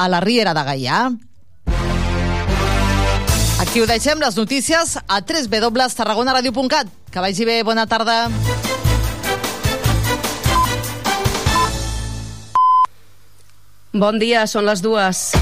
a 0.00 0.08
la 0.08 0.20
Riera 0.24 0.54
de 0.56 0.62
Gaià. 0.64 1.00
Aquí 3.60 3.82
ho 3.82 3.86
deixem, 3.86 4.18
les 4.24 4.36
notícies, 4.40 4.96
a 4.96 5.20
www.tarragonaradio.cat. 5.20 6.88
Que 7.12 7.20
vagi 7.20 7.44
bé, 7.44 7.60
bona 7.62 7.84
tarda. 7.86 8.30
Bon 13.92 14.18
dia, 14.22 14.46
són 14.48 14.64
les 14.64 14.80
dues. 14.80 15.34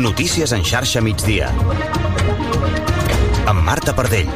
Notícies 0.00 0.56
en 0.56 0.64
xarxa 0.64 1.04
migdia. 1.04 1.52
Amb 3.50 3.60
Marta 3.66 3.92
Pardell. 3.92 4.30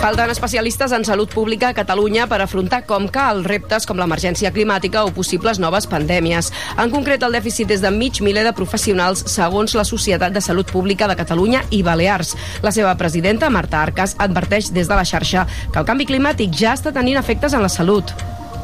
Falten 0.00 0.30
especialistes 0.32 0.92
en 0.96 1.04
salut 1.04 1.28
pública 1.28 1.68
a 1.68 1.74
Catalunya 1.76 2.24
per 2.24 2.38
afrontar 2.40 2.86
com 2.88 3.04
cal 3.12 3.42
reptes 3.44 3.84
com 3.84 3.98
l'emergència 4.00 4.48
climàtica 4.48 5.02
o 5.04 5.10
possibles 5.12 5.60
noves 5.60 5.84
pandèmies. 5.92 6.48
En 6.80 6.88
concret, 6.88 7.20
el 7.20 7.36
dèficit 7.36 7.68
és 7.76 7.82
de 7.84 7.90
mig 7.92 8.22
miler 8.24 8.46
de 8.46 8.54
professionals 8.56 9.26
segons 9.28 9.76
la 9.76 9.84
Societat 9.84 10.32
de 10.32 10.40
Salut 10.40 10.72
Pública 10.72 11.04
de 11.04 11.18
Catalunya 11.20 11.66
i 11.68 11.82
Balears. 11.84 12.32
La 12.64 12.72
seva 12.72 12.94
presidenta, 12.96 13.52
Marta 13.52 13.82
Arcas, 13.82 14.16
adverteix 14.16 14.72
des 14.72 14.88
de 14.88 14.96
la 14.96 15.04
xarxa 15.04 15.44
que 15.68 15.82
el 15.82 15.84
canvi 15.92 16.08
climàtic 16.08 16.56
ja 16.56 16.72
està 16.72 16.96
tenint 16.96 17.20
efectes 17.20 17.52
en 17.52 17.60
la 17.60 17.68
salut. 17.68 18.16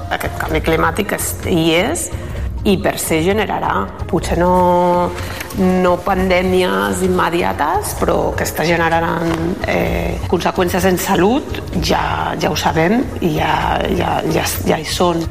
Aquest 0.09 0.41
canvi 0.41 0.64
climàtic 0.64 1.12
hi 1.53 1.66
és 1.77 2.09
i 2.66 2.77
per 2.83 2.97
se 2.98 3.20
generarà 3.23 3.73
potser 4.11 4.38
no, 4.41 5.09
no 5.59 5.95
pandèmies 6.05 7.02
immediates 7.06 7.95
però 8.01 8.19
que 8.37 8.47
està 8.47 8.66
generaran 8.66 9.55
eh, 9.70 10.19
conseqüències 10.30 10.89
en 10.91 10.98
salut 11.01 11.61
ja, 11.80 12.34
ja 12.41 12.51
ho 12.51 12.59
sabem 12.59 13.01
i 13.20 13.37
ja, 13.39 13.52
ja, 13.95 14.20
ja, 14.34 14.47
ja 14.66 14.80
hi 14.83 14.89
són 14.89 15.23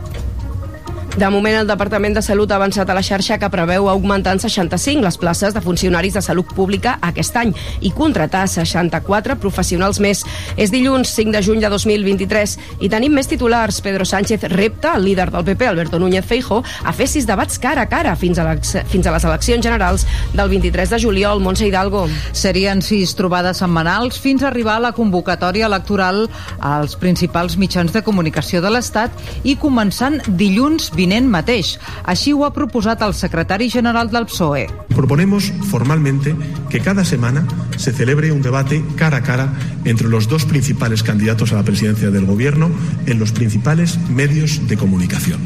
de 1.16 1.30
moment, 1.30 1.56
el 1.56 1.68
Departament 1.68 2.18
de 2.18 2.22
Salut 2.22 2.52
ha 2.52 2.58
avançat 2.58 2.90
a 2.92 2.96
la 2.98 3.02
xarxa 3.06 3.38
que 3.40 3.48
preveu 3.48 3.86
augmentar 3.88 4.34
en 4.36 4.40
65 4.44 5.00
les 5.00 5.16
places 5.16 5.54
de 5.56 5.62
funcionaris 5.64 6.18
de 6.18 6.22
salut 6.22 6.50
pública 6.52 6.98
aquest 7.08 7.38
any 7.40 7.54
i 7.80 7.94
contratar 7.96 8.42
64 8.52 9.38
professionals 9.40 10.02
més. 10.04 10.26
És 10.60 10.74
dilluns 10.74 11.14
5 11.16 11.32
de 11.32 11.42
juny 11.46 11.62
de 11.64 11.70
2023 11.72 12.58
i 12.84 12.90
tenim 12.92 13.16
més 13.16 13.32
titulars. 13.32 13.80
Pedro 13.86 14.04
Sánchez 14.04 14.44
repta 14.52 14.98
el 14.98 15.06
líder 15.08 15.30
del 15.32 15.46
PP, 15.48 15.70
Alberto 15.70 16.02
Núñez 16.04 16.28
Feijo, 16.28 16.58
a 16.84 16.92
fer 16.92 17.08
sis 17.08 17.24
debats 17.30 17.62
cara 17.64 17.88
a 17.88 17.90
cara 17.90 18.18
fins 18.20 18.44
a, 18.44 18.58
fins 18.60 19.08
a 19.08 19.16
les 19.16 19.24
eleccions 19.24 19.64
generals 19.64 20.04
del 20.34 20.52
23 20.52 20.98
de 20.98 21.00
juliol. 21.00 21.40
Montse 21.40 21.70
Hidalgo. 21.70 22.10
Serien 22.34 22.84
sis 22.84 23.16
trobades 23.16 23.64
setmanals 23.64 24.20
fins 24.20 24.44
a 24.44 24.50
arribar 24.52 24.82
a 24.82 24.88
la 24.90 24.92
convocatòria 24.92 25.72
electoral 25.72 26.26
als 26.60 27.00
principals 27.00 27.56
mitjans 27.56 27.96
de 27.96 28.04
comunicació 28.04 28.60
de 28.60 28.76
l'Estat 28.76 29.16
i 29.48 29.56
començant 29.56 30.20
dilluns 30.28 30.92
20 30.92 31.05
vinent 31.06 31.30
mateix. 31.30 31.76
Així 32.04 32.34
ho 32.34 32.44
ha 32.46 32.54
proposat 32.56 33.04
el 33.06 33.14
secretari 33.14 33.70
general 33.70 34.10
del 34.12 34.28
PSOE. 34.30 34.66
Proponemos 34.96 35.52
formalmente 35.70 36.36
que 36.70 36.82
cada 36.82 37.06
semana 37.06 37.46
se 37.78 37.94
celebre 37.94 38.32
un 38.32 38.42
debate 38.42 38.84
cara 38.96 39.18
a 39.18 39.24
cara 39.24 39.54
entre 39.86 40.10
los 40.10 40.28
dos 40.28 40.46
principales 40.46 41.04
candidatos 41.04 41.54
a 41.54 41.56
la 41.56 41.64
presidencia 41.64 42.10
del 42.10 42.26
gobierno 42.26 42.72
en 43.06 43.20
los 43.20 43.32
principales 43.32 44.00
medios 44.10 44.68
de 44.68 44.78
comunicación. 44.78 45.40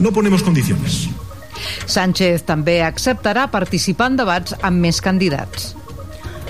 No 0.00 0.12
ponemos 0.12 0.42
condiciones. 0.42 1.08
Sánchez 1.86 2.42
també 2.44 2.80
acceptarà 2.84 3.46
participar 3.48 4.10
en 4.10 4.18
debats 4.20 4.56
amb 4.66 4.82
més 4.82 5.00
candidats. 5.00 5.74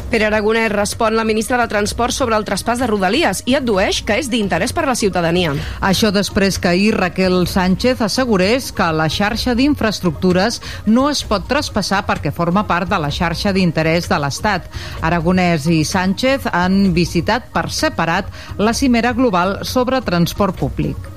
Pere 0.06 0.28
Aragonès 0.28 0.70
respon 0.70 1.16
la 1.18 1.24
ministra 1.26 1.56
de 1.58 1.66
Transport 1.66 2.14
sobre 2.14 2.36
el 2.38 2.44
traspàs 2.46 2.78
de 2.78 2.86
Rodalies 2.86 3.40
i 3.50 3.56
addueix 3.58 4.04
que 4.06 4.14
és 4.20 4.28
d'interès 4.30 4.70
per 4.72 4.84
la 4.86 4.94
ciutadania. 4.94 5.56
Això 5.82 6.12
després 6.14 6.60
que 6.62 6.70
ahir 6.70 6.92
Raquel 6.94 7.40
Sánchez 7.50 8.04
assegurés 8.06 8.70
que 8.70 8.86
la 8.94 9.08
xarxa 9.10 9.56
d'infraestructures 9.58 10.60
no 10.86 11.08
es 11.10 11.24
pot 11.26 11.50
traspassar 11.50 12.04
perquè 12.06 12.30
forma 12.30 12.62
part 12.70 12.86
de 12.86 13.02
la 13.02 13.10
xarxa 13.10 13.50
d'interès 13.56 14.06
de 14.06 14.20
l'Estat. 14.22 14.70
Aragonès 15.02 15.66
i 15.66 15.82
Sánchez 15.82 16.46
han 16.52 16.94
visitat 16.94 17.50
per 17.50 17.66
separat 17.74 18.30
la 18.62 18.78
cimera 18.78 19.10
global 19.12 19.58
sobre 19.66 20.04
transport 20.06 20.54
públic. 20.62 21.15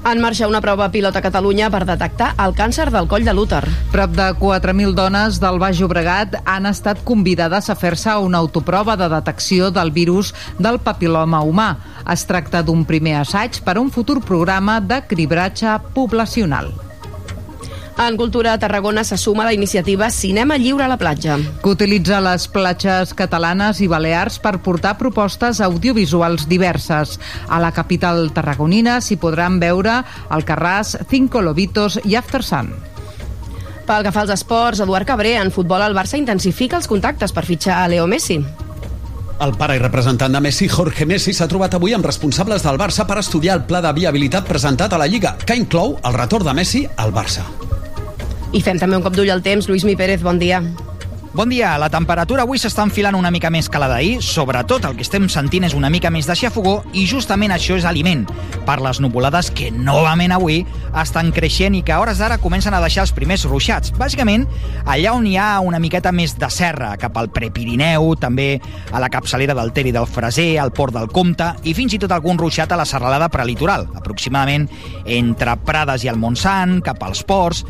En 0.00 0.16
marxa 0.16 0.46
una 0.48 0.62
prova 0.64 0.86
pilot 0.88 1.16
a 1.18 1.20
Catalunya 1.20 1.66
per 1.68 1.82
detectar 1.84 2.30
el 2.40 2.54
càncer 2.56 2.86
del 2.88 3.04
coll 3.08 3.26
de 3.26 3.34
l'úter. 3.36 3.60
Prop 3.92 4.14
de 4.16 4.30
4.000 4.40 4.96
dones 4.96 5.36
del 5.42 5.60
Baix 5.60 5.76
Llobregat 5.76 6.38
han 6.48 6.70
estat 6.70 7.04
convidades 7.04 7.68
a 7.68 7.76
fer-se 7.76 8.16
una 8.16 8.40
autoprova 8.40 8.96
de 8.96 9.10
detecció 9.12 9.68
del 9.70 9.92
virus 9.92 10.32
del 10.56 10.80
papiloma 10.80 11.44
humà. 11.44 11.70
Es 12.08 12.24
tracta 12.24 12.64
d'un 12.64 12.86
primer 12.88 13.18
assaig 13.20 13.60
per 13.60 13.76
a 13.76 13.82
un 13.84 13.92
futur 13.92 14.22
programa 14.24 14.80
de 14.80 15.02
cribratge 15.04 15.76
poblacional. 15.92 16.72
En 18.00 18.16
Cultura, 18.16 18.56
Tarragona 18.58 19.04
se 19.04 19.18
suma 19.18 19.44
la 19.44 19.52
iniciativa 19.52 20.08
Cinema 20.10 20.56
Lliure 20.56 20.84
a 20.84 20.88
la 20.88 20.96
platja. 20.96 21.36
Que 21.60 21.68
utilitza 21.68 22.22
les 22.24 22.46
platges 22.48 23.12
catalanes 23.12 23.82
i 23.84 23.88
balears 23.92 24.38
per 24.40 24.54
portar 24.64 24.94
propostes 24.96 25.60
audiovisuals 25.60 26.46
diverses. 26.48 27.18
A 27.46 27.58
la 27.60 27.74
capital 27.76 28.30
tarragonina 28.32 29.02
s'hi 29.04 29.18
podran 29.20 29.58
veure 29.60 29.98
el 30.32 30.46
Carràs, 30.48 30.94
Cinco 31.10 31.42
Lobitos 31.44 31.98
i 32.08 32.16
After 32.16 32.40
Sun. 32.40 32.72
Pel 33.84 34.06
que 34.06 34.14
fa 34.16 34.24
als 34.24 34.32
esports, 34.32 34.80
Eduard 34.80 35.04
Cabré, 35.04 35.34
en 35.36 35.52
futbol 35.52 35.84
el 35.84 35.96
Barça 35.96 36.16
intensifica 36.16 36.80
els 36.80 36.88
contactes 36.88 37.36
per 37.36 37.44
fitxar 37.44 37.82
a 37.82 37.88
Leo 37.92 38.06
Messi. 38.08 38.38
El 39.44 39.52
pare 39.60 39.76
i 39.76 39.82
representant 39.82 40.32
de 40.32 40.40
Messi, 40.40 40.70
Jorge 40.72 41.04
Messi, 41.04 41.36
s'ha 41.36 41.48
trobat 41.52 41.76
avui 41.76 41.92
amb 41.92 42.08
responsables 42.08 42.64
del 42.64 42.80
Barça 42.80 43.04
per 43.04 43.20
estudiar 43.20 43.58
el 43.60 43.66
pla 43.68 43.84
de 43.84 43.92
viabilitat 43.92 44.48
presentat 44.48 44.96
a 44.96 45.00
la 45.00 45.08
Lliga, 45.08 45.36
que 45.44 45.60
inclou 45.60 45.98
el 46.00 46.16
retorn 46.16 46.48
de 46.48 46.56
Messi 46.62 46.86
al 46.96 47.12
Barça. 47.12 47.44
I 48.50 48.60
fem 48.66 48.80
també 48.82 48.98
un 48.98 49.04
cop 49.04 49.14
d'ull 49.14 49.30
al 49.30 49.44
temps. 49.46 49.68
Lluís 49.70 49.84
Mi 49.86 49.94
Pérez, 49.94 50.24
bon 50.26 50.38
dia. 50.40 50.58
Bon 51.32 51.46
dia. 51.46 51.76
La 51.78 51.86
temperatura 51.86 52.42
avui 52.42 52.58
s'està 52.58 52.82
enfilant 52.82 53.14
una 53.14 53.30
mica 53.30 53.46
més 53.54 53.68
que 53.70 53.78
la 53.78 53.86
d'ahir. 53.86 54.16
Sobretot 54.26 54.82
el 54.88 54.96
que 54.98 55.04
estem 55.06 55.28
sentint 55.30 55.68
és 55.68 55.76
una 55.78 55.86
mica 55.86 56.10
més 56.10 56.26
de 56.26 56.34
xafogó 56.34 56.80
i 56.90 57.04
justament 57.06 57.54
això 57.54 57.76
és 57.78 57.86
aliment 57.86 58.24
per 58.66 58.80
les 58.82 58.98
nuvolades 58.98 59.52
que 59.54 59.68
novament 59.70 60.34
avui 60.34 60.64
estan 60.98 61.30
creixent 61.30 61.76
i 61.78 61.84
que 61.86 61.94
a 61.94 62.00
hores 62.02 62.18
d'ara 62.18 62.40
comencen 62.42 62.74
a 62.74 62.80
deixar 62.82 63.04
els 63.06 63.14
primers 63.14 63.44
ruixats. 63.46 63.94
Bàsicament, 63.94 64.48
allà 64.82 65.14
on 65.14 65.30
hi 65.30 65.36
ha 65.38 65.60
una 65.62 65.78
miqueta 65.78 66.10
més 66.10 66.34
de 66.34 66.50
serra, 66.50 66.96
cap 66.98 67.22
al 67.22 67.30
Prepirineu, 67.30 68.16
també 68.18 68.48
a 68.90 68.98
la 68.98 69.12
capçalera 69.14 69.54
del 69.54 69.70
Ter 69.70 69.86
i 69.86 69.94
del 69.94 70.10
Freser, 70.10 70.56
al 70.58 70.74
Port 70.74 70.98
del 70.98 71.06
Comte 71.14 71.52
i 71.62 71.76
fins 71.78 71.94
i 71.94 72.02
tot 72.02 72.10
algun 72.10 72.42
ruixat 72.42 72.74
a 72.74 72.82
la 72.82 72.88
serralada 72.88 73.30
prelitoral, 73.30 73.86
aproximadament 73.94 74.66
entre 75.06 75.54
Prades 75.62 76.02
i 76.02 76.10
el 76.10 76.18
Montsant, 76.18 76.80
cap 76.82 77.06
als 77.06 77.22
ports 77.22 77.62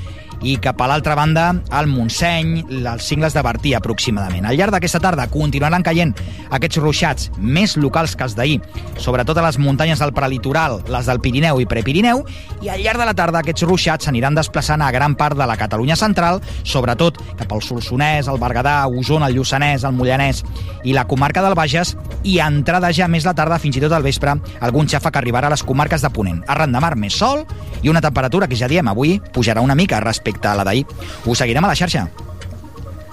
i 0.42 0.56
cap 0.62 0.80
a 0.80 0.88
l'altra 0.88 1.14
banda 1.18 1.50
al 1.70 1.88
Montseny, 1.90 2.64
els 2.80 3.04
cingles 3.04 3.34
de 3.36 3.42
Bertí 3.44 3.74
aproximadament. 3.76 4.46
Al 4.48 4.56
llarg 4.56 4.72
d'aquesta 4.74 5.00
tarda 5.02 5.28
continuaran 5.30 5.84
caient 5.84 6.14
aquests 6.50 6.80
ruixats 6.80 7.30
més 7.36 7.76
locals 7.76 8.16
que 8.16 8.24
els 8.24 8.36
d'ahir, 8.38 8.60
sobretot 8.98 9.38
a 9.38 9.44
les 9.44 9.58
muntanyes 9.60 10.00
del 10.00 10.14
prelitoral, 10.16 10.80
les 10.88 11.10
del 11.10 11.20
Pirineu 11.20 11.60
i 11.60 11.68
Prepirineu, 11.68 12.24
i 12.64 12.72
al 12.72 12.80
llarg 12.80 13.02
de 13.02 13.08
la 13.10 13.16
tarda 13.16 13.42
aquests 13.42 13.66
ruixats 13.68 14.08
s'aniran 14.08 14.38
desplaçant 14.38 14.82
a 14.82 14.90
gran 14.94 15.16
part 15.18 15.36
de 15.36 15.46
la 15.46 15.58
Catalunya 15.60 15.98
central, 16.00 16.40
sobretot 16.64 17.20
cap 17.36 17.52
al 17.52 17.62
Solsonès, 17.64 18.30
el 18.30 18.40
Berguedà, 18.40 18.78
Osona, 18.88 19.28
el 19.28 19.36
Lluçanès, 19.36 19.84
el 19.84 19.96
Mollanès 19.96 20.44
i 20.84 20.96
la 20.96 21.06
comarca 21.08 21.44
del 21.44 21.58
Bages, 21.58 21.96
i 22.24 22.38
entrada 22.40 22.92
ja 22.96 23.08
més 23.08 23.28
la 23.28 23.36
tarda, 23.36 23.60
fins 23.60 23.76
i 23.76 23.84
tot 23.84 23.92
al 23.92 24.04
vespre, 24.06 24.38
algun 24.60 24.88
xafa 24.88 25.12
que 25.12 25.20
arribarà 25.20 25.50
a 25.50 25.54
les 25.54 25.64
comarques 25.66 26.02
de 26.02 26.10
Ponent. 26.12 26.42
Arran 26.48 26.72
de 26.72 26.80
mar 26.80 26.94
més 26.96 27.16
sol 27.16 27.44
i 27.82 27.92
una 27.92 28.00
temperatura 28.00 28.48
que 28.48 28.56
ja 28.56 28.68
diem 28.68 28.88
avui 28.88 29.18
pujarà 29.34 29.60
una 29.64 29.76
mica 29.76 30.00
respecte 30.00 30.29
respecte 30.30 30.48
a 30.48 30.54
la 30.54 30.64
d'ahir. 30.64 30.86
Ho 31.26 31.34
seguirem 31.34 31.64
a 31.64 31.68
la 31.68 31.74
xarxa. 31.74 32.08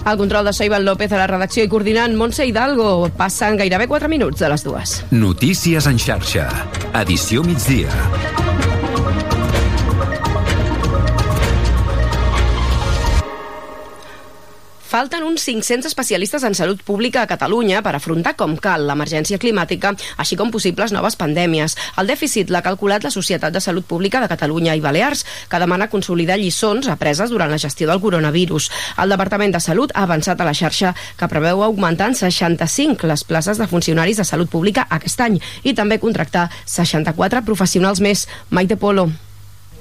El 0.06 0.16
control 0.16 0.46
de 0.46 0.52
Soibal 0.52 0.84
López 0.84 1.12
a 1.12 1.18
la 1.18 1.26
redacció 1.26 1.64
i 1.64 1.68
coordinant 1.68 2.14
Montse 2.16 2.46
Hidalgo. 2.46 3.10
Passen 3.16 3.58
gairebé 3.58 3.88
4 3.88 4.08
minuts 4.08 4.40
de 4.40 4.48
les 4.48 4.64
dues. 4.64 5.04
Notícies 5.10 5.86
en 5.86 5.98
xarxa. 5.98 6.48
Edició 6.94 7.42
migdia. 7.44 8.47
Falten 14.88 15.22
uns 15.22 15.44
500 15.44 15.84
especialistes 15.84 16.42
en 16.48 16.54
salut 16.54 16.80
pública 16.80 17.20
a 17.20 17.28
Catalunya 17.28 17.82
per 17.84 17.92
afrontar 17.92 18.32
com 18.40 18.54
cal 18.56 18.86
l'emergència 18.88 19.36
climàtica, 19.36 19.90
així 20.16 20.38
com 20.40 20.48
possibles 20.48 20.94
noves 20.96 21.18
pandèmies. 21.20 21.74
El 22.00 22.08
dèficit 22.08 22.48
l'ha 22.48 22.62
calculat 22.64 23.04
la 23.04 23.12
Societat 23.12 23.52
de 23.52 23.60
Salut 23.60 23.84
Pública 23.84 24.22
de 24.24 24.30
Catalunya 24.32 24.78
i 24.78 24.80
Balears, 24.80 25.26
que 25.52 25.60
demana 25.60 25.90
consolidar 25.92 26.40
lliçons 26.40 26.88
apreses 26.88 27.28
durant 27.28 27.52
la 27.52 27.60
gestió 27.60 27.84
del 27.92 28.00
coronavirus. 28.00 28.70
El 28.96 29.12
Departament 29.12 29.52
de 29.52 29.60
Salut 29.60 29.92
ha 29.92 30.08
avançat 30.08 30.40
a 30.40 30.48
la 30.48 30.56
xarxa 30.56 30.96
que 31.20 31.28
preveu 31.28 31.60
augmentar 31.68 32.08
en 32.08 32.16
65 32.16 33.12
les 33.12 33.28
places 33.28 33.60
de 33.60 33.68
funcionaris 33.68 34.16
de 34.16 34.24
salut 34.24 34.48
pública 34.48 34.88
aquest 34.88 35.20
any 35.20 35.36
i 35.68 35.76
també 35.76 36.00
contractar 36.00 36.48
64 36.64 37.44
professionals 37.44 38.00
més. 38.00 38.24
Maite 38.48 38.80
Polo. 38.80 39.10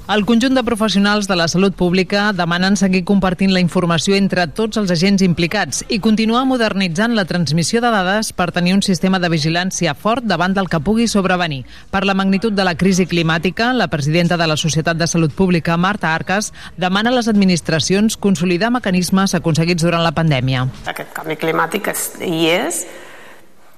El 0.08 0.24
conjunt 0.24 0.56
de 0.56 0.62
professionals 0.64 1.28
de 1.28 1.36
la 1.36 1.50
salut 1.52 1.74
pública 1.76 2.30
demanen 2.32 2.78
seguir 2.80 3.02
compartint 3.04 3.52
la 3.52 3.60
informació 3.60 4.16
entre 4.16 4.46
tots 4.56 4.80
els 4.80 4.92
agents 4.94 5.20
implicats 5.26 5.82
i 5.92 5.98
continuar 6.00 6.46
modernitzant 6.48 7.12
la 7.12 7.26
transmissió 7.28 7.82
de 7.84 7.90
dades 7.92 8.30
per 8.32 8.54
tenir 8.56 8.78
un 8.78 8.84
sistema 8.88 9.20
de 9.20 9.28
vigilància 9.28 9.92
fort 10.00 10.24
davant 10.24 10.56
del 10.56 10.70
que 10.72 10.80
pugui 10.80 11.10
sobrevenir. 11.12 11.66
Per 11.92 12.06
la 12.08 12.16
magnitud 12.16 12.56
de 12.56 12.64
la 12.64 12.78
crisi 12.80 13.04
climàtica, 13.04 13.74
la 13.76 13.90
presidenta 13.92 14.38
de 14.40 14.48
la 14.48 14.56
Societat 14.56 14.96
de 14.96 15.10
Salut 15.12 15.36
Pública, 15.36 15.76
Marta 15.76 16.14
Arcas, 16.16 16.54
demana 16.78 17.12
a 17.12 17.18
les 17.18 17.28
administracions 17.28 18.16
consolidar 18.16 18.72
mecanismes 18.72 19.36
aconseguits 19.36 19.84
durant 19.84 20.08
la 20.08 20.16
pandèmia. 20.16 20.70
Aquest 20.88 21.12
canvi 21.20 21.36
climàtic 21.36 21.92
hi 22.24 22.48
és, 22.56 22.86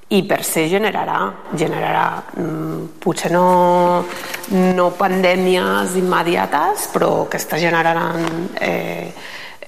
i 0.10 0.24
per 0.26 0.44
se 0.44 0.66
generarà, 0.68 1.20
generarà 1.54 2.24
mm, 2.40 2.98
potser 2.98 3.30
no, 3.32 4.06
no 4.50 4.88
pandèmies 4.98 5.94
immediates, 6.00 6.88
però 6.94 7.28
que 7.30 7.38
està 7.38 7.60
generaran 7.62 8.50
eh, 8.58 9.14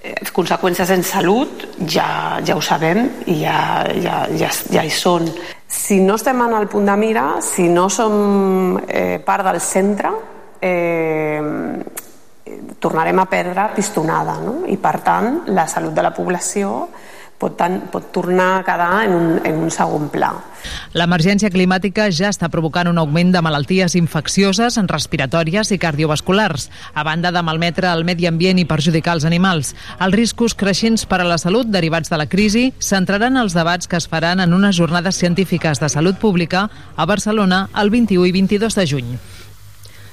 eh, 0.02 0.16
conseqüències 0.34 0.96
en 0.96 1.06
salut, 1.06 1.68
ja, 1.86 2.42
ja 2.42 2.58
ho 2.58 2.64
sabem 2.66 3.04
i 3.30 3.38
ja, 3.44 3.86
ja, 4.02 4.24
ja, 4.34 4.50
ja 4.74 4.86
hi 4.86 4.90
són. 4.90 5.30
Si 5.72 6.02
no 6.02 6.18
estem 6.18 6.42
en 6.42 6.58
el 6.58 6.66
punt 6.68 6.90
de 6.90 6.98
mira, 6.98 7.28
si 7.46 7.70
no 7.70 7.86
som 7.94 8.82
eh, 8.88 9.22
part 9.24 9.46
del 9.46 9.62
centre, 9.62 10.16
eh, 10.58 11.42
tornarem 12.82 13.22
a 13.22 13.30
perdre 13.30 13.70
pistonada, 13.78 14.40
no? 14.42 14.64
i 14.66 14.78
per 14.82 14.98
tant 15.06 15.44
la 15.54 15.70
salut 15.70 15.94
de 15.94 16.02
la 16.02 16.16
població 16.18 16.88
pot, 17.42 17.58
tant, 17.58 17.80
pot 17.92 18.12
tornar 18.14 18.52
a 18.60 18.64
quedar 18.66 18.94
en 19.08 19.18
un, 19.18 19.28
en 19.46 19.60
un 19.66 19.74
segon 19.74 20.10
pla. 20.14 20.32
L'emergència 20.94 21.50
climàtica 21.50 22.06
ja 22.14 22.30
està 22.30 22.52
provocant 22.54 22.92
un 22.92 23.00
augment 23.02 23.32
de 23.34 23.42
malalties 23.42 23.96
infeccioses, 23.98 24.78
respiratòries 24.92 25.72
i 25.74 25.80
cardiovasculars, 25.82 26.70
a 26.94 27.06
banda 27.08 27.32
de 27.34 27.42
malmetre 27.42 27.90
el 27.90 28.06
medi 28.06 28.28
ambient 28.30 28.62
i 28.62 28.68
perjudicar 28.70 29.18
els 29.18 29.26
animals. 29.26 29.74
Els 30.00 30.16
riscos 30.16 30.56
creixents 30.58 31.08
per 31.10 31.22
a 31.24 31.28
la 31.28 31.40
salut 31.42 31.70
derivats 31.72 32.12
de 32.12 32.22
la 32.22 32.30
crisi 32.30 32.70
centraran 32.80 33.40
els 33.42 33.58
debats 33.58 33.90
que 33.90 33.98
es 33.98 34.10
faran 34.12 34.44
en 34.44 34.54
unes 34.54 34.78
jornades 34.78 35.18
científiques 35.18 35.82
de 35.82 35.90
salut 35.90 36.20
pública 36.22 36.68
a 36.96 37.06
Barcelona 37.06 37.68
el 37.82 37.90
21 37.90 38.28
i 38.30 38.36
22 38.38 38.78
de 38.78 38.88
juny. 38.94 39.16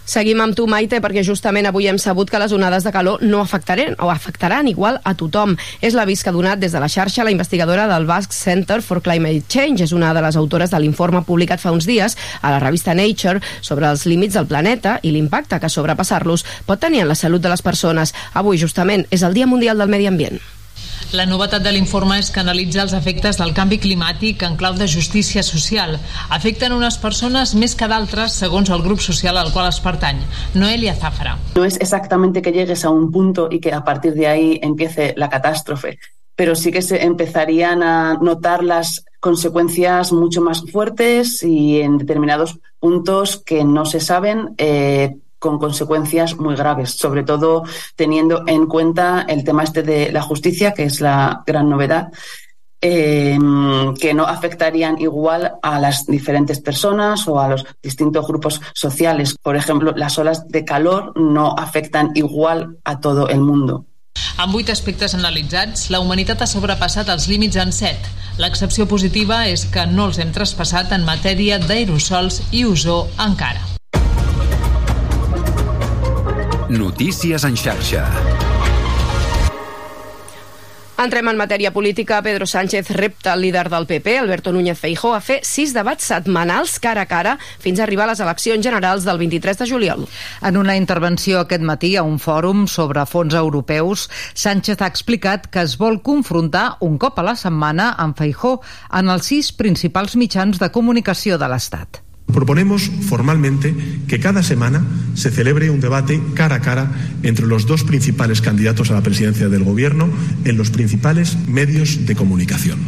Seguim 0.08 0.40
amb 0.40 0.56
tu, 0.56 0.64
Maite, 0.64 1.02
perquè 1.05 1.20
justament 1.20 1.66
avui 1.69 1.84
hem 1.90 1.99
sabut 2.00 2.31
que 2.32 2.38
les 2.40 2.55
onades 2.56 2.87
de 2.87 2.93
calor 2.94 3.20
no 3.20 3.43
afectaran 3.43 3.93
o 4.00 4.08
afectaran 4.08 4.70
igual 4.70 5.02
a 5.05 5.12
tothom. 5.20 5.52
És 5.84 5.93
l'avís 5.93 6.22
que 6.25 6.32
ha 6.32 6.37
donat 6.37 6.62
des 6.62 6.72
de 6.72 6.81
la 6.81 6.88
xarxa 6.88 7.26
la 7.28 7.34
investigadora 7.34 7.84
del 7.93 8.08
Basque 8.08 8.32
Center 8.32 8.81
for 8.81 9.02
Climate 9.05 9.44
Change. 9.52 9.84
És 9.84 9.93
una 9.93 10.14
de 10.16 10.25
les 10.25 10.40
autores 10.40 10.72
de 10.72 10.81
l'informe 10.81 11.26
publicat 11.28 11.60
fa 11.60 11.76
uns 11.76 11.84
dies 11.84 12.16
a 12.40 12.56
la 12.56 12.64
revista 12.64 12.96
Nature 12.96 13.44
sobre 13.60 13.93
els 13.93 14.08
límits 14.08 14.40
del 14.40 14.49
planeta 14.49 14.96
i 15.02 15.12
l'impacte 15.12 15.60
que 15.60 15.69
sobrepassar-los 15.69 16.46
pot 16.64 16.81
tenir 16.81 17.04
en 17.04 17.12
la 17.12 17.19
salut 17.26 17.44
de 17.44 17.52
les 17.52 17.61
persones. 17.61 18.16
Avui, 18.32 18.56
justament, 18.56 19.04
és 19.11 19.20
el 19.20 19.37
Dia 19.37 19.46
Mundial 19.46 19.76
del 19.76 19.93
Medi 19.93 20.08
Ambient. 20.08 20.40
La 21.16 21.25
novetat 21.25 21.62
de 21.64 21.70
l'informe 21.72 22.19
és 22.20 22.28
que 22.28 22.43
analitza 22.43 22.82
els 22.82 22.93
efectes 22.93 23.38
del 23.40 23.55
canvi 23.56 23.78
climàtic 23.81 24.43
en 24.44 24.58
clau 24.60 24.75
de 24.76 24.84
justícia 24.93 25.40
social. 25.43 25.94
Afecten 26.37 26.75
unes 26.76 26.99
persones 27.00 27.55
més 27.56 27.72
que 27.72 27.88
d'altres 27.88 28.34
segons 28.43 28.69
el 28.69 28.84
grup 28.84 29.00
social 29.00 29.40
al 29.40 29.49
qual 29.55 29.70
es 29.70 29.78
pertany. 29.81 30.20
Noelia 30.52 30.93
Zafra. 30.94 31.38
No 31.56 31.64
es 31.64 31.81
exactamente 31.81 32.43
que 32.43 32.52
llegues 32.52 32.84
a 32.84 32.90
un 32.90 33.10
punto 33.10 33.49
y 33.50 33.58
que 33.58 33.72
a 33.72 33.84
partir 33.84 34.12
de 34.12 34.26
ahí 34.26 34.60
empiece 34.62 35.14
la 35.16 35.31
catástrofe, 35.31 35.99
pero 36.37 36.55
sí 36.55 36.70
que 36.70 36.82
se 36.82 37.02
empezarían 37.02 37.82
a 37.82 38.19
notar 38.20 38.62
las 38.62 39.02
consecuencias 39.19 40.12
mucho 40.12 40.43
más 40.43 40.62
fuertes 40.70 41.43
y 41.43 41.81
en 41.81 41.96
determinados 41.96 42.58
puntos 42.78 43.43
que 43.46 43.64
no 43.64 43.87
se 43.87 44.00
saben 44.00 44.54
eh, 44.58 45.16
con 45.38 45.58
consecuencias 45.58 46.37
muy 46.37 46.55
graves, 46.56 46.90
sobre 46.90 47.23
todo 47.23 47.64
teniendo 47.96 48.44
en 48.46 48.67
cuenta 48.67 49.25
el 49.29 49.44
tema 49.44 49.64
este 49.64 49.82
de 49.82 50.12
la 50.12 50.23
justicia, 50.23 50.73
que 50.73 50.85
es 50.85 51.00
la 51.00 51.43
gran 51.46 51.69
novedad, 51.69 52.08
eh, 52.81 53.38
que 54.00 54.14
no 54.14 54.25
afectarían 54.25 55.00
igual 55.00 55.55
a 55.62 55.81
las 55.81 56.06
diferentes 56.06 56.61
personas 56.61 57.26
o 57.26 57.40
a 57.40 57.49
los 57.49 57.67
distintos 57.82 58.26
grupos 58.26 58.61
sociales. 58.75 59.37
Por 59.43 59.56
ejemplo, 59.56 59.93
las 59.96 60.19
olas 60.19 60.46
de 60.49 60.64
calor 60.64 61.12
no 61.19 61.55
afectan 61.56 62.12
igual 62.14 62.79
a 62.85 63.00
todo 63.00 63.29
el 63.29 63.40
mundo. 63.40 63.85
Amb 64.38 64.55
vuit 64.55 64.70
aspectes 64.70 65.14
analitzats, 65.14 65.88
la 65.94 66.00
humanitat 66.02 66.43
ha 66.43 66.49
sobrepassat 66.50 67.11
els 67.14 67.29
límits 67.31 67.58
en 67.58 67.75
set. 67.75 68.11
L'excepció 68.38 68.87
positiva 68.90 69.44
és 69.50 69.67
que 69.67 69.87
no 69.87 70.06
els 70.11 70.19
hem 70.23 70.31
traspassat 70.35 70.94
en 70.94 71.06
matèria 71.06 71.58
d'aerosols 71.62 72.43
i 72.55 72.64
ozó 72.67 73.05
encara. 73.19 73.77
Notícies 76.69 77.44
en 77.44 77.56
xarxa. 77.56 78.05
Entrem 81.00 81.31
en 81.31 81.38
matèria 81.41 81.70
política. 81.73 82.19
Pedro 82.20 82.44
Sánchez 82.44 82.91
repta 82.91 83.32
el 83.32 83.41
líder 83.41 83.70
del 83.70 83.87
PP, 83.87 84.19
Alberto 84.19 84.53
Núñez 84.53 84.76
Feijó, 84.76 85.15
a 85.15 85.23
fer 85.25 85.38
sis 85.49 85.73
debats 85.73 86.05
setmanals 86.11 86.75
cara 86.76 87.06
a 87.06 87.09
cara 87.09 87.38
fins 87.62 87.81
a 87.81 87.85
arribar 87.87 88.05
a 88.05 88.11
les 88.11 88.20
eleccions 88.20 88.61
generals 88.67 89.06
del 89.09 89.17
23 89.17 89.62
de 89.62 89.69
juliol. 89.70 90.05
En 90.43 90.59
una 90.61 90.76
intervenció 90.76 91.41
aquest 91.41 91.65
matí 91.65 91.94
a 91.97 92.03
un 92.03 92.19
fòrum 92.20 92.67
sobre 92.69 93.06
fons 93.06 93.32
europeus, 93.32 94.11
Sánchez 94.35 94.82
ha 94.82 94.91
explicat 94.93 95.47
que 95.49 95.62
es 95.64 95.79
vol 95.79 96.03
confrontar 96.03 96.76
un 96.81 96.99
cop 96.99 97.17
a 97.17 97.25
la 97.31 97.37
setmana 97.37 97.94
amb 97.97 98.19
Feijó 98.19 98.59
en 98.93 99.09
els 99.09 99.32
sis 99.32 99.55
principals 99.56 100.21
mitjans 100.21 100.61
de 100.61 100.69
comunicació 100.69 101.41
de 101.41 101.49
l'Estat. 101.49 102.03
Proponemos 102.32 102.90
formalmente 103.08 103.75
que 104.06 104.20
cada 104.20 104.42
semana 104.42 104.84
se 105.14 105.30
celebre 105.30 105.70
un 105.70 105.80
debate 105.80 106.20
cara 106.34 106.56
a 106.56 106.60
cara 106.60 106.92
entre 107.22 107.46
los 107.46 107.66
dos 107.66 107.84
principales 107.84 108.40
candidatos 108.40 108.90
a 108.90 108.94
la 108.94 109.02
presidencia 109.02 109.48
del 109.48 109.64
Gobierno 109.64 110.08
en 110.44 110.56
los 110.56 110.70
principales 110.70 111.36
medios 111.48 112.06
de 112.06 112.14
comunicación. 112.14 112.78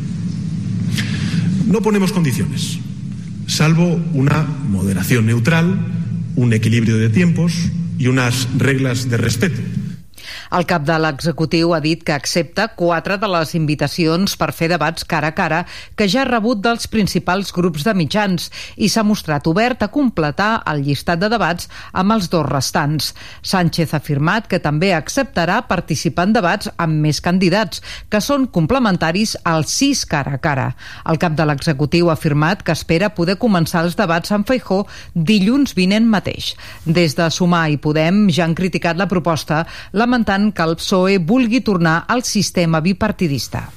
No 1.67 1.81
ponemos 1.81 2.13
condiciones, 2.13 2.79
salvo 3.47 4.01
una 4.13 4.43
moderación 4.43 5.27
neutral, 5.27 5.87
un 6.37 6.53
equilibrio 6.53 6.99
de 6.99 7.09
tiempos 7.09 7.55
y 7.99 8.09
unas 8.09 8.49
reglas 8.59 9.09
de 9.09 9.17
respeto 9.17 9.61
el 10.51 10.67
cap 10.67 10.83
de 10.83 10.97
l'executiu 10.99 11.75
ha 11.75 11.81
dit 11.83 12.01
que 12.03 12.15
accepta 12.15 12.69
quatre 12.75 13.17
de 13.23 13.29
les 13.31 13.55
invitacions 13.55 14.35
per 14.41 14.51
fer 14.57 14.71
debats 14.73 15.05
cara 15.07 15.31
a 15.31 15.37
cara 15.37 15.61
que 15.97 16.09
ja 16.11 16.25
ha 16.25 16.29
rebut 16.29 16.59
dels 16.65 16.89
principals 16.91 17.53
grups 17.55 17.85
de 17.87 17.95
mitjans 17.95 18.49
i 18.77 18.89
s'ha 18.91 19.05
mostrat 19.07 19.47
obert 19.47 19.85
a 19.87 19.91
completar 19.95 20.51
el 20.73 20.83
llistat 20.87 21.21
de 21.23 21.29
debats 21.31 21.69
amb 21.93 22.17
els 22.17 22.27
dos 22.33 22.47
restants. 22.49 23.13
Sánchez 23.43 23.95
ha 23.95 24.01
afirmat 24.01 24.49
que 24.51 24.59
també 24.59 24.91
acceptarà 24.97 25.61
participar 25.69 26.27
en 26.29 26.35
debats 26.35 26.71
amb 26.77 26.99
més 27.05 27.21
candidats, 27.23 27.83
que 28.11 28.21
són 28.21 28.49
complementaris 28.51 29.37
als 29.45 29.77
sis 29.79 30.03
cara 30.09 30.35
a 30.35 30.43
cara. 30.43 30.67
El 31.07 31.21
cap 31.23 31.37
de 31.39 31.47
l'executiu 31.47 32.11
ha 32.11 32.17
afirmat 32.19 32.65
que 32.67 32.75
espera 32.75 33.13
poder 33.15 33.39
començar 33.39 33.85
els 33.87 33.97
debats 33.99 34.33
amb 34.35 34.49
Feijó 34.49 34.83
dilluns 35.15 35.77
vinent 35.79 36.09
mateix. 36.11 36.55
Des 36.85 37.15
de 37.15 37.31
Sumar 37.31 37.69
i 37.71 37.79
Podem 37.79 38.27
ja 38.31 38.45
han 38.49 38.57
criticat 38.59 38.99
la 38.99 39.09
proposta, 39.11 39.63
lamentant 39.93 40.40
que 40.55 40.65
el 40.65 40.79
PSOE 40.81 41.19
vulgui 41.33 41.61
tornar 41.67 41.99
al 42.09 42.25
sistema 42.29 42.81
bipartidista. 42.85 43.69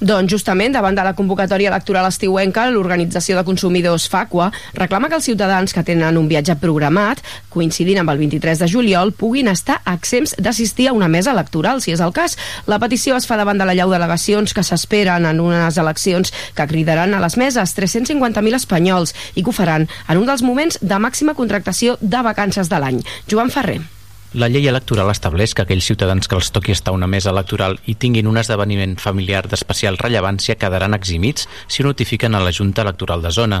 Doncs 0.00 0.32
justament 0.32 0.72
davant 0.72 0.96
de 0.96 1.02
la 1.04 1.12
convocatòria 1.12 1.68
electoral 1.68 2.06
estiuenca, 2.08 2.62
l'Organització 2.72 3.36
de 3.36 3.44
Consumidors 3.44 4.06
FACUA 4.08 4.46
reclama 4.78 5.10
que 5.12 5.18
els 5.18 5.28
ciutadans 5.28 5.76
que 5.76 5.84
tenen 5.84 6.16
un 6.16 6.30
viatge 6.30 6.56
programat, 6.62 7.20
coincidint 7.52 8.00
amb 8.00 8.14
el 8.14 8.22
23 8.22 8.64
de 8.64 8.70
juliol, 8.72 9.12
puguin 9.12 9.52
estar 9.52 9.82
exempts 9.92 10.32
d'assistir 10.40 10.88
a 10.88 10.96
una 10.96 11.10
mesa 11.12 11.36
electoral, 11.36 11.84
si 11.84 11.92
és 11.92 12.00
el 12.00 12.16
cas. 12.16 12.38
La 12.64 12.80
petició 12.80 13.20
es 13.20 13.28
fa 13.28 13.36
davant 13.36 13.60
de 13.60 13.68
la 13.68 13.76
llau 13.76 13.92
delegacions 13.92 14.56
que 14.56 14.64
s'esperen 14.64 15.28
en 15.28 15.44
unes 15.44 15.76
eleccions 15.76 16.32
que 16.56 16.70
cridaran 16.72 17.12
a 17.12 17.20
les 17.20 17.36
meses 17.36 17.76
350.000 17.76 18.56
espanyols 18.56 19.12
i 19.34 19.44
que 19.44 19.52
ho 19.52 19.58
faran 19.60 19.90
en 20.08 20.16
un 20.16 20.24
dels 20.24 20.40
moments 20.40 20.80
de 20.80 20.96
màxima 20.96 21.36
contractació 21.36 22.00
de 22.00 22.24
vacances 22.24 22.72
de 22.72 22.80
l'any. 22.80 23.04
Joan 23.28 23.52
Ferrer. 23.52 23.82
La 24.30 24.46
llei 24.46 24.68
electoral 24.70 25.08
estableix 25.10 25.56
que 25.58 25.64
aquells 25.64 25.88
ciutadans 25.90 26.28
que 26.30 26.36
els 26.38 26.52
toqui 26.54 26.70
estar 26.70 26.92
una 26.94 27.08
mesa 27.10 27.32
electoral 27.32 27.72
i 27.90 27.96
tinguin 27.98 28.28
un 28.30 28.36
esdeveniment 28.38 28.92
familiar 29.02 29.40
d'especial 29.50 29.98
rellevància 29.98 30.54
quedaran 30.54 30.94
eximits 30.94 31.48
si 31.66 31.82
notifiquen 31.82 32.38
a 32.38 32.42
la 32.44 32.52
Junta 32.54 32.84
Electoral 32.86 33.26
de 33.26 33.32
Zona. 33.34 33.58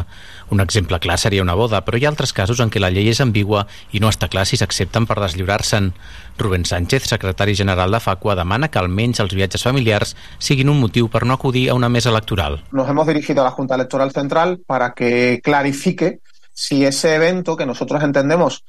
Un 0.54 0.62
exemple 0.62 1.00
clar 1.02 1.18
seria 1.18 1.42
una 1.42 1.58
boda, 1.58 1.80
però 1.82 1.98
hi 1.98 2.06
ha 2.06 2.12
altres 2.14 2.32
casos 2.32 2.62
en 2.62 2.70
què 2.70 2.78
la 2.78 2.92
llei 2.94 3.10
és 3.10 3.18
ambigua 3.18 3.64
i 3.90 3.98
no 3.98 4.14
està 4.14 4.30
clar 4.30 4.46
si 4.46 4.60
s'accepten 4.62 5.10
per 5.10 5.18
deslliurar-se'n. 5.18 5.90
Rubén 6.38 6.62
Sánchez, 6.62 7.10
secretari 7.16 7.58
general 7.58 7.90
de 7.90 7.98
FACUA, 7.98 8.38
demana 8.38 8.70
que 8.70 8.78
almenys 8.78 9.18
els 9.26 9.34
viatges 9.34 9.66
familiars 9.66 10.14
siguin 10.38 10.70
un 10.70 10.78
motiu 10.78 11.10
per 11.10 11.26
no 11.26 11.34
acudir 11.34 11.66
a 11.70 11.74
una 11.74 11.90
mesa 11.90 12.14
electoral. 12.14 12.62
Nos 12.70 12.88
hemos 12.88 13.08
dirigido 13.08 13.42
a 13.42 13.50
la 13.50 13.56
Junta 13.58 13.74
Electoral 13.74 14.12
Central 14.12 14.60
para 14.64 14.94
que 14.94 15.40
clarifique 15.42 16.20
si 16.54 16.84
ese 16.84 17.16
evento 17.16 17.56
que 17.56 17.66
nosotros 17.66 18.04
entendemos 18.04 18.62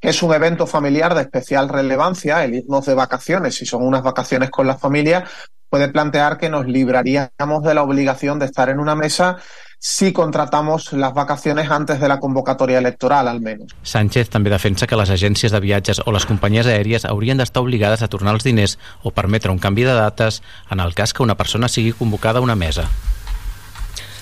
es 0.00 0.22
un 0.22 0.32
evento 0.32 0.66
familiar 0.66 1.14
de 1.14 1.22
especial 1.22 1.68
relevancia, 1.68 2.44
el 2.44 2.54
irnos 2.54 2.86
de 2.86 2.94
vacaciones, 2.94 3.56
si 3.56 3.66
son 3.66 3.82
unas 3.82 4.02
vacaciones 4.02 4.50
con 4.50 4.66
la 4.66 4.78
familia, 4.78 5.24
puede 5.68 5.88
plantear 5.88 6.38
que 6.38 6.48
nos 6.48 6.66
libraríamos 6.66 7.62
de 7.62 7.74
la 7.74 7.82
obligación 7.82 8.38
de 8.38 8.46
estar 8.46 8.68
en 8.68 8.80
una 8.80 8.94
mesa 8.94 9.36
si 9.80 10.12
contratamos 10.12 10.92
las 10.92 11.14
vacaciones 11.14 11.70
antes 11.70 12.00
de 12.00 12.08
la 12.08 12.18
convocatoria 12.18 12.78
electoral, 12.78 13.28
al 13.28 13.40
menos. 13.40 13.70
Sánchez 13.82 14.30
també 14.30 14.50
defensa 14.50 14.88
que 14.90 14.98
les 14.98 15.12
agències 15.14 15.54
de 15.54 15.60
viatges 15.62 16.02
o 16.04 16.14
les 16.14 16.26
companyies 16.26 16.66
aèries 16.66 17.06
haurien 17.06 17.38
d'estar 17.38 17.62
obligades 17.62 18.02
a 18.02 18.10
tornar 18.10 18.34
els 18.34 18.46
diners 18.46 18.78
o 19.02 19.14
permetre 19.14 19.54
un 19.54 19.62
canvi 19.62 19.86
de 19.86 19.94
dates 19.94 20.42
en 20.70 20.82
el 20.82 20.94
cas 20.98 21.14
que 21.14 21.22
una 21.22 21.38
persona 21.38 21.68
sigui 21.68 21.92
convocada 21.92 22.42
a 22.42 22.42
una 22.42 22.58
mesa. 22.58 22.88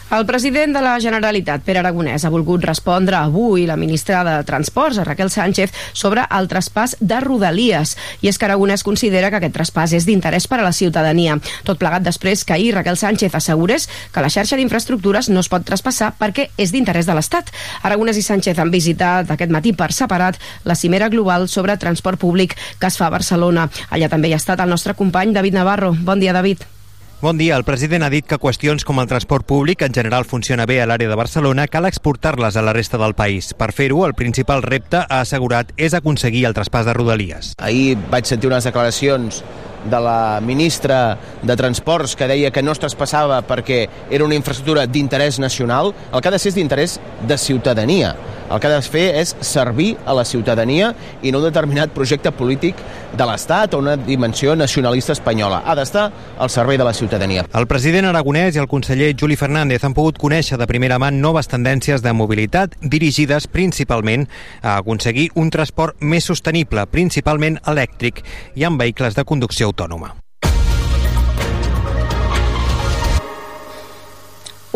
El 0.09 0.25
president 0.25 0.73
de 0.73 0.81
la 0.81 1.01
Generalitat, 1.03 1.65
Pere 1.67 1.81
Aragonès, 1.81 2.23
ha 2.23 2.31
volgut 2.31 2.63
respondre 2.63 3.17
avui 3.19 3.65
la 3.67 3.75
ministra 3.75 4.21
de 4.23 4.37
Transports, 4.47 5.01
Raquel 5.03 5.33
Sánchez, 5.35 5.73
sobre 5.99 6.23
el 6.31 6.47
traspàs 6.47 6.95
de 7.01 7.19
Rodalies. 7.25 7.97
I 8.23 8.31
és 8.31 8.39
que 8.39 8.47
Aragonès 8.47 8.85
considera 8.87 9.33
que 9.33 9.41
aquest 9.41 9.57
traspàs 9.57 9.97
és 9.99 10.07
d'interès 10.07 10.47
per 10.47 10.61
a 10.61 10.63
la 10.63 10.71
ciutadania. 10.71 11.41
Tot 11.67 11.81
plegat 11.83 12.07
després 12.07 12.45
que 12.47 12.55
ahir 12.55 12.71
Raquel 12.77 12.97
Sánchez 12.97 13.35
assegurés 13.35 13.89
que 14.15 14.23
la 14.23 14.31
xarxa 14.31 14.55
d'infraestructures 14.55 15.33
no 15.35 15.43
es 15.43 15.51
pot 15.51 15.67
traspassar 15.67 16.13
perquè 16.21 16.53
és 16.55 16.71
d'interès 16.71 17.11
de 17.11 17.19
l'Estat. 17.19 17.51
Aragonès 17.83 18.23
i 18.23 18.23
Sánchez 18.23 18.63
han 18.63 18.71
visitat 18.71 19.35
aquest 19.35 19.51
matí 19.51 19.75
per 19.75 19.91
separat 19.91 20.39
la 20.63 20.79
cimera 20.79 21.11
global 21.11 21.49
sobre 21.51 21.77
transport 21.83 22.23
públic 22.23 22.55
que 22.79 22.87
es 22.87 22.97
fa 22.97 23.11
a 23.11 23.17
Barcelona. 23.19 23.67
Allà 23.91 24.07
també 24.09 24.31
hi 24.31 24.39
ha 24.39 24.43
estat 24.45 24.63
el 24.63 24.71
nostre 24.71 24.95
company 24.95 25.35
David 25.35 25.59
Navarro. 25.59 25.97
Bon 25.99 26.23
dia, 26.23 26.33
David. 26.33 26.76
Bon 27.23 27.39
dia. 27.39 27.57
El 27.57 27.65
president 27.65 28.05
ha 28.05 28.11
dit 28.13 28.27
que 28.29 28.37
qüestions 28.37 28.85
com 28.85 28.99
el 29.01 29.07
transport 29.09 29.47
públic 29.49 29.81
en 29.87 29.95
general 29.97 30.27
funciona 30.29 30.67
bé 30.69 30.83
a 30.83 30.87
l'àrea 30.87 31.09
de 31.09 31.17
Barcelona, 31.17 31.65
cal 31.65 31.89
exportar-les 31.89 32.59
a 32.61 32.65
la 32.67 32.75
resta 32.77 33.01
del 33.01 33.15
país. 33.17 33.55
Per 33.57 33.71
fer-ho, 33.73 34.03
el 34.05 34.13
principal 34.13 34.61
repte, 34.61 35.01
ha 35.01 35.23
assegurat, 35.23 35.73
és 35.81 35.97
aconseguir 35.97 36.45
el 36.45 36.53
traspàs 36.53 36.85
de 36.85 36.93
Rodalies. 36.93 37.55
Ahir 37.57 37.97
vaig 38.13 38.29
sentir 38.29 38.53
unes 38.53 38.69
declaracions 38.69 39.41
de 39.89 40.01
la 40.03 40.43
ministra 40.45 41.17
de 41.43 41.57
Transports 41.57 42.19
que 42.21 42.29
deia 42.29 42.51
que 42.53 42.63
no 42.63 42.77
es 42.77 42.83
traspassava 42.85 43.41
perquè 43.49 43.87
era 44.11 44.27
una 44.27 44.37
infraestructura 44.37 44.85
d'interès 44.85 45.41
nacional, 45.41 45.95
el 46.13 46.21
que 46.21 46.29
ha 46.29 46.37
de 46.37 46.43
ser 46.43 46.53
és 46.53 46.61
d'interès 46.61 47.01
de 47.25 47.39
ciutadania. 47.41 48.13
El 48.51 48.61
que 48.61 48.69
ha 48.69 48.75
de 48.77 48.83
fer 48.83 49.07
és 49.21 49.35
servir 49.41 49.97
a 50.07 50.15
la 50.15 50.25
ciutadania 50.25 50.93
i 51.23 51.33
no 51.33 51.41
un 51.41 51.47
determinat 51.49 51.93
projecte 51.95 52.31
polític 52.33 52.79
de 53.17 53.27
l'Estat 53.27 53.75
o 53.75 53.81
una 53.83 53.97
dimensió 53.97 54.55
nacionalista 54.57 55.15
espanyola. 55.17 55.63
Ha 55.67 55.75
d'estar 55.79 56.11
al 56.39 56.51
servei 56.51 56.79
de 56.79 56.85
la 56.85 56.95
ciutadania. 56.95 57.47
El 57.55 57.67
president 57.67 58.11
aragonès 58.11 58.57
i 58.57 58.63
el 58.63 58.71
conseller 58.71 59.15
Juli 59.19 59.37
Fernández 59.37 59.85
han 59.85 59.97
pogut 59.97 60.21
conèixer 60.21 60.59
de 60.61 60.69
primera 60.71 61.01
mà 61.03 61.11
noves 61.15 61.51
tendències 61.51 62.05
de 62.05 62.13
mobilitat 62.13 62.77
dirigides 62.83 63.49
principalment 63.49 64.29
a 64.63 64.79
aconseguir 64.83 65.31
un 65.35 65.51
transport 65.51 65.99
més 66.01 66.29
sostenible, 66.29 66.87
principalment 66.87 67.59
elèctric 67.67 68.23
i 68.55 68.65
amb 68.65 68.81
vehicles 68.81 69.17
de 69.17 69.25
conducció 69.25 69.73
autònoma. 69.73 70.15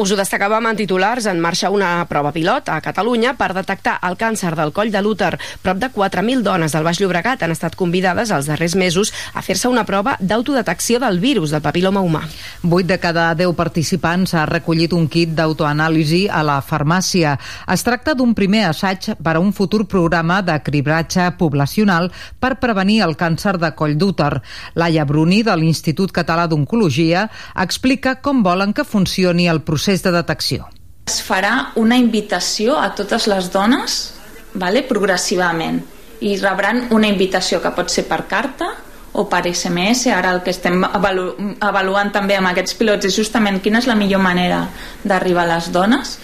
Us 0.01 0.15
ho 0.15 0.17
destacàvem 0.17 0.65
en 0.65 0.79
titulars. 0.79 1.27
En 1.29 1.43
marxa 1.45 1.69
una 1.69 2.07
prova 2.09 2.31
pilot 2.33 2.71
a 2.73 2.79
Catalunya 2.81 3.35
per 3.37 3.51
detectar 3.53 3.99
el 4.09 4.15
càncer 4.17 4.55
del 4.57 4.71
coll 4.73 4.89
de 4.89 5.03
l'úter. 5.05 5.35
Prop 5.61 5.77
de 5.77 5.91
4.000 5.93 6.41
dones 6.41 6.73
del 6.73 6.87
Baix 6.87 7.03
Llobregat 7.03 7.43
han 7.45 7.53
estat 7.53 7.77
convidades 7.77 8.33
els 8.33 8.49
darrers 8.49 8.79
mesos 8.81 9.13
a 9.37 9.43
fer-se 9.45 9.69
una 9.69 9.85
prova 9.85 10.15
d'autodetecció 10.17 11.03
del 11.03 11.21
virus 11.21 11.53
del 11.53 11.61
papiloma 11.61 12.01
humà. 12.01 12.23
8 12.65 12.87
de 12.89 12.99
cada 13.03 13.27
10 13.37 13.53
participants 13.59 14.33
ha 14.33 14.47
recollit 14.49 14.95
un 14.97 15.05
kit 15.13 15.35
d'autoanàlisi 15.37 16.23
a 16.33 16.41
la 16.49 16.63
farmàcia. 16.65 17.35
Es 17.69 17.85
tracta 17.85 18.17
d'un 18.17 18.33
primer 18.33 18.65
assaig 18.71 19.11
per 19.21 19.37
a 19.37 19.45
un 19.45 19.53
futur 19.53 19.85
programa 19.85 20.41
de 20.41 20.57
cribratge 20.65 21.29
poblacional 21.37 22.09
per 22.41 22.55
prevenir 22.57 23.03
el 23.05 23.19
càncer 23.21 23.59
de 23.61 23.75
coll 23.77 23.99
d'úter. 24.01 24.41
Laia 24.81 25.05
Bruni, 25.05 25.43
de 25.45 25.61
l'Institut 25.61 26.09
Català 26.09 26.49
d'Oncologia, 26.49 27.29
explica 27.53 28.17
com 28.25 28.41
volen 28.43 28.73
que 28.73 28.89
funcioni 28.89 29.45
el 29.51 29.61
procés 29.61 29.90
procés 29.91 30.03
de 30.03 30.13
detecció. 30.15 30.69
Es 31.11 31.21
farà 31.23 31.73
una 31.77 31.97
invitació 31.99 32.77
a 32.79 32.93
totes 32.95 33.27
les 33.27 33.51
dones 33.51 34.15
vale, 34.55 34.85
progressivament 34.87 35.83
i 36.21 36.37
rebran 36.39 36.87
una 36.95 37.09
invitació 37.09 37.61
que 37.61 37.73
pot 37.75 37.91
ser 37.91 38.07
per 38.07 38.27
carta 38.29 38.71
o 39.13 39.25
per 39.27 39.43
SMS, 39.51 40.07
ara 40.15 40.31
el 40.37 40.43
que 40.45 40.53
estem 40.55 40.85
avalu 40.85 41.57
avaluant 41.67 42.13
també 42.15 42.37
amb 42.37 42.53
aquests 42.53 42.77
pilots 42.79 43.07
és 43.07 43.17
justament 43.17 43.59
quina 43.61 43.81
és 43.81 43.89
la 43.91 43.97
millor 43.99 44.23
manera 44.23 44.69
d'arribar 45.03 45.49
a 45.49 45.57
les 45.57 45.73
dones 45.73 46.19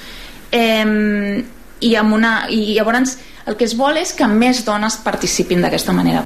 eh, 0.52 1.42
i, 1.80 1.96
amb 1.96 2.14
una, 2.14 2.46
i 2.48 2.76
llavors 2.76 3.16
el 3.46 3.56
que 3.56 3.66
es 3.66 3.74
vol 3.74 3.98
és 3.98 4.14
que 4.14 4.26
més 4.30 4.62
dones 4.64 5.00
participin 5.02 5.64
d'aquesta 5.64 5.92
manera. 5.92 6.22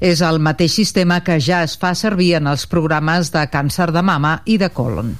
És 0.00 0.20
el 0.20 0.38
mateix 0.38 0.76
sistema 0.76 1.22
que 1.24 1.40
ja 1.40 1.62
es 1.64 1.78
fa 1.80 1.94
servir 1.96 2.34
en 2.36 2.52
els 2.52 2.66
programes 2.66 3.32
de 3.32 3.48
càncer 3.48 3.88
de 3.92 4.02
mama 4.04 4.42
i 4.44 4.58
de 4.60 4.68
colon. 4.68 5.14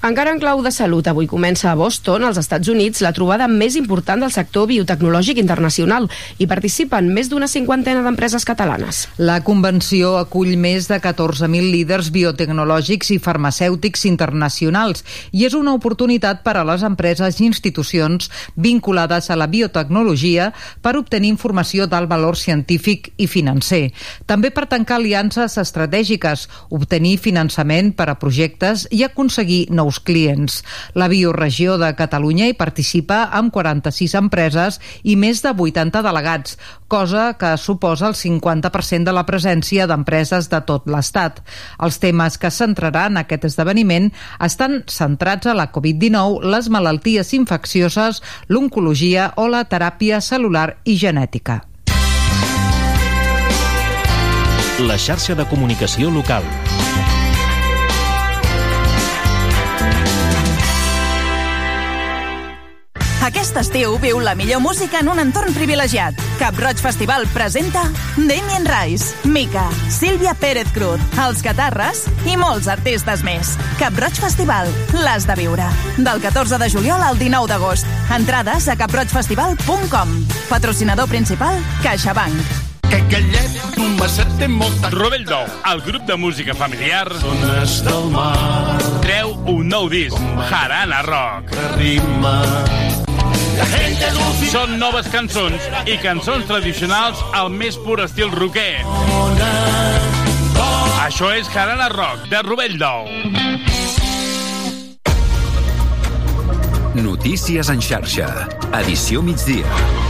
Encara 0.00 0.30
en 0.32 0.38
clau 0.40 0.62
de 0.64 0.70
salut, 0.72 1.04
avui 1.10 1.26
comença 1.28 1.68
a 1.68 1.74
Boston, 1.76 2.22
als 2.24 2.38
Estats 2.40 2.70
Units, 2.72 3.02
la 3.04 3.10
trobada 3.12 3.44
més 3.52 3.74
important 3.76 4.22
del 4.24 4.30
sector 4.32 4.64
biotecnològic 4.70 5.36
internacional. 5.36 6.08
i 6.38 6.46
participen 6.46 7.10
més 7.12 7.28
d'una 7.28 7.46
cinquantena 7.48 8.00
d'empreses 8.02 8.46
catalanes. 8.48 9.08
La 9.18 9.42
convenció 9.44 10.16
acull 10.16 10.56
més 10.56 10.88
de 10.88 10.96
14.000 11.00 11.68
líders 11.70 12.08
biotecnològics 12.10 13.10
i 13.10 13.18
farmacèutics 13.18 14.06
internacionals 14.06 15.04
i 15.32 15.44
és 15.44 15.54
una 15.54 15.74
oportunitat 15.74 16.42
per 16.42 16.56
a 16.56 16.64
les 16.64 16.82
empreses 16.82 17.40
i 17.40 17.44
institucions 17.44 18.30
vinculades 18.56 19.28
a 19.28 19.36
la 19.36 19.48
biotecnologia 19.48 20.52
per 20.80 20.96
obtenir 20.96 21.28
informació 21.28 21.86
d'alt 21.86 22.08
valor 22.08 22.38
científic 22.40 23.12
i 23.18 23.26
financer. 23.26 23.92
També 24.24 24.50
per 24.50 24.66
tancar 24.66 24.96
aliances 24.96 25.58
estratègiques, 25.58 26.48
obtenir 26.70 27.18
finançament 27.18 27.92
per 27.92 28.08
a 28.08 28.18
projectes 28.18 28.88
i 28.90 29.04
aconseguir 29.04 29.66
nous 29.68 29.89
nous 29.90 30.00
clients. 30.00 30.62
La 30.94 31.08
bioregió 31.08 31.76
de 31.78 31.90
Catalunya 31.98 32.46
hi 32.46 32.54
participa 32.54 33.24
amb 33.34 33.50
46 33.52 34.14
empreses 34.20 34.78
i 35.02 35.16
més 35.18 35.42
de 35.42 35.50
80 35.50 36.02
delegats, 36.06 36.56
cosa 36.88 37.34
que 37.38 37.56
suposa 37.58 38.08
el 38.08 38.14
50% 38.14 39.10
de 39.10 39.14
la 39.16 39.26
presència 39.26 39.88
d'empreses 39.90 40.48
de 40.52 40.62
tot 40.66 40.86
l'Estat. 40.86 41.42
Els 41.82 41.98
temes 41.98 42.38
que 42.38 42.52
centraran 42.54 43.18
aquest 43.18 43.48
esdeveniment 43.50 44.10
estan 44.38 44.84
centrats 44.86 45.50
a 45.50 45.56
la 45.58 45.70
Covid-19, 45.74 46.46
les 46.46 46.70
malalties 46.70 47.34
infeccioses, 47.34 48.22
l'oncologia 48.48 49.32
o 49.36 49.48
la 49.50 49.64
teràpia 49.66 50.22
celular 50.22 50.78
i 50.84 50.96
genètica. 51.00 51.64
La 54.80 54.96
xarxa 54.96 55.34
de 55.36 55.44
comunicació 55.50 56.08
local. 56.14 56.46
Aquest 63.20 63.56
estiu 63.60 63.98
viu 64.00 64.16
la 64.24 64.32
millor 64.34 64.62
música 64.64 65.02
en 65.02 65.08
un 65.12 65.18
entorn 65.20 65.52
privilegiat. 65.52 66.16
Cap 66.40 66.56
Roig 66.56 66.80
Festival 66.80 67.26
presenta 67.34 67.82
Damien 68.16 68.64
Rice, 68.64 69.12
Mica, 69.28 69.66
Sílvia 69.92 70.32
Pérez 70.32 70.70
Cruz, 70.72 71.02
Els 71.20 71.42
Catarres 71.44 72.06
i 72.24 72.38
molts 72.40 72.70
artistes 72.72 73.20
més. 73.26 73.52
Cap 73.78 73.98
Roig 74.00 74.16
Festival, 74.22 74.72
l'has 75.04 75.28
de 75.28 75.36
viure. 75.36 75.68
Del 75.98 76.24
14 76.24 76.56
de 76.62 76.70
juliol 76.72 77.04
al 77.04 77.20
19 77.20 77.52
d'agost. 77.52 77.86
Entrades 78.16 78.70
a 78.72 78.78
caproigfestival.com. 78.80 80.16
Patrocinador 80.48 81.12
principal, 81.12 81.60
CaixaBank. 81.84 82.56
Que 82.90 83.02
gallet 83.12 83.58
d'un 83.76 83.98
maset 84.00 84.32
té 84.40 84.48
molta... 84.50 84.90
Rovell 84.96 85.28
d'Ou, 85.28 85.44
el 85.70 85.84
grup 85.86 86.08
de 86.08 86.16
música 86.18 86.56
familiar... 86.56 87.04
Zones 87.20 87.82
del 87.86 88.08
mar... 88.16 88.80
Treu 89.04 89.36
un 89.52 89.68
nou 89.70 89.92
disc, 89.92 90.16
Jarana 90.48 91.04
Rock. 91.06 91.54
Rima... 91.76 92.89
Són 94.50 94.78
noves 94.80 95.06
cançons 95.12 95.66
i 95.86 95.96
cançons 96.02 96.46
tradicionals 96.48 97.20
al 97.36 97.50
més 97.54 97.78
pur 97.80 98.00
estil 98.02 98.32
roquer. 98.34 98.82
Això 101.04 101.30
és 101.36 101.50
Jarana 101.52 101.88
Rock, 101.92 102.28
de 102.32 102.42
Rovell 102.46 102.78
d'Ou. 102.80 103.08
Notícies 107.00 107.70
en 107.70 107.80
xarxa. 107.80 108.30
Edició 108.82 109.22
migdia. 109.22 110.09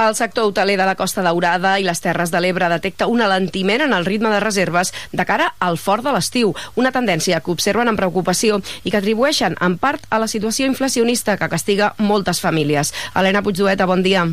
El 0.00 0.14
sector 0.16 0.44
hoteler 0.44 0.78
de 0.78 0.86
la 0.88 0.94
Costa 0.96 1.20
Daurada 1.20 1.74
i 1.76 1.84
les 1.84 2.00
Terres 2.00 2.30
de 2.32 2.40
l'Ebre 2.40 2.70
detecta 2.72 3.08
un 3.10 3.20
alentiment 3.20 3.82
en 3.84 3.92
el 3.92 4.06
ritme 4.06 4.30
de 4.32 4.38
reserves 4.40 4.94
de 5.12 5.26
cara 5.28 5.50
al 5.60 5.76
fort 5.76 6.06
de 6.06 6.14
l'estiu, 6.14 6.54
una 6.80 6.92
tendència 6.94 7.42
que 7.44 7.52
observen 7.52 7.90
amb 7.90 8.00
preocupació 8.00 8.62
i 8.80 8.88
que 8.88 8.96
atribueixen 8.96 9.58
en 9.60 9.76
part 9.82 10.06
a 10.08 10.22
la 10.22 10.30
situació 10.32 10.70
inflacionista 10.70 11.36
que 11.36 11.50
castiga 11.52 11.92
moltes 11.98 12.40
famílies. 12.40 12.94
Helena 13.12 13.42
Puigdueta, 13.44 13.84
bon 13.84 14.00
dia. 14.06 14.24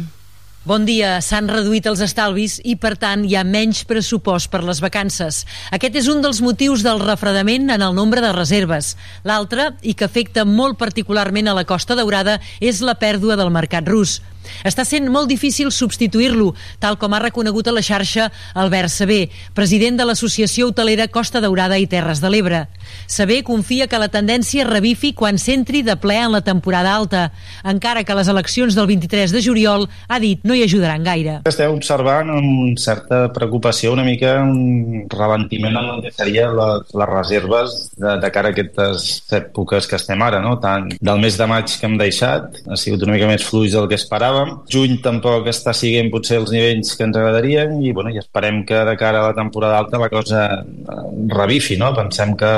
Bon 0.67 0.87
dia. 0.87 1.17
S'han 1.23 1.51
reduït 1.51 1.85
els 1.87 1.99
estalvis 2.03 2.57
i, 2.63 2.77
per 2.79 2.95
tant, 2.99 3.21
hi 3.27 3.35
ha 3.35 3.43
menys 3.47 3.83
pressupost 3.87 4.47
per 4.51 4.63
les 4.67 4.79
vacances. 4.83 5.45
Aquest 5.75 5.99
és 5.99 6.07
un 6.11 6.23
dels 6.23 6.39
motius 6.43 6.83
del 6.83 7.03
refredament 7.03 7.69
en 7.75 7.83
el 7.83 7.95
nombre 7.95 8.23
de 8.23 8.31
reserves. 8.35 8.95
L'altre, 9.27 9.69
i 9.83 9.95
que 9.95 10.07
afecta 10.07 10.47
molt 10.47 10.79
particularment 10.79 11.47
a 11.47 11.55
la 11.59 11.67
Costa 11.67 11.95
Daurada, 11.95 12.39
és 12.59 12.83
la 12.83 12.95
pèrdua 12.99 13.39
del 13.39 13.51
mercat 13.51 13.87
rus. 13.87 14.21
Està 14.67 14.85
sent 14.87 15.09
molt 15.11 15.29
difícil 15.31 15.71
substituir-lo, 15.71 16.53
tal 16.79 16.97
com 17.01 17.13
ha 17.13 17.23
reconegut 17.23 17.67
a 17.67 17.75
la 17.75 17.83
xarxa 17.85 18.29
Albert 18.53 18.93
Sabé, 18.93 19.27
president 19.57 19.99
de 19.99 20.07
l'Associació 20.07 20.71
Hotelera 20.71 21.07
Costa 21.07 21.41
Daurada 21.43 21.77
i 21.79 21.87
Terres 21.87 22.21
de 22.23 22.31
l'Ebre. 22.31 22.65
Sabé 23.07 23.41
confia 23.43 23.87
que 23.87 23.99
la 23.99 24.09
tendència 24.11 24.67
revifi 24.67 25.13
quan 25.17 25.39
s'entri 25.41 25.83
de 25.83 25.97
ple 25.99 26.17
en 26.21 26.33
la 26.35 26.43
temporada 26.45 26.95
alta, 26.95 27.27
encara 27.67 28.03
que 28.03 28.15
les 28.17 28.27
eleccions 28.31 28.75
del 28.75 28.87
23 28.89 29.33
de 29.35 29.43
juliol, 29.43 29.87
ha 30.07 30.19
dit, 30.23 30.43
no 30.43 30.55
hi 30.55 30.63
ajudaran 30.65 31.05
gaire. 31.05 31.39
Estem 31.49 31.75
observant 31.75 32.31
amb 32.33 32.79
certa 32.81 33.27
preocupació 33.35 33.93
una 33.93 34.05
mica 34.07 34.37
un 34.43 35.07
rebentiment 35.09 35.77
en 35.77 35.89
el 35.95 36.01
que 36.05 36.11
seria 36.15 36.49
les, 36.53 36.93
les 36.93 37.09
reserves 37.11 37.77
de, 37.97 38.17
de 38.21 38.31
cara 38.33 38.51
a 38.51 38.55
aquestes 38.55 39.07
èpoques 39.37 39.87
que 39.89 39.97
estem 39.99 40.21
ara, 40.23 40.41
no? 40.43 40.57
tant 40.63 40.89
del 40.97 41.21
mes 41.21 41.37
de 41.39 41.47
maig 41.49 41.71
que 41.79 41.87
hem 41.87 41.97
deixat, 41.99 42.61
ha 42.67 42.79
sigut 42.79 43.05
una 43.05 43.15
mica 43.15 43.29
més 43.29 43.45
fluix 43.47 43.75
del 43.75 43.89
que 43.89 43.99
esperàvem. 44.37 44.63
Juny 44.71 44.97
tampoc 45.03 45.47
està 45.49 45.73
siguent 45.75 46.09
potser 46.11 46.39
els 46.41 46.51
nivells 46.51 46.95
que 46.95 47.05
ens 47.05 47.17
agradarien 47.17 47.77
i, 47.81 47.91
bueno, 47.95 48.11
i 48.11 48.19
esperem 48.19 48.63
que 48.67 48.77
de 48.85 48.95
cara 48.99 49.21
a 49.21 49.29
la 49.29 49.35
temporada 49.35 49.77
alta 49.79 49.97
la 49.97 50.09
cosa 50.09 50.43
eh, 50.61 50.97
revifi, 51.33 51.77
no? 51.77 51.93
Pensem 51.95 52.35
que 52.37 52.51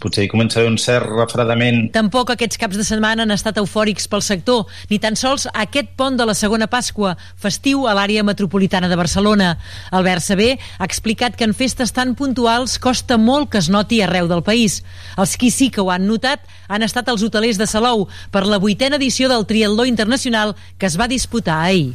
potser 0.00 0.24
hi 0.24 0.30
comença 0.30 0.64
un 0.64 0.78
cert 0.78 1.08
refredament. 1.10 1.90
Tampoc 1.94 2.34
aquests 2.34 2.58
caps 2.60 2.78
de 2.78 2.86
setmana 2.86 3.24
han 3.24 3.34
estat 3.34 3.58
eufòrics 3.60 4.08
pel 4.10 4.24
sector, 4.24 4.64
ni 4.90 4.98
tan 4.98 5.16
sols 5.16 5.46
aquest 5.52 5.94
pont 5.98 6.16
de 6.16 6.26
la 6.26 6.34
segona 6.34 6.68
Pasqua, 6.70 7.14
festiu 7.36 7.86
a 7.88 7.94
l'àrea 7.96 8.24
metropolitana 8.26 8.88
de 8.88 8.98
Barcelona. 8.98 9.54
Albert 9.92 10.24
Sabé 10.24 10.54
ha 10.78 10.88
explicat 10.88 11.36
que 11.36 11.46
en 11.46 11.54
festes 11.54 11.92
tan 11.94 12.14
puntuals 12.18 12.78
costa 12.78 13.18
molt 13.18 13.52
que 13.52 13.60
es 13.60 13.70
noti 13.70 14.00
arreu 14.02 14.28
del 14.30 14.44
país. 14.46 14.82
Els 15.18 15.36
qui 15.38 15.50
sí 15.54 15.70
que 15.70 15.82
ho 15.82 15.90
han 15.92 16.08
notat 16.08 16.44
han 16.68 16.82
estat 16.82 17.08
els 17.12 17.22
hotelers 17.22 17.58
de 17.60 17.66
Salou 17.68 18.06
per 18.32 18.44
la 18.48 18.58
vuitena 18.58 18.96
edició 18.96 19.28
del 19.28 19.44
Triatló 19.46 19.84
Internacional 19.84 20.54
que 20.78 20.86
es 20.88 20.93
va 21.00 21.10
disputar 21.10 21.60
ahir. 21.64 21.94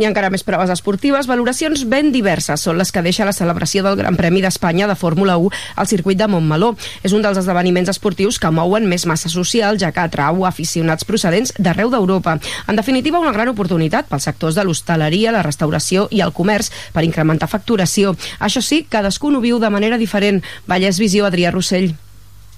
I 0.00 0.06
encara 0.08 0.30
més 0.32 0.42
proves 0.42 0.70
esportives, 0.72 1.28
valoracions 1.28 1.82
ben 1.86 2.08
diverses 2.14 2.62
són 2.64 2.78
les 2.80 2.90
que 2.90 3.02
deixa 3.04 3.26
la 3.28 3.34
celebració 3.36 3.84
del 3.84 3.98
Gran 4.00 4.16
Premi 4.16 4.40
d'Espanya 4.40 4.88
de 4.88 4.96
Fórmula 4.96 5.36
1 5.36 5.50
al 5.76 5.88
circuit 5.90 6.18
de 6.18 6.26
Montmeló. 6.32 6.72
És 7.04 7.12
un 7.12 7.22
dels 7.22 7.36
esdeveniments 7.38 7.92
esportius 7.92 8.40
que 8.40 8.50
mouen 8.50 8.88
més 8.88 9.04
massa 9.06 9.28
social, 9.28 9.76
ja 9.78 9.92
que 9.92 10.00
atrau 10.02 10.46
aficionats 10.48 11.04
procedents 11.04 11.52
d'arreu 11.58 11.92
d'Europa. 11.92 12.38
En 12.66 12.80
definitiva, 12.80 13.20
una 13.20 13.34
gran 13.36 13.52
oportunitat 13.52 14.08
pels 14.08 14.26
sectors 14.30 14.56
de 14.56 14.64
l'hostaleria, 14.64 15.34
la 15.34 15.44
restauració 15.44 16.08
i 16.10 16.24
el 16.24 16.32
comerç 16.32 16.72
per 16.96 17.04
incrementar 17.04 17.50
facturació. 17.52 18.16
Això 18.40 18.64
sí, 18.64 18.86
cadascun 18.88 19.36
ho 19.36 19.44
viu 19.44 19.60
de 19.60 19.70
manera 19.70 20.00
diferent. 20.00 20.40
Vallès 20.66 20.98
Visió, 20.98 21.28
Adrià 21.28 21.52
Rossell. 21.52 21.92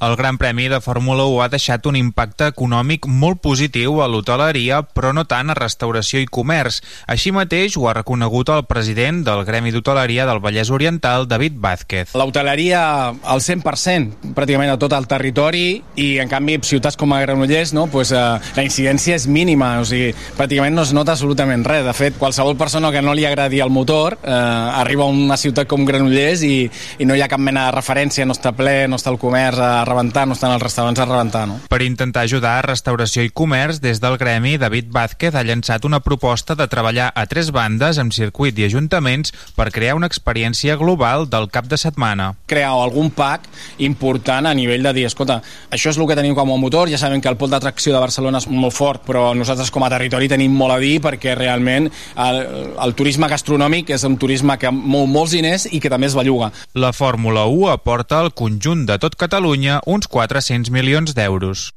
El 0.01 0.17
Gran 0.17 0.39
Premi 0.39 0.69
de 0.69 0.81
Fórmula 0.81 1.25
1 1.25 1.43
ha 1.45 1.49
deixat 1.49 1.87
un 1.87 1.95
impacte 1.95 2.49
econòmic 2.51 3.07
molt 3.07 3.39
positiu 3.41 4.01
a 4.03 4.09
l'hoteleria, 4.11 4.81
però 4.83 5.13
no 5.15 5.23
tant 5.31 5.53
a 5.53 5.57
restauració 5.57 6.19
i 6.19 6.27
comerç. 6.27 6.81
Així 7.07 7.31
mateix 7.33 7.77
ho 7.79 7.87
ha 7.89 7.95
reconegut 7.95 8.51
el 8.51 8.65
president 8.67 9.23
del 9.25 9.45
Gremi 9.47 9.71
d'Hoteleria 9.71 10.27
del 10.27 10.43
Vallès 10.43 10.73
Oriental, 10.75 11.29
David 11.31 11.61
Vázquez. 11.63 12.17
L'hoteleria 12.19 12.83
al 13.15 13.41
100%, 13.41 14.35
pràcticament 14.35 14.73
a 14.75 14.81
tot 14.83 14.97
el 14.99 15.07
territori, 15.07 15.79
i 15.95 16.09
en 16.19 16.29
canvi 16.29 16.59
ciutats 16.67 16.99
com 16.99 17.15
a 17.15 17.23
Granollers 17.23 17.73
no, 17.73 17.87
pues, 17.87 18.11
eh, 18.11 18.25
la 18.57 18.67
incidència 18.67 19.15
és 19.15 19.29
mínima, 19.31 19.79
o 19.81 19.87
sigui, 19.89 20.11
pràcticament 20.37 20.75
no 20.75 20.83
es 20.83 20.93
nota 20.93 21.15
absolutament 21.15 21.65
res. 21.65 21.87
De 21.87 21.95
fet, 21.95 22.19
qualsevol 22.19 22.59
persona 22.59 22.91
que 22.91 23.03
no 23.03 23.15
li 23.15 23.29
agradi 23.31 23.63
el 23.63 23.71
motor 23.71 24.19
eh, 24.19 24.35
arriba 24.35 25.07
a 25.07 25.15
una 25.15 25.39
ciutat 25.39 25.71
com 25.71 25.87
Granollers 25.87 26.43
i, 26.43 26.57
i 26.99 27.07
no 27.07 27.15
hi 27.15 27.23
ha 27.23 27.31
cap 27.31 27.41
mena 27.41 27.69
de 27.71 27.79
referència, 27.79 28.27
no 28.27 28.35
està 28.35 28.53
ple, 28.59 28.89
no 28.91 28.99
està 28.99 29.15
el 29.15 29.23
comerç 29.23 29.84
a 29.85 29.89
rebentar, 29.89 30.25
no 30.27 30.35
estan 30.35 30.55
els 30.57 30.63
restaurants 30.65 31.01
a 31.01 31.07
rebentar, 31.07 31.45
no? 31.49 31.61
Per 31.71 31.83
intentar 31.85 32.25
ajudar 32.25 32.57
a 32.59 32.67
restauració 32.67 33.25
i 33.25 33.31
comerç, 33.31 33.81
des 33.85 34.01
del 34.03 34.17
Gremi, 34.19 34.57
David 34.59 34.91
Vázquez 34.95 35.37
ha 35.37 35.45
llançat 35.45 35.85
una 35.85 36.01
proposta 36.01 36.57
de 36.59 36.67
treballar 36.73 37.11
a 37.15 37.27
tres 37.31 37.53
bandes 37.55 38.01
amb 38.01 38.15
circuit 38.17 38.59
i 38.59 38.67
ajuntaments 38.69 39.35
per 39.57 39.71
crear 39.75 39.99
una 39.99 40.09
experiència 40.11 40.79
global 40.81 41.29
del 41.31 41.51
cap 41.53 41.69
de 41.71 41.79
setmana. 41.81 42.33
Crear 42.51 42.73
algun 42.73 43.11
pack 43.15 43.47
important 43.85 44.49
a 44.49 44.55
nivell 44.57 44.85
de 44.85 44.95
dir, 44.97 45.07
escolta, 45.09 45.41
això 45.71 45.93
és 45.93 46.01
el 46.01 46.09
que 46.09 46.19
tenim 46.19 46.37
com 46.37 46.53
a 46.53 46.59
motor, 46.61 46.91
ja 46.91 47.01
sabem 47.01 47.21
que 47.21 47.31
el 47.31 47.39
pol 47.41 47.53
d'atracció 47.53 47.95
de 47.95 48.03
Barcelona 48.03 48.41
és 48.43 48.49
molt 48.51 48.75
fort, 48.75 49.05
però 49.07 49.27
nosaltres 49.37 49.73
com 49.75 49.85
a 49.85 49.93
territori 49.93 50.31
tenim 50.31 50.55
molt 50.57 50.77
a 50.77 50.81
dir 50.83 50.97
perquè 51.05 51.37
realment 51.37 51.91
el, 51.91 52.41
el 52.81 52.97
turisme 52.97 53.29
gastronòmic 53.31 53.93
és 53.95 54.05
un 54.09 54.17
turisme 54.21 54.57
que 54.61 54.73
mou 54.73 55.07
molts 55.11 55.35
diners 55.37 55.69
i 55.71 55.81
que 55.83 55.93
també 55.93 56.09
es 56.11 56.17
belluga. 56.17 56.51
La 56.75 56.93
Fórmula 56.97 57.47
1 57.51 57.71
aporta 57.75 58.21
al 58.23 58.33
conjunt 58.33 58.87
de 58.89 58.99
tot 59.03 59.19
Catalunya 59.21 59.74
uns 59.87 60.07
400 60.07 60.71
milions 60.71 61.15
d'euros. 61.15 61.71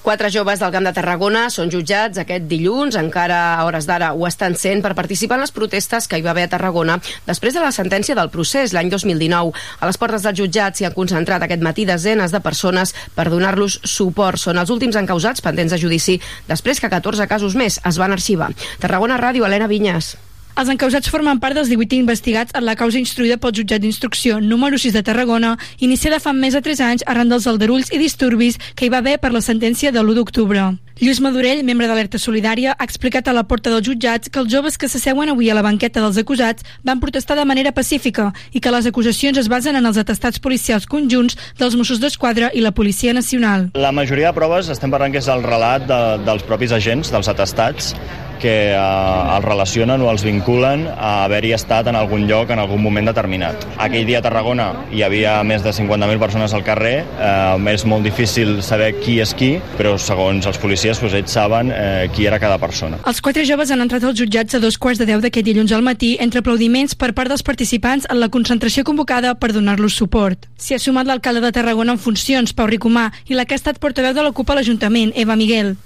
Quatre 0.00 0.30
joves 0.32 0.58
del 0.58 0.72
Camp 0.72 0.86
de 0.88 0.94
Tarragona 0.96 1.42
són 1.52 1.68
jutjats 1.68 2.18
aquest 2.22 2.46
dilluns, 2.48 2.96
encara 2.96 3.40
a 3.52 3.66
hores 3.68 3.84
d'ara 3.84 4.14
ho 4.16 4.24
estan 4.24 4.54
sent, 4.56 4.80
per 4.80 4.94
participar 4.96 5.36
en 5.36 5.44
les 5.44 5.52
protestes 5.52 6.08
que 6.08 6.16
hi 6.16 6.24
va 6.24 6.32
haver 6.32 6.46
a 6.48 6.50
Tarragona 6.54 6.96
després 7.26 7.52
de 7.52 7.60
la 7.60 7.68
sentència 7.76 8.16
del 8.16 8.30
procés 8.32 8.72
l'any 8.72 8.88
2019. 8.88 9.52
A 9.52 9.90
les 9.90 10.00
portes 10.00 10.24
del 10.24 10.38
jutjat 10.40 10.80
s'hi 10.80 10.88
han 10.88 10.96
concentrat 10.96 11.44
aquest 11.44 11.60
matí 11.60 11.84
desenes 11.84 12.32
de 12.32 12.40
persones 12.40 12.94
per 13.14 13.28
donar-los 13.28 13.76
suport. 13.84 14.40
Són 14.40 14.56
els 14.56 14.72
últims 14.72 14.96
encausats 14.96 15.44
pendents 15.44 15.76
de 15.76 15.82
judici 15.84 16.16
després 16.48 16.80
que 16.80 16.88
14 16.88 17.28
casos 17.28 17.54
més 17.54 17.76
es 17.84 18.00
van 18.00 18.16
arxivar. 18.16 18.50
Tarragona 18.80 19.20
Ràdio, 19.20 19.44
Helena 19.44 19.68
Vinyes. 19.68 20.14
Els 20.58 20.68
encausats 20.68 21.08
formen 21.08 21.38
part 21.40 21.54
dels 21.54 21.70
18 21.70 21.96
investigats 22.00 22.54
en 22.58 22.66
la 22.66 22.74
causa 22.76 22.98
instruïda 22.98 23.38
pel 23.40 23.54
jutjat 23.54 23.80
d'instrucció 23.80 24.40
número 24.42 24.78
6 24.78 24.96
de 24.96 25.02
Tarragona, 25.06 25.54
iniciada 25.78 26.18
fa 26.20 26.34
més 26.34 26.56
de 26.56 26.60
3 26.64 26.82
anys 26.88 27.04
arran 27.06 27.30
dels 27.30 27.46
aldarulls 27.46 27.92
i 27.94 28.00
disturbis 28.02 28.58
que 28.74 28.86
hi 28.86 28.92
va 28.92 28.98
haver 28.98 29.18
per 29.22 29.30
la 29.32 29.44
sentència 29.44 29.92
de 29.94 30.02
l'1 30.02 30.18
d'octubre. 30.18 30.66
Lluís 31.00 31.20
Madurell, 31.24 31.62
membre 31.64 31.86
d'Alerta 31.88 32.18
Solidària, 32.20 32.74
ha 32.76 32.84
explicat 32.84 33.28
a 33.30 33.32
la 33.32 33.46
porta 33.48 33.70
dels 33.72 33.86
jutjats 33.86 34.28
que 34.28 34.42
els 34.42 34.50
joves 34.52 34.76
que 34.76 34.88
s'asseuen 34.90 35.32
avui 35.32 35.48
a 35.48 35.56
la 35.56 35.64
banqueta 35.64 36.02
dels 36.04 36.18
acusats 36.20 36.66
van 36.84 37.00
protestar 37.00 37.38
de 37.38 37.46
manera 37.48 37.72
pacífica 37.72 38.28
i 38.52 38.60
que 38.60 38.72
les 38.74 38.84
acusacions 38.90 39.40
es 39.40 39.48
basen 39.48 39.80
en 39.80 39.86
els 39.88 39.96
atestats 39.96 40.42
policials 40.44 40.84
conjunts 40.84 41.38
dels 41.56 41.78
Mossos 41.78 42.02
d'Esquadra 42.04 42.50
i 42.52 42.60
la 42.60 42.74
Policia 42.76 43.14
Nacional. 43.16 43.70
La 43.80 43.96
majoria 43.96 44.28
de 44.28 44.36
proves 44.36 44.68
estem 44.68 44.92
parlant 44.92 45.14
que 45.14 45.24
és 45.24 45.30
el 45.32 45.40
relat 45.46 45.88
de, 45.88 46.02
dels 46.26 46.44
propis 46.44 46.76
agents, 46.76 47.14
dels 47.14 47.32
atestats, 47.32 47.94
que 48.40 48.54
eh, 48.72 49.36
els 49.36 49.44
relacionen 49.44 50.02
o 50.02 50.10
els 50.10 50.24
vinculen 50.26 50.86
a 50.90 51.24
haver-hi 51.26 51.52
estat 51.56 51.90
en 51.90 51.98
algun 51.98 52.26
lloc 52.28 52.50
en 52.50 52.62
algun 52.62 52.82
moment 52.82 53.10
determinat. 53.10 53.66
Aquell 53.78 54.06
dia 54.08 54.20
a 54.20 54.24
Tarragona 54.24 54.70
hi 54.90 55.04
havia 55.06 55.36
més 55.46 55.62
de 55.66 55.74
50.000 55.76 56.22
persones 56.22 56.54
al 56.56 56.64
carrer, 56.66 56.96
eh, 57.04 57.74
és 57.74 57.84
molt 57.86 58.04
difícil 58.04 58.58
saber 58.66 58.92
qui 58.98 59.20
és 59.22 59.34
qui, 59.36 59.52
però 59.78 59.94
segons 60.00 60.46
els 60.48 60.58
policies 60.58 60.98
doncs, 61.00 61.14
ells 61.20 61.36
saben 61.36 61.70
eh, 61.74 62.08
qui 62.14 62.26
era 62.26 62.40
cada 62.42 62.58
persona. 62.58 62.98
Els 63.06 63.20
quatre 63.22 63.44
joves 63.46 63.70
han 63.70 63.84
entrat 63.84 64.04
als 64.08 64.18
jutjats 64.18 64.56
a 64.56 64.62
dos 64.62 64.78
quarts 64.80 64.98
de 65.00 65.06
deu 65.08 65.22
d'aquest 65.22 65.46
dilluns 65.46 65.72
al 65.76 65.86
matí 65.86 66.16
entre 66.20 66.42
aplaudiments 66.42 66.96
per 66.98 67.12
part 67.14 67.30
dels 67.30 67.46
participants 67.46 68.08
en 68.10 68.20
la 68.20 68.30
concentració 68.32 68.84
convocada 68.88 69.36
per 69.38 69.52
donar-los 69.54 69.94
suport. 70.00 70.48
S'hi 70.56 70.74
ha 70.74 70.82
sumat 70.82 71.06
l'alcalde 71.06 71.44
de 71.44 71.52
Tarragona 71.54 71.94
en 71.96 72.02
funcions, 72.02 72.54
Pau 72.56 72.68
Ricomà, 72.70 73.10
i 73.28 73.38
la 73.38 73.46
que 73.46 73.54
ha 73.54 73.60
estat 73.60 73.78
portaveu 73.82 74.16
de 74.16 74.24
l'Ocupa 74.26 74.56
a 74.56 74.60
l'Ajuntament, 74.60 75.14
Eva 75.14 75.36
Miguel. 75.36 75.76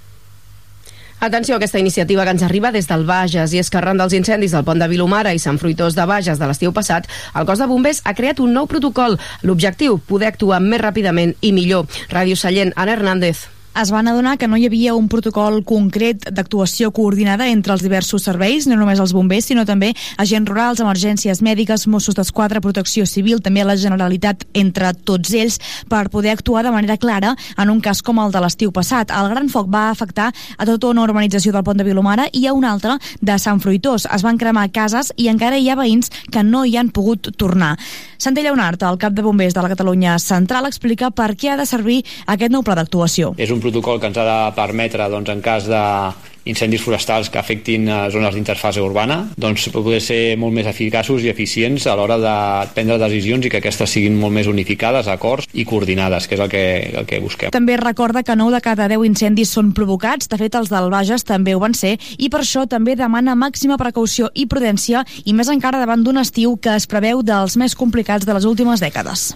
Atenció 1.19 1.55
a 1.55 1.57
aquesta 1.57 1.79
iniciativa 1.79 2.23
que 2.23 2.35
ens 2.35 2.43
arriba 2.43 2.71
des 2.75 2.89
del 2.91 3.05
Bages 3.07 3.53
i 3.55 3.61
és 3.63 3.71
que 3.71 3.79
arran 3.79 3.97
dels 3.97 4.13
incendis 4.13 4.53
del 4.53 4.65
pont 4.67 4.81
de 4.81 4.89
Vilomara 4.91 5.33
i 5.33 5.39
Sant 5.39 5.57
Fruitós 5.61 5.95
de 5.95 6.05
Bages 6.05 6.39
de 6.39 6.49
l'estiu 6.49 6.75
passat, 6.75 7.07
el 7.33 7.47
cos 7.47 7.63
de 7.63 7.69
bombers 7.71 8.03
ha 8.03 8.13
creat 8.13 8.43
un 8.43 8.53
nou 8.53 8.67
protocol. 8.67 9.17
L'objectiu, 9.41 9.97
poder 9.97 10.33
actuar 10.33 10.61
més 10.61 10.83
ràpidament 10.83 11.33
i 11.41 11.55
millor. 11.55 11.87
Ràdio 12.11 12.35
Sallent, 12.35 12.75
Anna 12.75 12.99
Hernández 12.99 13.47
es 13.81 13.91
van 13.91 14.07
adonar 14.07 14.37
que 14.37 14.47
no 14.47 14.57
hi 14.57 14.65
havia 14.69 14.95
un 14.95 15.09
protocol 15.11 15.59
concret 15.67 16.29
d'actuació 16.31 16.91
coordinada 16.95 17.49
entre 17.51 17.73
els 17.75 17.83
diversos 17.83 18.23
serveis, 18.23 18.67
no 18.67 18.77
només 18.79 19.01
els 19.03 19.13
bombers, 19.13 19.49
sinó 19.51 19.65
també 19.67 19.91
agents 20.21 20.49
rurals, 20.49 20.79
emergències 20.79 21.41
mèdiques, 21.43 21.87
Mossos 21.91 22.15
d'Esquadra, 22.15 22.61
Protecció 22.63 23.05
Civil, 23.05 23.41
també 23.43 23.65
la 23.67 23.75
Generalitat, 23.75 24.45
entre 24.55 24.93
tots 24.95 25.33
ells, 25.35 25.59
per 25.91 26.07
poder 26.09 26.31
actuar 26.35 26.63
de 26.63 26.71
manera 26.71 26.97
clara 26.97 27.35
en 27.57 27.69
un 27.69 27.81
cas 27.83 28.01
com 28.01 28.19
el 28.23 28.31
de 28.31 28.41
l'estiu 28.43 28.71
passat. 28.71 29.11
El 29.11 29.29
gran 29.33 29.51
foc 29.51 29.67
va 29.71 29.89
afectar 29.89 30.31
a 30.31 30.65
tota 30.65 30.93
una 30.93 31.03
urbanització 31.03 31.51
del 31.51 31.65
pont 31.67 31.77
de 31.77 31.87
Vilomara 31.87 32.29
i 32.31 32.45
a 32.47 32.55
una 32.55 32.71
altra 32.71 32.97
de 33.21 33.37
Sant 33.39 33.59
Fruitós. 33.59 34.07
Es 34.07 34.23
van 34.23 34.39
cremar 34.39 34.69
cases 34.71 35.11
i 35.17 35.27
encara 35.31 35.59
hi 35.59 35.69
ha 35.69 35.79
veïns 35.79 36.11
que 36.31 36.43
no 36.43 36.63
hi 36.65 36.77
han 36.79 36.93
pogut 36.95 37.33
tornar. 37.37 37.75
Santi 38.17 38.41
Lleonart, 38.41 38.81
el 38.87 38.97
cap 38.97 39.13
de 39.13 39.21
bombers 39.21 39.53
de 39.53 39.61
la 39.61 39.69
Catalunya 39.69 40.17
Central, 40.19 40.65
explica 40.69 41.11
per 41.11 41.33
què 41.35 41.51
ha 41.51 41.59
de 41.59 41.67
servir 41.67 41.99
aquest 42.25 42.53
nou 42.53 42.63
pla 42.63 42.77
d'actuació. 42.79 43.33
És 43.37 43.51
un 43.51 43.61
protocol 43.65 43.99
que 43.99 44.13
ens 44.13 44.21
ha 44.21 44.29
de 44.29 44.39
permetre, 44.55 45.09
doncs, 45.11 45.33
en 45.33 45.43
cas 45.45 45.67
de 45.69 45.83
incendis 46.45 46.81
forestals 46.81 47.29
que 47.29 47.39
afectin 47.41 47.89
a 47.89 48.05
zones 48.13 48.35
d'interfase 48.35 48.81
urbana, 48.81 49.17
doncs 49.35 49.67
poder 49.73 49.99
ser 50.01 50.37
molt 50.37 50.53
més 50.53 50.69
eficaços 50.69 51.25
i 51.25 51.31
eficients 51.31 51.87
a 51.89 51.95
l'hora 51.97 52.17
de 52.21 52.35
prendre 52.75 52.99
decisions 53.01 53.45
i 53.45 53.51
que 53.51 53.59
aquestes 53.59 53.97
siguin 53.97 54.15
molt 54.19 54.33
més 54.37 54.47
unificades, 54.47 55.09
acords 55.11 55.49
i 55.53 55.65
coordinades, 55.65 56.29
que 56.29 56.37
és 56.37 56.43
el 56.45 56.51
que, 56.51 56.65
el 57.01 57.09
que 57.09 57.19
busquem. 57.23 57.53
També 57.55 57.79
recorda 57.81 58.23
que 58.23 58.37
9 58.37 58.53
de 58.55 58.61
cada 58.61 58.87
10 58.91 59.07
incendis 59.09 59.51
són 59.57 59.73
provocats, 59.73 60.29
de 60.29 60.39
fet 60.39 60.55
els 60.55 60.69
del 60.69 60.91
Bages 60.93 61.25
també 61.25 61.57
ho 61.57 61.63
van 61.63 61.73
ser, 61.73 61.95
i 62.17 62.29
per 62.29 62.43
això 62.45 62.67
també 62.69 62.95
demana 62.95 63.35
màxima 63.35 63.79
precaució 63.81 64.29
i 64.35 64.45
prudència, 64.45 65.03
i 65.25 65.33
més 65.33 65.49
encara 65.49 65.81
davant 65.81 66.05
d'un 66.05 66.21
estiu 66.21 66.55
que 66.61 66.77
es 66.77 66.85
preveu 66.85 67.25
dels 67.25 67.57
més 67.57 67.75
complicats 67.75 68.25
de 68.25 68.37
les 68.37 68.45
últimes 68.45 68.85
dècades. 68.85 69.33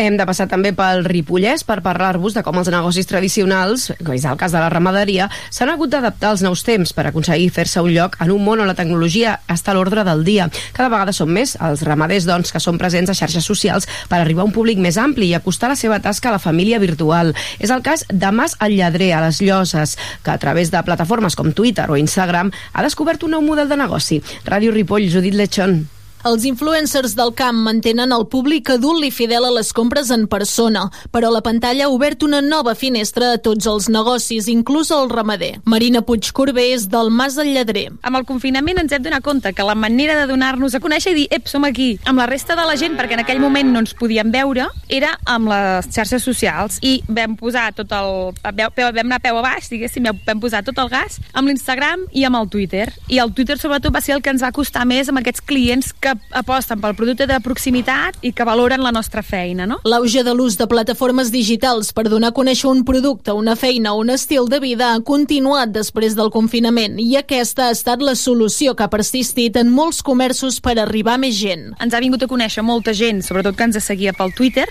Hem 0.00 0.14
de 0.16 0.24
passar 0.24 0.46
també 0.48 0.70
pel 0.72 1.02
Ripollès 1.04 1.60
per 1.68 1.82
parlar-vos 1.84 2.32
de 2.32 2.40
com 2.40 2.56
els 2.56 2.70
negocis 2.72 3.04
tradicionals, 3.04 3.90
com 3.98 4.14
és 4.14 4.22
el 4.24 4.38
cas 4.40 4.54
de 4.54 4.62
la 4.62 4.70
ramaderia, 4.72 5.26
s'han 5.52 5.68
hagut 5.68 5.92
d'adaptar 5.92 6.30
als 6.30 6.40
nous 6.40 6.62
temps 6.64 6.94
per 6.96 7.04
aconseguir 7.10 7.50
fer-se 7.52 7.82
un 7.84 7.92
lloc 7.92 8.16
en 8.24 8.32
un 8.32 8.40
món 8.40 8.62
on 8.64 8.70
la 8.70 8.76
tecnologia 8.78 9.34
està 9.52 9.74
a 9.74 9.76
l'ordre 9.76 10.06
del 10.08 10.24
dia. 10.24 10.48
Cada 10.72 10.88
vegada 10.88 11.12
són 11.12 11.34
més 11.36 11.52
els 11.60 11.84
ramaders 11.84 12.24
doncs, 12.30 12.48
que 12.48 12.64
són 12.64 12.80
presents 12.80 13.12
a 13.12 13.18
xarxes 13.20 13.44
socials 13.44 13.90
per 14.08 14.22
arribar 14.22 14.46
a 14.46 14.48
un 14.48 14.56
públic 14.56 14.80
més 14.80 14.96
ampli 14.96 15.28
i 15.28 15.36
acostar 15.36 15.68
la 15.74 15.76
seva 15.76 16.00
tasca 16.00 16.32
a 16.32 16.36
la 16.38 16.40
família 16.40 16.80
virtual. 16.80 17.34
És 17.60 17.68
el 17.68 17.84
cas 17.84 18.08
de 18.08 18.32
Mas 18.32 18.56
el 18.64 18.78
Lladrer, 18.80 19.12
a 19.12 19.22
les 19.26 19.44
Lloses, 19.44 19.98
que 20.24 20.32
a 20.32 20.40
través 20.40 20.72
de 20.72 20.80
plataformes 20.80 21.36
com 21.36 21.52
Twitter 21.52 21.90
o 21.92 22.00
Instagram 22.00 22.56
ha 22.72 22.88
descobert 22.88 23.28
un 23.28 23.36
nou 23.36 23.44
model 23.44 23.68
de 23.68 23.82
negoci. 23.84 24.22
Ràdio 24.48 24.72
Ripoll, 24.72 25.12
Judit 25.12 25.36
Lechón. 25.36 25.82
Els 26.20 26.44
influencers 26.44 27.14
del 27.16 27.30
camp 27.32 27.62
mantenen 27.64 28.12
el 28.12 28.26
públic 28.28 28.68
adult 28.74 29.06
i 29.06 29.10
fidel 29.14 29.46
a 29.48 29.52
les 29.54 29.70
compres 29.72 30.10
en 30.12 30.26
persona, 30.28 30.82
però 31.14 31.30
la 31.32 31.40
pantalla 31.40 31.86
ha 31.86 31.92
obert 31.92 32.26
una 32.26 32.42
nova 32.44 32.74
finestra 32.76 33.30
a 33.32 33.38
tots 33.40 33.64
els 33.70 33.88
negocis, 33.88 34.48
inclús 34.52 34.90
el 34.92 35.08
ramader. 35.08 35.54
Marina 35.64 36.02
Puigcorbé 36.04 36.66
és 36.74 36.84
del 36.92 37.08
Mas 37.08 37.38
del 37.38 37.54
Lledrer. 37.54 37.86
Amb 38.04 38.20
el 38.20 38.26
confinament 38.28 38.82
ens 38.82 38.92
hem 38.92 39.06
donat 39.06 39.24
compte 39.24 39.54
que 39.56 39.64
la 39.64 39.74
manera 39.74 40.18
de 40.18 40.26
donar-nos 40.28 40.76
a 40.76 40.82
conèixer 40.84 41.14
i 41.14 41.18
dir, 41.22 41.26
ep, 41.32 41.48
som 41.48 41.64
aquí, 41.64 41.94
amb 42.04 42.20
la 42.20 42.28
resta 42.28 42.58
de 42.58 42.68
la 42.68 42.76
gent, 42.76 42.98
perquè 43.00 43.16
en 43.16 43.24
aquell 43.24 43.40
moment 43.40 43.72
no 43.72 43.80
ens 43.80 43.96
podíem 43.96 44.28
veure, 44.34 44.68
era 44.92 45.14
amb 45.24 45.48
les 45.48 45.88
xarxes 45.88 46.20
socials 46.20 46.82
i 46.84 46.98
vam 47.08 47.38
posar 47.40 47.70
tot 47.80 47.96
el... 47.96 48.36
vam 48.44 49.00
anar 49.06 49.22
peu 49.24 49.40
a 49.40 49.46
baix, 49.48 49.72
diguéssim, 49.72 50.10
vam 50.26 50.44
posar 50.44 50.60
tot 50.68 50.76
el 50.84 50.92
gas 50.92 51.16
amb 51.32 51.48
l'Instagram 51.48 52.04
i 52.12 52.28
amb 52.28 52.42
el 52.42 52.52
Twitter. 52.52 52.90
I 53.08 53.24
el 53.24 53.32
Twitter 53.32 53.56
sobretot 53.56 53.96
va 53.96 54.04
ser 54.04 54.18
el 54.18 54.24
que 54.24 54.36
ens 54.36 54.44
va 54.44 54.52
costar 54.52 54.84
més 54.84 55.08
amb 55.08 55.24
aquests 55.24 55.48
clients 55.48 55.94
que 55.96 56.09
que 56.10 56.38
aposten 56.38 56.80
pel 56.80 56.96
producte 56.98 57.26
de 57.28 57.38
proximitat 57.44 58.18
i 58.26 58.32
que 58.34 58.46
valoren 58.46 58.82
la 58.82 58.92
nostra 58.94 59.22
feina, 59.22 59.66
no? 59.66 59.80
L'auge 59.84 60.24
de 60.26 60.34
l'ús 60.34 60.56
de 60.58 60.66
plataformes 60.70 61.30
digitals 61.32 61.92
per 61.96 62.08
donar 62.08 62.32
a 62.32 62.36
conèixer 62.36 62.68
un 62.70 62.82
producte, 62.84 63.32
una 63.36 63.56
feina 63.56 63.94
o 63.94 64.00
un 64.02 64.10
estil 64.10 64.48
de 64.50 64.60
vida 64.62 64.92
ha 64.94 65.04
continuat 65.06 65.72
després 65.74 66.16
del 66.18 66.32
confinament 66.34 66.98
i 67.02 67.14
aquesta 67.20 67.68
ha 67.68 67.76
estat 67.76 68.02
la 68.02 68.16
solució 68.18 68.74
que 68.74 68.86
ha 68.86 68.92
persistit 68.92 69.56
en 69.60 69.70
molts 69.70 70.02
comerços 70.02 70.60
per 70.60 70.78
arribar 70.78 71.16
a 71.16 71.22
més 71.22 71.38
gent. 71.38 71.70
Ens 71.80 71.94
ha 71.94 72.02
vingut 72.02 72.24
a 72.24 72.30
conèixer 72.30 72.64
molta 72.66 72.94
gent, 72.96 73.22
sobretot 73.26 73.56
que 73.56 73.68
ens 73.68 73.80
seguia 73.84 74.14
pel 74.16 74.34
Twitter, 74.36 74.66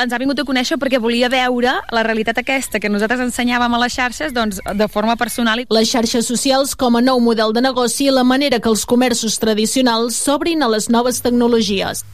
ens 0.00 0.14
ha 0.14 0.18
vingut 0.20 0.38
a 0.40 0.46
conèixer 0.48 0.78
perquè 0.80 1.00
volia 1.02 1.28
veure 1.28 1.74
la 1.92 2.02
realitat 2.06 2.38
aquesta 2.40 2.80
que 2.80 2.88
nosaltres 2.88 3.20
ensenyàvem 3.26 3.74
a 3.76 3.80
les 3.82 3.92
xarxes 3.92 4.32
doncs, 4.32 4.60
de 4.64 4.88
forma 4.88 5.16
personal. 5.20 5.64
Les 5.68 5.90
xarxes 5.90 6.28
socials 6.30 6.72
com 6.78 6.96
a 6.96 7.02
nou 7.04 7.20
model 7.20 7.52
de 7.52 7.60
negoci 7.64 8.06
i 8.08 8.14
la 8.14 8.24
manera 8.24 8.60
que 8.60 8.70
els 8.70 8.86
comerços 8.88 9.36
tradicionals 9.42 10.16
s'obrin 10.16 10.64
a 10.64 10.69
les 10.70 10.88
noves 10.88 11.20
tecnologies. 11.20 12.04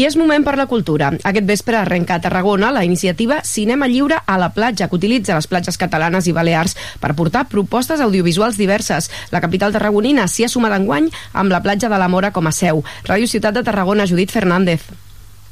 I 0.00 0.06
és 0.08 0.14
moment 0.16 0.40
per 0.40 0.54
la 0.56 0.64
cultura. 0.70 1.10
Aquest 1.28 1.44
vespre 1.44 1.76
arrenca 1.76 2.16
a 2.16 2.22
Tarragona 2.24 2.70
la 2.72 2.84
iniciativa 2.86 3.42
Cinema 3.44 3.88
Lliure 3.92 4.22
a 4.24 4.38
la 4.40 4.48
platja, 4.56 4.88
que 4.88 4.96
utilitza 4.96 5.36
les 5.36 5.48
platges 5.50 5.76
catalanes 5.76 6.26
i 6.26 6.32
balears 6.32 6.78
per 7.00 7.12
portar 7.18 7.44
propostes 7.52 8.00
audiovisuals 8.00 8.56
diverses. 8.56 9.10
La 9.30 9.44
capital 9.44 9.76
tarragonina 9.76 10.24
s'hi 10.28 10.48
ha 10.48 10.52
sumat 10.52 10.78
enguany 10.80 11.10
amb 11.32 11.52
la 11.52 11.60
platja 11.60 11.92
de 11.92 12.00
la 12.00 12.08
Mora 12.08 12.32
com 12.32 12.48
a 12.48 12.56
seu. 12.56 12.80
Ràdio 13.04 13.28
Ciutat 13.28 13.60
de 13.60 13.66
Tarragona, 13.68 14.08
Judit 14.08 14.32
Fernández. 14.32 14.88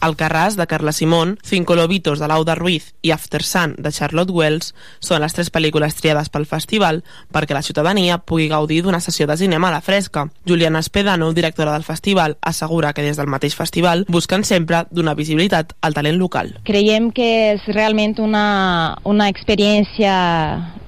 Alcarràs, 0.00 0.56
de 0.56 0.66
Carla 0.66 0.92
Simón, 0.92 1.38
Cinco 1.42 1.76
Lobitos, 1.76 2.18
de 2.18 2.28
Lauda 2.28 2.54
Ruiz 2.54 2.94
i 3.02 3.12
After 3.12 3.42
Sun, 3.42 3.74
de 3.78 3.92
Charlotte 3.92 4.32
Wells, 4.32 4.74
són 5.00 5.22
les 5.22 5.36
tres 5.36 5.52
pel·lícules 5.52 5.96
triades 5.98 6.32
pel 6.32 6.48
festival 6.48 7.02
perquè 7.32 7.54
la 7.56 7.62
ciutadania 7.62 8.18
pugui 8.18 8.48
gaudir 8.48 8.82
d'una 8.82 9.00
sessió 9.00 9.26
de 9.26 9.36
cinema 9.36 9.68
a 9.68 9.76
la 9.76 9.84
fresca. 9.84 10.28
Juliana 10.46 10.80
Espedano, 10.80 11.32
directora 11.32 11.72
del 11.72 11.84
festival, 11.84 12.38
assegura 12.40 12.92
que 12.92 13.02
des 13.02 13.16
del 13.20 13.30
mateix 13.30 13.54
festival 13.54 14.06
busquen 14.08 14.44
sempre 14.44 14.84
donar 14.90 15.16
visibilitat 15.16 15.74
al 15.80 15.94
talent 15.94 16.18
local. 16.18 16.56
Creiem 16.64 17.10
que 17.12 17.30
és 17.54 17.66
realment 17.74 18.18
una, 18.20 18.96
una 19.04 19.28
experiència 19.28 20.14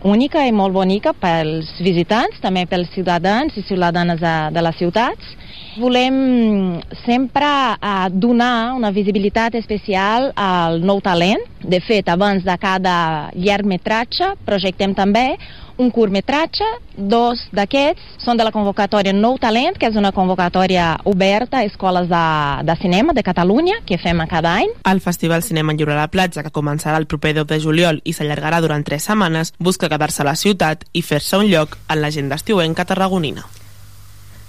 única 0.02 0.46
i 0.46 0.52
molt 0.52 0.74
bonica 0.74 1.12
pels 1.14 1.68
visitants, 1.82 2.40
també 2.42 2.64
pels 2.66 2.90
ciutadans 2.94 3.54
i 3.56 3.64
ciutadanes 3.68 4.20
de, 4.20 4.34
de 4.54 4.64
les 4.66 4.78
ciutats, 4.80 5.36
Volem 5.80 6.80
sempre 7.06 7.46
uh, 7.46 8.08
donar 8.12 8.74
una 8.76 8.90
visibilitat 8.92 9.54
especial 9.56 10.32
al 10.36 10.82
nou 10.84 11.00
talent. 11.00 11.40
De 11.62 11.80
fet, 11.80 12.10
abans 12.12 12.44
de 12.44 12.56
cada 12.60 13.30
llargmetratge 13.32 14.34
projectem 14.44 14.92
també 14.92 15.38
un 15.80 15.88
curtmetratge, 15.90 16.66
dos 16.96 17.40
d'aquests 17.56 18.20
són 18.24 18.36
de 18.36 18.44
la 18.44 18.52
convocatòria 18.52 19.14
Nou 19.16 19.38
Talent, 19.40 19.78
que 19.80 19.88
és 19.88 19.96
una 19.96 20.12
convocatòria 20.12 20.98
oberta 21.08 21.62
a 21.62 21.64
escoles 21.64 22.10
de, 22.10 22.26
de 22.68 22.76
cinema 22.82 23.16
de 23.16 23.24
Catalunya, 23.24 23.80
que 23.88 23.98
fem 23.98 24.20
cada 24.28 24.52
any. 24.60 24.68
El 24.84 25.00
Festival 25.00 25.42
Cinema 25.42 25.72
Lliure 25.72 25.96
a 25.96 26.02
la 26.02 26.10
Platja, 26.12 26.44
que 26.44 26.52
començarà 26.52 27.00
el 27.00 27.08
proper 27.08 27.32
10 27.40 27.48
de 27.48 27.60
juliol 27.64 28.02
i 28.04 28.12
s'allargarà 28.12 28.60
durant 28.60 28.84
tres 28.84 29.08
setmanes, 29.08 29.54
busca 29.58 29.88
quedar-se 29.88 30.22
a 30.22 30.28
la 30.28 30.36
ciutat 30.36 30.84
i 30.92 31.02
fer-se 31.02 31.40
un 31.40 31.48
lloc 31.48 31.78
en 31.88 32.04
l'agenda 32.04 32.36
estiuenca 32.36 32.84
tarragonina. 32.84 33.48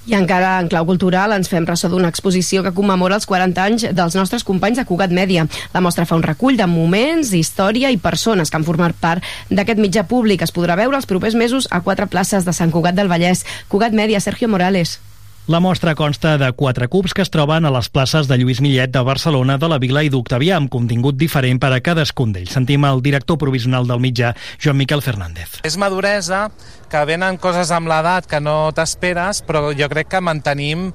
I 0.03 0.17
encara 0.17 0.57
en 0.59 0.67
clau 0.67 0.83
cultural 0.83 1.31
ens 1.31 1.47
fem 1.47 1.63
ressò 1.63 1.87
d'una 1.87 2.09
exposició 2.11 2.59
que 2.65 2.73
commemora 2.75 3.15
els 3.15 3.27
40 3.29 3.63
anys 3.63 3.85
dels 3.95 4.17
nostres 4.19 4.43
companys 4.43 4.81
de 4.81 4.83
Cugat 4.89 5.15
Mèdia. 5.15 5.45
La 5.71 5.79
mostra 5.85 6.03
fa 6.09 6.17
un 6.19 6.25
recull 6.25 6.59
de 6.59 6.67
moments, 6.67 7.31
història 7.31 7.91
i 7.93 8.01
persones 8.01 8.51
que 8.51 8.59
han 8.59 8.67
format 8.67 8.99
part 8.99 9.23
d'aquest 9.49 9.79
mitjà 9.79 10.03
públic. 10.03 10.43
Es 10.43 10.51
podrà 10.51 10.75
veure 10.75 10.99
els 10.99 11.07
propers 11.07 11.39
mesos 11.39 11.71
a 11.71 11.79
quatre 11.87 12.09
places 12.11 12.43
de 12.43 12.51
Sant 12.51 12.75
Cugat 12.75 12.99
del 12.99 13.07
Vallès. 13.07 13.45
Cugat 13.71 13.95
Mèdia, 13.95 14.19
Sergio 14.19 14.51
Morales. 14.51 14.99
La 15.45 15.59
mostra 15.59 15.91
consta 15.93 16.37
de 16.37 16.47
quatre 16.55 16.87
cubs 16.87 17.11
que 17.11 17.19
es 17.19 17.27
troben 17.27 17.65
a 17.67 17.71
les 17.75 17.89
places 17.91 18.29
de 18.29 18.37
Lluís 18.39 18.61
Millet 18.63 18.93
de 18.95 19.01
Barcelona, 19.03 19.57
de 19.59 19.67
la 19.67 19.75
Vila 19.75 19.99
i 20.07 20.11
d'Octavià, 20.11 20.55
amb 20.55 20.71
contingut 20.71 21.17
diferent 21.19 21.59
per 21.59 21.73
a 21.75 21.81
cadascun 21.83 22.31
d'ells. 22.31 22.53
Sentim 22.55 22.87
el 22.87 23.03
director 23.03 23.35
provisional 23.41 23.83
del 23.83 23.99
mitjà, 23.99 24.31
Joan 24.63 24.79
Miquel 24.79 25.03
Fernández. 25.03 25.59
És 25.67 25.75
maduresa, 25.75 26.45
que 26.93 27.01
venen 27.09 27.39
coses 27.41 27.71
amb 27.73 27.89
l'edat 27.89 28.27
que 28.29 28.37
no 28.43 28.69
t'esperes, 28.75 29.39
però 29.47 29.71
jo 29.73 29.87
crec 29.89 30.11
que 30.11 30.21
mantenim, 30.21 30.91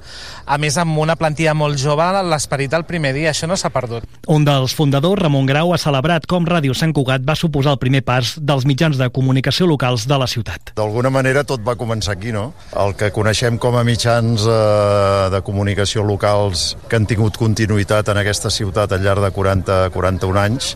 a 0.46 0.58
més 0.62 0.76
amb 0.78 1.00
una 1.02 1.16
plantilla 1.18 1.56
molt 1.58 1.80
jove, 1.82 2.06
l'esperit 2.22 2.70
del 2.70 2.86
primer 2.86 3.10
dia. 3.16 3.32
Això 3.32 3.48
no 3.50 3.56
s'ha 3.58 3.72
perdut. 3.74 4.06
Un 4.30 4.46
dels 4.46 4.74
fundadors, 4.78 5.18
Ramon 5.24 5.48
Grau, 5.50 5.72
ha 5.74 5.80
celebrat 5.82 6.28
com 6.30 6.46
Ràdio 6.46 6.76
Sant 6.78 6.94
Cugat 6.94 7.26
va 7.26 7.34
suposar 7.38 7.74
el 7.74 7.82
primer 7.82 8.04
pas 8.06 8.36
dels 8.38 8.66
mitjans 8.68 9.00
de 9.00 9.10
comunicació 9.10 9.66
locals 9.66 10.06
de 10.06 10.20
la 10.22 10.30
ciutat. 10.30 10.72
D'alguna 10.78 11.10
manera 11.10 11.42
tot 11.48 11.66
va 11.66 11.74
començar 11.80 12.14
aquí, 12.14 12.30
no? 12.34 12.52
El 12.78 12.94
que 12.98 13.10
coneixem 13.14 13.58
com 13.58 13.74
a 13.74 13.82
mitjans 13.86 14.46
eh, 14.46 15.28
de 15.34 15.42
comunicació 15.42 16.06
locals 16.06 16.76
que 16.86 17.00
han 17.00 17.10
tingut 17.10 17.40
continuïtat 17.42 18.14
en 18.14 18.22
aquesta 18.22 18.54
ciutat 18.54 18.94
al 18.94 19.02
llarg 19.02 19.26
de 19.26 19.34
40-41 19.34 20.42
anys 20.46 20.74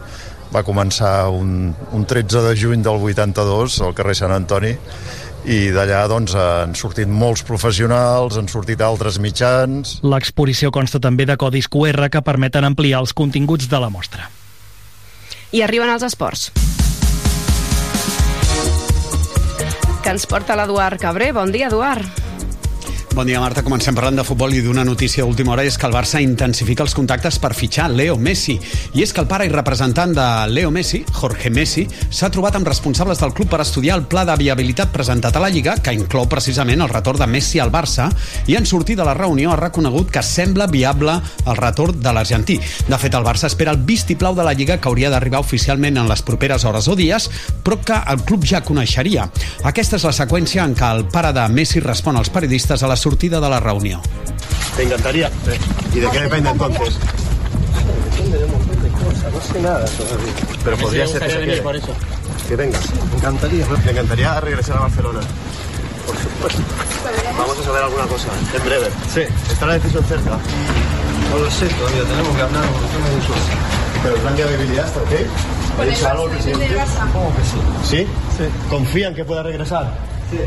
va 0.52 0.62
començar 0.66 1.30
un, 1.32 1.72
un 1.92 2.04
13 2.04 2.44
de 2.46 2.54
juny 2.58 2.82
del 2.84 3.00
82 3.00 3.80
al 3.86 3.94
carrer 3.96 4.14
Sant 4.18 4.34
Antoni 4.34 4.74
i 5.42 5.72
d'allà 5.74 6.04
doncs, 6.06 6.36
han 6.38 6.76
sortit 6.78 7.10
molts 7.10 7.42
professionals, 7.46 8.36
han 8.38 8.46
sortit 8.50 8.82
altres 8.84 9.18
mitjans. 9.18 9.96
L'exposició 10.06 10.70
consta 10.70 11.00
també 11.02 11.26
de 11.26 11.36
codis 11.40 11.66
QR 11.72 12.10
que 12.12 12.22
permeten 12.22 12.68
ampliar 12.68 13.02
els 13.02 13.14
continguts 13.16 13.66
de 13.68 13.80
la 13.82 13.90
mostra. 13.90 14.28
I 15.52 15.64
arriben 15.66 15.90
els 15.90 16.04
esports. 16.06 16.52
Que 20.02 20.14
ens 20.14 20.26
porta 20.26 20.56
l'Eduard 20.58 21.00
Cabré. 21.02 21.32
Bon 21.34 21.50
dia, 21.54 21.68
Eduard. 21.70 22.31
Bon 23.14 23.26
dia, 23.26 23.38
Marta. 23.38 23.60
Comencem 23.60 23.92
parlant 23.92 24.16
de 24.16 24.22
futbol 24.24 24.54
i 24.56 24.62
d'una 24.64 24.86
notícia 24.88 25.20
d'última 25.20 25.52
hora 25.52 25.66
és 25.68 25.74
que 25.76 25.84
el 25.84 25.92
Barça 25.92 26.22
intensifica 26.24 26.80
els 26.80 26.94
contactes 26.96 27.36
per 27.36 27.50
fitxar 27.52 27.90
Leo 27.92 28.14
Messi. 28.16 28.54
I 28.96 29.02
és 29.04 29.10
que 29.12 29.20
el 29.20 29.26
pare 29.28 29.44
i 29.44 29.50
representant 29.52 30.14
de 30.16 30.24
Leo 30.48 30.70
Messi, 30.72 31.02
Jorge 31.18 31.50
Messi, 31.52 31.84
s'ha 32.08 32.30
trobat 32.32 32.56
amb 32.56 32.70
responsables 32.70 33.20
del 33.20 33.34
club 33.36 33.50
per 33.52 33.60
estudiar 33.60 33.98
el 33.98 34.06
pla 34.08 34.22
de 34.24 34.36
viabilitat 34.40 34.94
presentat 34.94 35.36
a 35.36 35.42
la 35.44 35.50
Lliga, 35.52 35.74
que 35.84 35.92
inclou 35.92 36.24
precisament 36.24 36.80
el 36.80 36.88
retorn 36.88 37.20
de 37.20 37.28
Messi 37.28 37.60
al 37.60 37.72
Barça, 37.74 38.06
i 38.48 38.56
en 38.56 38.64
sortir 38.64 38.96
de 38.96 39.04
la 39.04 39.12
reunió 39.18 39.52
ha 39.52 39.60
reconegut 39.60 40.08
que 40.08 40.24
sembla 40.24 40.70
viable 40.72 41.18
el 41.44 41.60
retorn 41.60 42.00
de 42.00 42.16
l'argentí. 42.16 42.56
De 42.88 42.96
fet, 42.96 43.12
el 43.12 43.28
Barça 43.28 43.50
espera 43.52 43.76
el 43.76 43.84
vistiplau 43.84 44.32
de 44.34 44.48
la 44.48 44.56
Lliga 44.56 44.78
que 44.80 44.88
hauria 44.88 45.12
d'arribar 45.12 45.44
oficialment 45.44 46.00
en 46.00 46.08
les 46.08 46.24
properes 46.24 46.64
hores 46.64 46.88
o 46.88 46.96
dies, 46.96 47.28
però 47.60 47.76
que 47.76 48.00
el 48.08 48.24
club 48.24 48.48
ja 48.48 48.64
coneixeria. 48.64 49.28
Aquesta 49.68 50.00
és 50.00 50.08
la 50.08 50.16
seqüència 50.16 50.64
en 50.64 50.72
què 50.72 50.90
el 50.96 51.04
pare 51.12 51.36
de 51.36 51.44
Messi 51.52 51.84
respon 51.84 52.16
als 52.16 52.32
periodistes 52.32 52.80
a 52.80 52.88
la 52.88 53.01
sortida 53.02 53.40
de 53.40 53.50
la 53.50 53.58
reunió. 53.58 54.00
¿Te 54.76 54.84
encantaría? 54.84 55.28
¿Y 55.92 55.98
de 55.98 56.08
qué 56.10 56.20
depende 56.20 56.50
entonces? 56.50 56.94
Depende 58.12 58.38
de 58.38 58.44
un 58.44 58.52
montón 58.52 58.80
de 58.80 58.88
cosas, 58.90 59.32
no 59.32 59.40
sé 59.40 59.60
nada 59.60 59.84
todavía. 59.86 60.32
Pero 60.62 60.76
podría 60.76 61.06
ser 61.08 61.22
que, 61.22 61.56
se 61.56 61.62
por 61.62 61.74
eso. 61.74 61.88
que 62.46 62.54
vengas. 62.54 62.80
Me 63.10 63.16
encantaría. 63.16 63.66
¿Te 63.66 63.90
encantaría 63.90 64.40
regresar 64.40 64.76
a 64.76 64.80
Barcelona? 64.82 65.20
Por 66.06 66.16
supuesto. 66.16 66.62
Vamos 67.36 67.58
a 67.58 67.64
saber 67.64 67.82
alguna 67.82 68.06
cosa 68.06 68.28
en 68.56 68.64
breve. 68.64 68.86
Sí. 69.12 69.22
¿Está 69.50 69.66
la 69.66 69.74
decisión 69.74 70.04
cerca? 70.04 70.30
No 70.30 71.38
lo 71.38 71.50
sé 71.50 71.66
todavía, 71.66 72.04
tenemos 72.04 72.36
que 72.36 72.42
hablar 72.42 72.62
con 72.62 72.82
los 72.82 74.00
Pero 74.02 74.14
el 74.14 74.20
plan 74.20 74.36
de 74.36 74.44
viabilidad 74.44 74.86
está 74.86 75.00
ok. 75.00 75.80
¿Ha 75.80 75.84
dicho 75.84 76.08
algo 76.08 76.24
el 76.26 76.30
presidente? 76.30 76.68
Supongo 76.86 77.32
que 77.34 77.42
sí. 77.42 77.96
¿Sí? 77.96 78.06
Sí. 78.38 78.44
¿Confían 78.70 79.12
que 79.12 79.24
pueda 79.24 79.42
regresar? 79.42 79.92
Sí. 80.30 80.38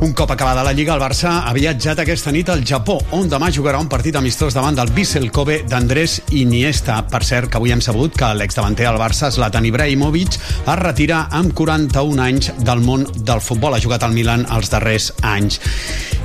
Un 0.00 0.14
cop 0.14 0.30
acabada 0.30 0.62
la 0.64 0.72
Lliga, 0.72 0.94
el 0.94 1.02
Barça 1.02 1.42
ha 1.44 1.50
viatjat 1.52 1.98
aquesta 2.00 2.32
nit 2.32 2.48
al 2.48 2.62
Japó, 2.64 2.94
on 3.12 3.28
demà 3.28 3.50
jugarà 3.52 3.82
un 3.82 3.88
partit 3.92 4.16
amistós 4.16 4.54
davant 4.56 4.78
del 4.78 4.88
Vissel 4.96 5.26
Kobe 5.28 5.58
d'Andrés 5.68 6.14
Iniesta. 6.40 7.02
Per 7.12 7.20
cert, 7.20 7.50
que 7.52 7.60
avui 7.60 7.74
hem 7.74 7.82
sabut 7.84 8.16
que 8.16 8.30
l'exdavanter 8.32 8.86
del 8.88 8.96
Barça, 9.02 9.28
Zlatan 9.28 9.68
Ibrahimovic, 9.68 10.38
es 10.40 10.80
retira 10.80 11.26
amb 11.36 11.52
41 11.52 12.24
anys 12.30 12.48
del 12.64 12.80
món 12.80 13.04
del 13.12 13.44
futbol. 13.44 13.76
Ha 13.76 13.84
jugat 13.84 14.08
al 14.08 14.16
Milan 14.16 14.48
els 14.48 14.72
darrers 14.72 15.12
anys. 15.20 15.60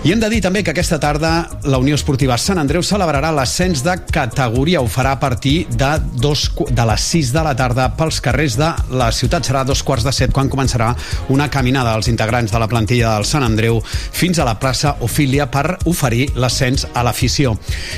I 0.05 0.11
hem 0.13 0.19
de 0.21 0.27
dir 0.29 0.37
també 0.37 0.61
que 0.61 0.69
aquesta 0.69 0.99
tarda 1.01 1.29
la 1.65 1.79
Unió 1.81 1.95
Esportiva 1.97 2.35
Sant 2.37 2.59
Andreu 2.61 2.83
celebrarà 2.85 3.31
l'ascens 3.33 3.79
de 3.81 3.95
categoria. 4.13 4.83
Ho 4.83 4.85
farà 4.85 5.15
a 5.15 5.17
partir 5.17 5.65
de, 5.65 5.87
dos, 6.21 6.43
de 6.69 6.85
les 6.85 7.07
6 7.09 7.31
de 7.33 7.41
la 7.47 7.55
tarda 7.57 7.87
pels 7.97 8.19
carrers 8.21 8.53
de 8.59 8.67
la 8.93 9.07
ciutat. 9.09 9.49
Serà 9.49 9.63
dos 9.65 9.81
quarts 9.81 10.05
de 10.05 10.13
set 10.13 10.29
quan 10.35 10.51
començarà 10.53 10.91
una 11.33 11.49
caminada 11.49 11.95
dels 11.95 12.11
integrants 12.13 12.53
de 12.53 12.61
la 12.61 12.69
plantilla 12.69 13.15
del 13.15 13.25
Sant 13.25 13.47
Andreu 13.47 13.81
fins 13.81 14.37
a 14.37 14.45
la 14.45 14.59
plaça 14.61 14.93
Ofília 15.01 15.49
per 15.49 15.79
oferir 15.89 16.29
l'ascens 16.37 16.85
a 16.93 17.01
l'afició. 17.01 17.55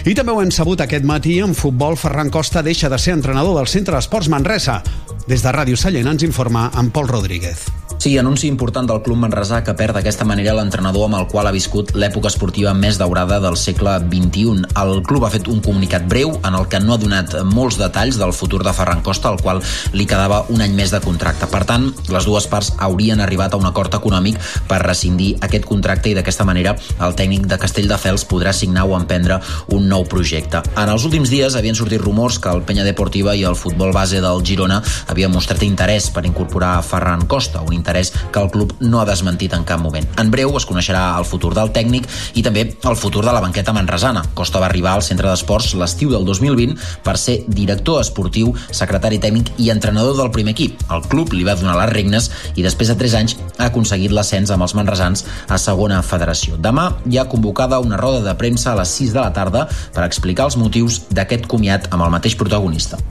I 0.07 0.15
també 0.15 0.31
ho 0.31 0.39
hem 0.39 0.55
sabut 0.55 0.87
aquest 0.87 1.03
matí 1.03 1.41
en 1.43 1.59
futbol, 1.59 1.99
Ferran 1.99 2.31
Costa 2.31 2.63
deixa 2.63 2.87
de 2.87 3.03
ser 3.03 3.19
entrenador 3.19 3.59
del 3.59 3.67
Centre 3.67 3.99
d'Esports 3.99 4.31
Manresa. 4.31 4.79
Des 5.27 5.41
de 5.43 5.51
Ràdio 5.51 5.75
Sallent 5.75 6.07
ens 6.13 6.23
informa 6.23 6.69
en 6.79 6.87
Pol 6.95 7.11
Rodríguez. 7.11 7.65
Sí, 7.97 8.11
anunci 8.17 8.45
important 8.47 8.85
del 8.85 8.99
club 9.01 9.17
manresà 9.17 9.63
que 9.65 9.73
perd 9.73 9.97
d'aquesta 9.97 10.23
manera 10.23 10.53
l'entrenador 10.53 11.07
amb 11.07 11.17
el 11.17 11.25
qual 11.31 11.47
ha 11.49 11.51
viscut 11.51 11.95
l'època 11.97 12.29
esportiva 12.29 12.71
més 12.77 12.99
daurada 13.01 13.39
del 13.41 13.55
segle 13.57 13.95
XXI. 14.03 14.67
El 14.77 15.01
club 15.03 15.25
ha 15.25 15.31
fet 15.33 15.49
un 15.49 15.63
comunicat 15.65 16.05
breu 16.07 16.35
en 16.37 16.55
el 16.55 16.67
que 16.69 16.79
no 16.79 16.93
ha 16.93 16.99
donat 17.01 17.33
molts 17.49 17.79
detalls 17.81 18.19
del 18.21 18.35
futur 18.37 18.61
de 18.63 18.73
Ferran 18.77 19.01
Costa, 19.01 19.31
al 19.31 19.41
qual 19.41 19.63
li 19.97 20.05
quedava 20.05 20.43
un 20.53 20.61
any 20.61 20.75
més 20.77 20.93
de 20.93 21.01
contracte. 21.01 21.49
Per 21.49 21.63
tant, 21.65 21.89
les 22.13 22.27
dues 22.29 22.47
parts 22.47 22.69
haurien 22.77 23.19
arribat 23.19 23.57
a 23.57 23.59
un 23.59 23.65
acord 23.65 23.97
econòmic 23.97 24.37
per 24.69 24.79
rescindir 24.85 25.33
aquest 25.41 25.65
contracte 25.65 26.13
i 26.13 26.15
d'aquesta 26.15 26.45
manera 26.45 26.75
el 27.01 27.17
tècnic 27.17 27.49
de 27.49 27.57
Castelldefels 27.57 28.27
podrà 28.29 28.53
signar 28.53 28.85
o 28.85 28.95
emprendre 28.95 29.41
un 29.73 29.89
nou 29.89 30.05
projecte. 30.05 30.61
En 30.77 30.93
els 30.93 31.09
últims 31.09 31.33
dies 31.33 31.57
havien 31.57 31.75
sortit 31.75 32.05
rumors 32.05 32.37
que 32.37 32.53
el 32.53 32.61
Penya 32.61 32.85
Deportiva 32.85 33.35
i 33.35 33.43
el 33.43 33.57
futbol 33.57 33.91
base 33.91 34.21
del 34.21 34.45
Girona 34.45 34.83
havien 35.17 35.33
mostrat 35.33 35.63
interès 35.65 36.11
per 36.13 36.21
incorporar 36.29 36.75
Ferran 36.85 37.23
Costa, 37.25 37.63
un 37.65 37.73
interès 37.73 38.11
que 38.31 38.37
el 38.39 38.51
club 38.53 38.75
no 38.85 38.99
ha 39.01 39.05
desmentit 39.09 39.55
en 39.57 39.63
cap 39.65 39.81
moment. 39.81 40.05
En 40.21 40.29
breu 40.29 40.53
es 40.59 40.67
coneixerà 40.69 41.17
el 41.17 41.25
futur 41.25 41.55
del 41.57 41.71
tècnic 41.73 42.05
i 42.37 42.43
també 42.45 42.67
el 42.77 42.97
futur 43.01 43.23
de 43.25 43.33
la 43.33 43.41
banqueta 43.41 43.73
manresana. 43.73 44.21
Costa 44.37 44.61
va 44.61 44.69
arribar 44.69 44.93
al 44.93 45.01
centre 45.01 45.25
d'esports 45.25 45.73
l'estiu 45.79 46.13
del 46.13 46.27
2020 46.27 46.77
per 47.01 47.17
ser 47.17 47.39
director 47.47 48.03
esportiu, 48.03 48.53
secretari 48.69 49.17
tècnic 49.17 49.49
i 49.57 49.71
entrenador 49.73 50.19
del 50.21 50.31
primer 50.35 50.53
equip. 50.53 50.85
El 50.93 51.01
club 51.09 51.33
li 51.33 51.47
va 51.47 51.57
donar 51.57 51.79
les 51.81 51.93
regnes 51.95 52.29
i 52.53 52.65
després 52.67 52.93
de 52.93 52.99
3 53.01 53.17
anys 53.17 53.37
ha 53.57 53.71
aconseguit 53.71 54.13
l'ascens 54.13 54.53
amb 54.53 54.67
els 54.67 54.77
manresans 54.77 55.25
a 55.49 55.57
segona 55.57 56.03
federació. 56.05 56.61
Demà 56.61 56.91
hi 57.09 57.17
ha 57.17 57.25
convocada 57.25 57.81
una 57.81 57.97
roda 57.97 58.21
de 58.21 58.37
premsa 58.37 58.75
a 58.75 58.79
les 58.83 58.93
6 59.01 59.17
de 59.17 59.23
la 59.23 59.33
tarda 59.33 59.65
per 59.97 60.05
explicar 60.05 60.51
els 60.51 60.61
motius 60.61 61.07
d'aquest 61.09 61.49
comiat 61.49 61.89
amb 61.89 62.05
el 62.05 62.13
mateix 62.13 62.37
protagonista. 62.37 63.01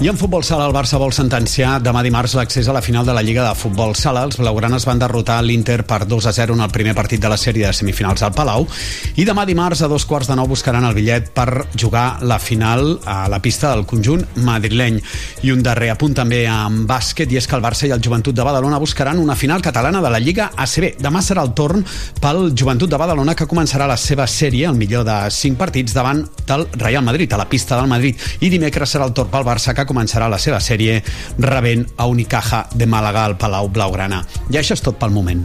I 0.00 0.08
en 0.08 0.16
futbol 0.18 0.42
sala, 0.42 0.64
el 0.66 0.72
Barça 0.74 0.98
vol 0.98 1.12
sentenciar 1.14 1.76
demà 1.78 2.00
dimarts 2.02 2.32
l'accés 2.34 2.66
a 2.66 2.72
la 2.74 2.80
final 2.82 3.06
de 3.06 3.12
la 3.14 3.22
Lliga 3.22 3.44
de 3.46 3.54
Futbol 3.54 3.92
Sala. 3.94 4.24
Els 4.26 4.40
blaugranes 4.40 4.82
van 4.88 4.98
derrotar 4.98 5.36
l'Inter 5.46 5.84
per 5.86 6.00
2 6.10 6.26
a 6.26 6.32
0 6.34 6.56
en 6.58 6.64
el 6.64 6.72
primer 6.74 6.96
partit 6.98 7.22
de 7.22 7.30
la 7.30 7.36
sèrie 7.38 7.68
de 7.68 7.72
semifinals 7.72 8.24
al 8.26 8.32
Palau. 8.34 8.66
I 9.14 9.24
demà 9.24 9.44
dimarts, 9.46 9.84
a 9.86 9.88
dos 9.88 10.02
quarts 10.04 10.26
de 10.26 10.34
nou, 10.34 10.48
buscaran 10.50 10.82
el 10.84 10.96
bitllet 10.98 11.30
per 11.30 11.68
jugar 11.78 12.24
la 12.26 12.40
final 12.42 12.98
a 13.06 13.28
la 13.30 13.38
pista 13.38 13.70
del 13.70 13.86
conjunt 13.86 14.24
madrileny. 14.42 14.98
I 15.46 15.54
un 15.54 15.62
darrer 15.62 15.92
apunt 15.94 16.18
també 16.18 16.42
en 16.50 16.82
bàsquet, 16.90 17.30
i 17.30 17.38
és 17.38 17.46
que 17.46 17.54
el 17.54 17.62
Barça 17.62 17.86
i 17.86 17.94
el 17.94 18.02
Joventut 18.02 18.34
de 18.34 18.42
Badalona 18.44 18.82
buscaran 18.82 19.22
una 19.22 19.38
final 19.38 19.62
catalana 19.62 20.02
de 20.02 20.10
la 20.10 20.18
Lliga 20.18 20.50
ACB. 20.56 20.98
Demà 21.06 21.22
serà 21.22 21.46
el 21.46 21.54
torn 21.54 21.86
pel 22.18 22.50
Joventut 22.50 22.90
de 22.90 22.98
Badalona, 22.98 23.38
que 23.38 23.46
començarà 23.46 23.86
la 23.86 23.96
seva 23.96 24.26
sèrie, 24.26 24.66
el 24.66 24.74
millor 24.74 25.06
de 25.06 25.22
5 25.30 25.56
partits, 25.56 25.94
davant 25.94 26.26
del 26.50 26.66
Real 26.82 27.06
Madrid, 27.06 27.32
a 27.32 27.38
la 27.38 27.48
pista 27.48 27.78
del 27.78 27.86
Madrid. 27.94 28.18
I 28.42 28.50
dimecres 28.50 28.98
serà 28.98 29.06
el 29.06 29.14
torn 29.14 29.30
pel 29.30 29.46
Barça, 29.46 29.70
que 29.72 29.83
començarà 29.88 30.28
la 30.28 30.38
seva 30.38 30.60
sèrie 30.60 31.00
rebent 31.38 31.86
a 31.96 32.06
Unicaja 32.10 32.64
de 32.74 32.86
Màlaga 32.86 33.24
al 33.24 33.38
Palau 33.40 33.68
Blaugrana. 33.68 34.24
I 34.50 34.60
això 34.60 34.76
és 34.78 34.84
tot 34.84 34.98
pel 35.00 35.14
moment. 35.14 35.44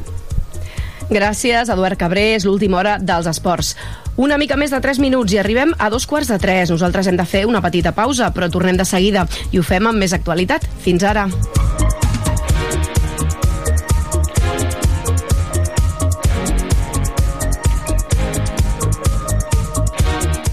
Gràcies, 1.10 1.69
Eduard 1.73 1.97
Cabré. 1.97 2.36
És 2.38 2.45
l'última 2.45 2.78
hora 2.78 2.97
dels 3.02 3.28
esports. 3.30 3.73
Una 4.19 4.38
mica 4.38 4.58
més 4.60 4.71
de 4.71 4.82
3 4.84 4.99
minuts 4.99 5.34
i 5.34 5.39
arribem 5.41 5.73
a 5.78 5.89
dos 5.89 6.06
quarts 6.06 6.30
de 6.30 6.38
3. 6.38 6.73
Nosaltres 6.75 7.08
hem 7.08 7.17
de 7.17 7.25
fer 7.25 7.45
una 7.49 7.63
petita 7.65 7.93
pausa, 7.95 8.30
però 8.36 8.49
tornem 8.52 8.78
de 8.78 8.86
seguida 8.86 9.25
i 9.52 9.60
ho 9.60 9.63
fem 9.63 9.88
amb 9.89 9.97
més 9.97 10.13
actualitat. 10.13 10.67
Fins 10.84 11.04
ara. 11.04 11.30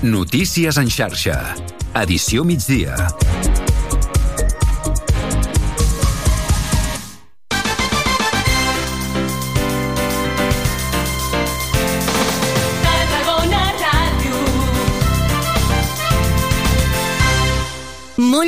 Notícies 0.06 0.76
en 0.78 0.88
xarxa. 0.88 1.40
Edició 1.98 2.44
migdia. 2.44 2.94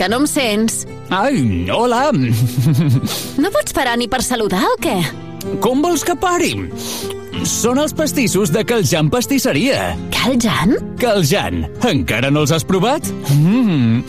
Que 0.00 0.06
no 0.08 0.22
em 0.22 0.24
sents? 0.24 0.86
Ai, 1.12 1.68
hola! 1.68 2.06
No 3.42 3.50
pots 3.52 3.74
parar 3.76 3.98
ni 4.00 4.06
per 4.08 4.22
saludar 4.24 4.62
o 4.64 4.78
què? 4.80 4.96
Com 5.60 5.82
vols 5.84 6.00
que 6.08 6.14
pari? 6.16 6.54
Són 7.44 7.76
els 7.82 7.92
pastissos 7.96 8.48
de 8.52 8.62
Caljan 8.64 9.10
Pastisseria. 9.12 9.90
Caljan? 10.14 10.72
Caljan. 11.00 11.66
Encara 11.88 12.32
no 12.32 12.46
els 12.46 12.52
has 12.56 12.64
provat? 12.64 13.12
Mm. 13.36 14.00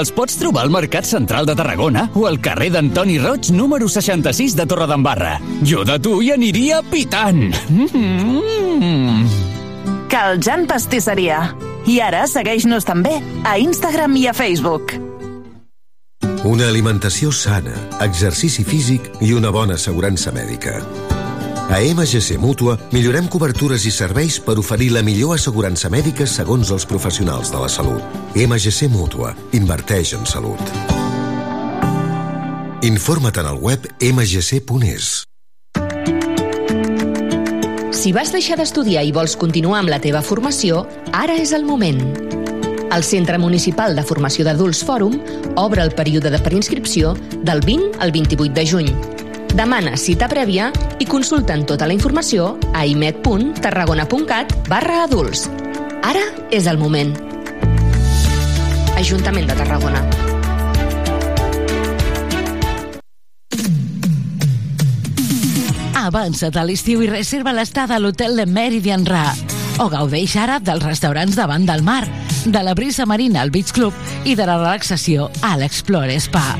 Els 0.00 0.10
pots 0.18 0.34
trobar 0.42 0.66
al 0.66 0.74
Mercat 0.74 1.06
Central 1.06 1.46
de 1.46 1.54
Tarragona 1.54 2.08
o 2.18 2.26
al 2.26 2.40
carrer 2.42 2.72
d'Antoni 2.74 3.20
Roig, 3.22 3.54
número 3.54 3.86
66 3.86 4.58
de 4.58 4.66
Torredembarra. 4.66 5.38
Jo 5.62 5.86
de 5.86 6.00
tu 6.02 6.18
hi 6.26 6.34
aniria 6.34 6.82
pitant. 6.90 7.52
Mm. 7.70 9.26
Caljan 10.10 10.66
Pastisseria. 10.66 11.44
I 11.86 12.00
ara 12.02 12.26
segueix-nos 12.26 12.86
també 12.86 13.20
a 13.46 13.60
Instagram 13.62 14.18
i 14.18 14.26
a 14.26 14.34
Facebook. 14.34 15.05
Una 16.46 16.68
alimentació 16.70 17.32
sana, 17.34 17.74
exercici 18.04 18.62
físic 18.64 19.10
i 19.20 19.32
una 19.34 19.50
bona 19.50 19.74
assegurança 19.74 20.30
mèdica. 20.32 20.78
A 21.66 21.80
MGC 21.82 22.38
Mútua 22.38 22.76
millorem 22.94 23.26
cobertures 23.26 23.82
i 23.88 23.90
serveis 23.90 24.38
per 24.38 24.54
oferir 24.60 24.92
la 24.94 25.02
millor 25.02 25.34
assegurança 25.34 25.90
mèdica 25.90 26.26
segons 26.30 26.70
els 26.70 26.86
professionals 26.86 27.50
de 27.50 27.58
la 27.58 27.68
salut. 27.68 28.02
MGC 28.38 28.86
Mútua. 28.92 29.34
Inverteix 29.58 30.14
en 30.14 30.26
salut. 30.30 30.62
Informa't 32.86 33.42
en 33.42 33.50
el 33.50 33.58
web 33.58 33.90
mgc.es. 33.98 35.26
Si 37.96 38.12
vas 38.14 38.30
deixar 38.30 38.54
d'estudiar 38.60 39.02
i 39.02 39.10
vols 39.10 39.34
continuar 39.34 39.80
amb 39.82 39.90
la 39.90 39.98
teva 39.98 40.22
formació, 40.22 40.84
ara 41.10 41.34
és 41.42 41.50
el 41.56 41.66
moment. 41.66 42.45
El 42.92 43.02
Centre 43.04 43.36
Municipal 43.38 43.96
de 43.96 44.02
Formació 44.06 44.44
d'Adults 44.46 44.80
Fòrum 44.86 45.16
obre 45.58 45.82
el 45.82 45.90
període 45.92 46.30
de 46.30 46.38
preinscripció 46.40 47.14
del 47.42 47.60
20 47.66 47.98
al 48.00 48.12
28 48.14 48.54
de 48.54 48.64
juny. 48.66 48.90
Demana 49.56 49.96
cita 49.96 50.28
prèvia 50.28 50.70
i 51.00 51.06
consulten 51.08 51.66
tota 51.66 51.88
la 51.88 51.96
informació 51.96 52.54
a 52.74 52.86
imet.tarragona.cat 52.86 54.54
barra 54.70 55.02
adults. 55.04 55.48
Ara 56.06 56.22
és 56.54 56.68
el 56.70 56.78
moment. 56.78 57.12
Ajuntament 58.96 59.50
de 59.50 59.58
Tarragona. 59.58 60.04
Avança't 66.06 66.54
a 66.54 66.62
l'estiu 66.64 67.02
i 67.02 67.10
reserva 67.10 67.52
l'estada 67.52 67.96
a 67.96 68.00
l'hotel 68.00 68.38
de 68.38 68.46
Meridian 68.46 69.04
Ra. 69.04 69.32
O 69.82 69.90
gaudeix 69.92 70.36
ara 70.38 70.60
dels 70.62 70.84
restaurants 70.86 71.34
davant 71.36 71.66
del 71.66 71.82
mar, 71.84 72.04
de 72.52 72.62
la 72.62 72.74
brisa 72.74 73.06
marina 73.06 73.40
al 73.42 73.50
Beach 73.50 73.72
Club 73.72 73.94
i 74.24 74.34
de 74.38 74.46
la 74.46 74.56
relaxació 74.58 75.30
a 75.42 75.56
l'Explore 75.58 76.18
Spa. 76.20 76.56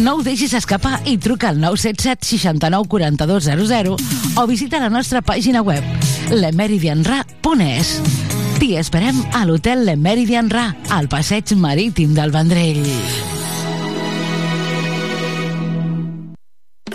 No 0.00 0.16
ho 0.16 0.22
deixis 0.24 0.54
escapar 0.56 1.00
i 1.10 1.18
truca 1.18 1.50
al 1.50 1.60
977 1.60 2.26
69 2.26 2.88
42 2.88 3.50
00 3.68 3.96
o 4.36 4.46
visita 4.46 4.80
la 4.80 4.90
nostra 4.90 5.22
pàgina 5.22 5.62
web 5.62 5.84
lemeridianra.es. 6.30 7.94
T'hi 8.58 8.74
esperem 8.80 9.20
a 9.38 9.44
l'hotel 9.46 9.84
Le 9.86 9.96
Meridian 9.96 10.50
Ra, 10.50 10.70
al 10.90 11.08
passeig 11.08 11.54
marítim 11.56 12.14
del 12.16 12.34
Vendrell. 12.34 13.27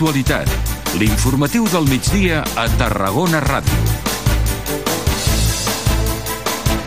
Tarragona 0.00 0.24
Actualitat. 0.24 0.48
L'informatiu 0.96 1.66
del 1.68 1.84
migdia 1.84 2.38
a 2.56 2.62
Tarragona 2.80 3.36
Ràdio. 3.44 3.80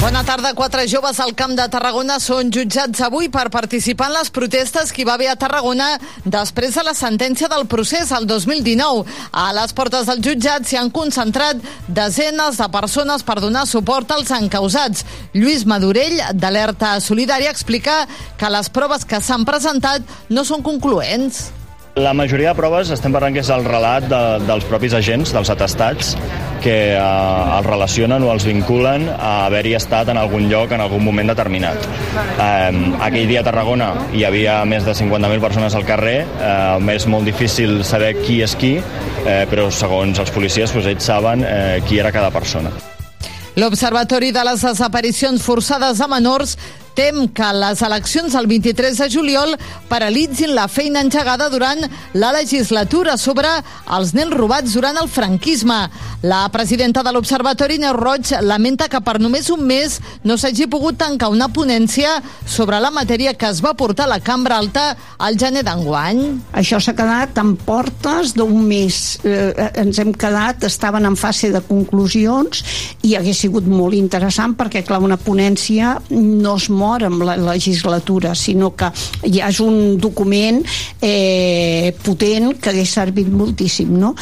Bona 0.02 0.24
tarda. 0.26 0.56
Quatre 0.58 0.88
joves 0.90 1.20
al 1.22 1.36
Camp 1.38 1.54
de 1.54 1.68
Tarragona 1.70 2.18
són 2.18 2.50
jutjats 2.50 3.06
avui 3.06 3.30
per 3.30 3.52
participar 3.54 4.10
en 4.10 4.18
les 4.18 4.34
protestes 4.34 4.90
que 4.90 5.04
hi 5.04 5.06
va 5.06 5.14
haver 5.14 5.30
a 5.30 5.38
Tarragona 5.38 5.92
després 6.26 6.74
de 6.74 6.88
la 6.90 6.98
sentència 6.98 7.52
del 7.54 7.68
procés 7.70 8.10
al 8.12 8.26
2019. 8.26 9.06
A 9.30 9.48
les 9.62 9.78
portes 9.78 10.10
del 10.10 10.26
jutjat 10.26 10.66
s'hi 10.66 10.82
han 10.82 10.90
concentrat 10.90 11.62
desenes 11.86 12.58
de 12.58 12.72
persones 12.74 13.22
per 13.22 13.40
donar 13.46 13.68
suport 13.70 14.10
als 14.18 14.34
encausats. 14.34 15.06
Lluís 15.38 15.68
Madurell, 15.70 16.18
d'Alerta 16.34 16.98
Solidària, 16.98 17.54
explica 17.54 18.08
que 18.42 18.56
les 18.58 18.74
proves 18.74 19.06
que 19.06 19.22
s'han 19.22 19.46
presentat 19.46 20.02
no 20.34 20.50
són 20.50 20.66
concloents. 20.66 21.52
La 21.96 22.10
majoria 22.18 22.50
de 22.50 22.58
proves 22.58 22.90
estem 22.90 23.14
parlant 23.14 23.36
que 23.36 23.42
és 23.44 23.50
el 23.54 23.68
relat 23.68 24.08
de, 24.10 24.20
dels 24.48 24.64
propis 24.66 24.96
agents, 24.98 25.30
dels 25.30 25.50
atestats, 25.54 26.16
que 26.64 26.74
eh, 26.96 26.98
els 26.98 27.68
relacionen 27.68 28.24
o 28.26 28.32
els 28.34 28.48
vinculen 28.50 29.06
a 29.14 29.46
haver-hi 29.46 29.76
estat 29.78 30.10
en 30.10 30.18
algun 30.18 30.48
lloc 30.50 30.74
en 30.74 30.82
algun 30.82 31.04
moment 31.06 31.30
determinat. 31.30 31.86
Eh, 32.18 32.98
aquell 32.98 33.30
dia 33.30 33.44
a 33.44 33.46
Tarragona 33.46 33.92
hi 34.10 34.26
havia 34.26 34.58
més 34.66 34.88
de 34.88 34.98
50.000 34.98 35.44
persones 35.44 35.78
al 35.78 35.86
carrer, 35.86 36.24
eh, 36.26 36.96
és 36.96 37.06
molt 37.06 37.30
difícil 37.30 37.84
saber 37.86 38.16
qui 38.24 38.42
és 38.42 38.58
qui, 38.58 38.74
eh, 38.80 39.44
però 39.52 39.70
segons 39.70 40.18
els 40.18 40.34
policies 40.34 40.74
doncs, 40.74 40.90
ells 40.90 41.12
saben 41.14 41.46
eh, 41.46 41.78
qui 41.86 42.02
era 42.02 42.12
cada 42.16 42.34
persona. 42.34 42.74
L'Observatori 43.54 44.32
de 44.34 44.42
les 44.48 44.66
Desaparicions 44.66 45.46
Forçades 45.46 46.02
a 46.02 46.10
Menors 46.10 46.58
tem 46.96 47.28
que 47.34 47.50
les 47.58 47.82
eleccions 47.86 48.34
del 48.34 48.48
23 48.48 48.98
de 49.02 49.10
juliol 49.12 49.56
paralitzin 49.90 50.54
la 50.56 50.68
feina 50.72 51.02
engegada 51.04 51.50
durant 51.50 51.82
la 52.14 52.32
legislatura 52.36 53.18
sobre 53.18 53.50
els 53.98 54.14
nens 54.18 54.34
robats 54.34 54.74
durant 54.78 54.98
el 55.02 55.10
franquisme. 55.10 55.78
La 56.24 56.46
presidenta 56.54 57.04
de 57.04 57.12
l'Observatori, 57.12 57.80
Neus 57.82 57.98
Roig, 57.98 58.34
lamenta 58.42 58.88
que 58.90 59.02
per 59.04 59.18
només 59.20 59.50
un 59.54 59.66
mes 59.68 60.00
no 60.24 60.38
s'hagi 60.38 60.70
pogut 60.72 60.98
tancar 61.02 61.32
una 61.34 61.50
ponència 61.54 62.16
sobre 62.46 62.80
la 62.80 62.94
matèria 62.94 63.34
que 63.34 63.50
es 63.50 63.62
va 63.64 63.74
portar 63.78 64.08
a 64.08 64.14
la 64.14 64.22
Cambra 64.24 64.58
Alta 64.62 64.86
al 65.18 65.38
gener 65.40 65.66
d'enguany. 65.68 66.22
Això 66.60 66.80
s'ha 66.80 66.96
quedat 66.98 67.38
en 67.42 67.56
portes 67.58 68.36
d'un 68.38 68.62
mes. 68.68 69.02
Eh, 69.26 69.70
ens 69.84 70.00
hem 70.00 70.14
quedat, 70.14 70.64
estaven 70.70 71.06
en 71.10 71.18
fase 71.20 71.52
de 71.54 71.62
conclusions 71.68 72.64
i 73.04 73.16
hagués 73.18 73.44
sigut 73.44 73.68
molt 73.68 73.98
interessant 73.98 74.56
perquè, 74.58 74.84
clar, 74.86 75.02
una 75.04 75.20
ponència 75.20 75.98
no 76.14 76.56
es 76.60 76.70
mor 76.84 77.08
amb 77.08 77.24
la 77.24 77.38
legislatura, 77.40 78.36
sinó 78.36 78.74
que 78.76 78.92
ja 79.24 79.50
és 79.50 79.62
un 79.64 79.98
document 80.02 80.62
eh, 81.02 81.94
potent 82.04 82.54
que 82.60 82.74
hagués 82.74 82.94
servit 83.00 83.32
moltíssim, 83.32 83.96
no? 84.00 84.14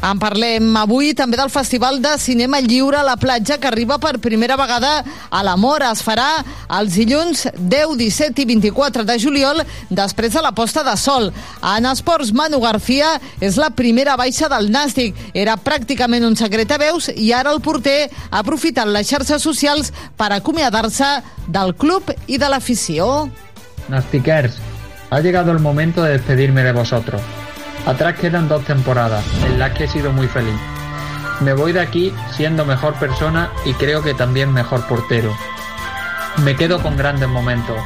En 0.00 0.16
parlem 0.16 0.64
avui 0.80 1.10
també 1.12 1.36
del 1.36 1.50
Festival 1.52 1.98
de 2.00 2.14
Cinema 2.18 2.62
Lliure 2.64 2.96
a 2.96 3.04
la 3.04 3.18
platja 3.20 3.58
que 3.60 3.68
arriba 3.68 3.98
per 4.00 4.14
primera 4.18 4.56
vegada 4.56 5.04
a 5.28 5.42
la 5.44 5.58
Mora. 5.60 5.90
Es 5.92 6.00
farà 6.00 6.40
els 6.78 6.96
dilluns 6.96 7.44
10, 7.58 7.98
17 8.00 8.40
i 8.40 8.46
24 8.48 9.04
de 9.04 9.18
juliol 9.20 9.60
després 9.90 10.32
de 10.32 10.40
la 10.40 10.54
posta 10.56 10.82
de 10.86 10.96
sol. 10.96 11.28
En 11.76 11.88
esports, 11.90 12.32
Manu 12.32 12.62
García 12.64 13.18
és 13.44 13.58
la 13.60 13.68
primera 13.76 14.16
baixa 14.16 14.48
del 14.48 14.70
Nàstic. 14.72 15.20
Era 15.34 15.58
pràcticament 15.60 16.24
un 16.24 16.38
secret 16.40 16.72
a 16.72 16.80
veus 16.80 17.10
i 17.12 17.34
ara 17.36 17.52
el 17.52 17.60
porter 17.60 18.08
ha 18.30 18.40
aprofitat 18.40 18.88
les 18.88 19.10
xarxes 19.10 19.44
socials 19.44 19.92
per 20.16 20.32
acomiadar-se 20.32 21.12
del 21.46 21.76
club 21.76 22.08
i 22.26 22.40
de 22.40 22.48
l'afició. 22.48 23.28
Nastiquers, 23.92 24.56
ha 25.10 25.20
llegado 25.20 25.52
el 25.52 25.58
momento 25.58 26.02
de 26.02 26.16
despedirme 26.16 26.64
de 26.64 26.72
vosotros. 26.72 27.20
Atrás 27.86 28.16
quedan 28.18 28.48
dos 28.48 28.64
temporadas 28.64 29.24
en 29.44 29.58
las 29.58 29.72
que 29.72 29.84
he 29.84 29.88
sido 29.88 30.12
muy 30.12 30.28
feliz. 30.28 30.54
Me 31.40 31.54
voy 31.54 31.72
de 31.72 31.80
aquí 31.80 32.12
siendo 32.36 32.64
mejor 32.66 32.94
persona 32.94 33.50
y 33.64 33.72
creo 33.74 34.02
que 34.02 34.14
también 34.14 34.52
mejor 34.52 34.86
portero. 34.86 35.34
Me 36.44 36.54
quedo 36.54 36.82
con 36.82 36.96
grandes 36.96 37.28
momentos. 37.28 37.78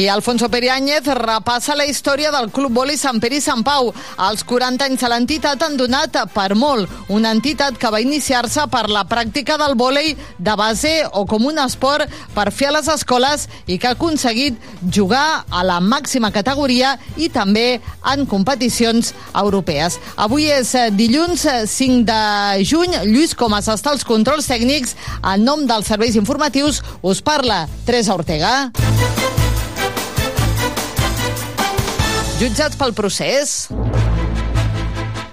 I 0.00 0.08
Alfonso 0.08 0.48
Periáñez 0.48 1.04
repassa 1.04 1.74
la 1.76 1.84
història 1.84 2.30
del 2.32 2.48
Club 2.50 2.72
Boli 2.72 2.94
Sant 2.96 3.18
Pere 3.20 3.36
i 3.36 3.42
Sant 3.44 3.60
Pau. 3.60 3.90
Els 4.30 4.46
40 4.48 4.86
anys 4.86 5.02
de 5.04 5.10
l'entitat 5.12 5.60
han 5.60 5.76
donat 5.76 6.16
per 6.32 6.54
molt. 6.56 6.88
Una 7.12 7.34
entitat 7.36 7.76
que 7.76 7.90
va 7.92 8.00
iniciar-se 8.00 8.64
per 8.72 8.86
la 8.88 9.02
pràctica 9.04 9.58
del 9.60 9.76
vòlei 9.76 10.14
de 10.38 10.54
base 10.56 10.94
o 11.12 11.26
com 11.28 11.44
un 11.50 11.60
esport 11.60 12.08
per 12.32 12.48
fer 12.48 12.70
a 12.70 12.74
les 12.78 12.88
escoles 12.88 13.44
i 13.66 13.76
que 13.76 13.90
ha 13.90 13.92
aconseguit 13.98 14.56
jugar 14.88 15.44
a 15.50 15.66
la 15.68 15.82
màxima 15.84 16.32
categoria 16.32 16.94
i 17.20 17.28
també 17.28 17.82
en 18.14 18.24
competicions 18.24 19.12
europees. 19.34 20.00
Avui 20.16 20.48
és 20.48 20.72
eh, 20.80 20.88
dilluns 20.96 21.44
eh, 21.44 21.66
5 21.68 22.08
de 22.08 22.64
juny. 22.64 23.02
Lluís 23.04 23.36
Comas 23.36 23.68
està 23.68 23.92
als 23.92 24.08
controls 24.08 24.48
tècnics. 24.48 24.96
En 25.20 25.44
nom 25.44 25.68
dels 25.68 25.92
serveis 25.92 26.16
informatius 26.16 26.80
us 27.02 27.20
parla 27.20 27.66
Teresa 27.84 28.16
Ortega. 28.16 28.70
Jutjats 32.40 32.78
pel 32.80 32.94
procés. 32.96 33.50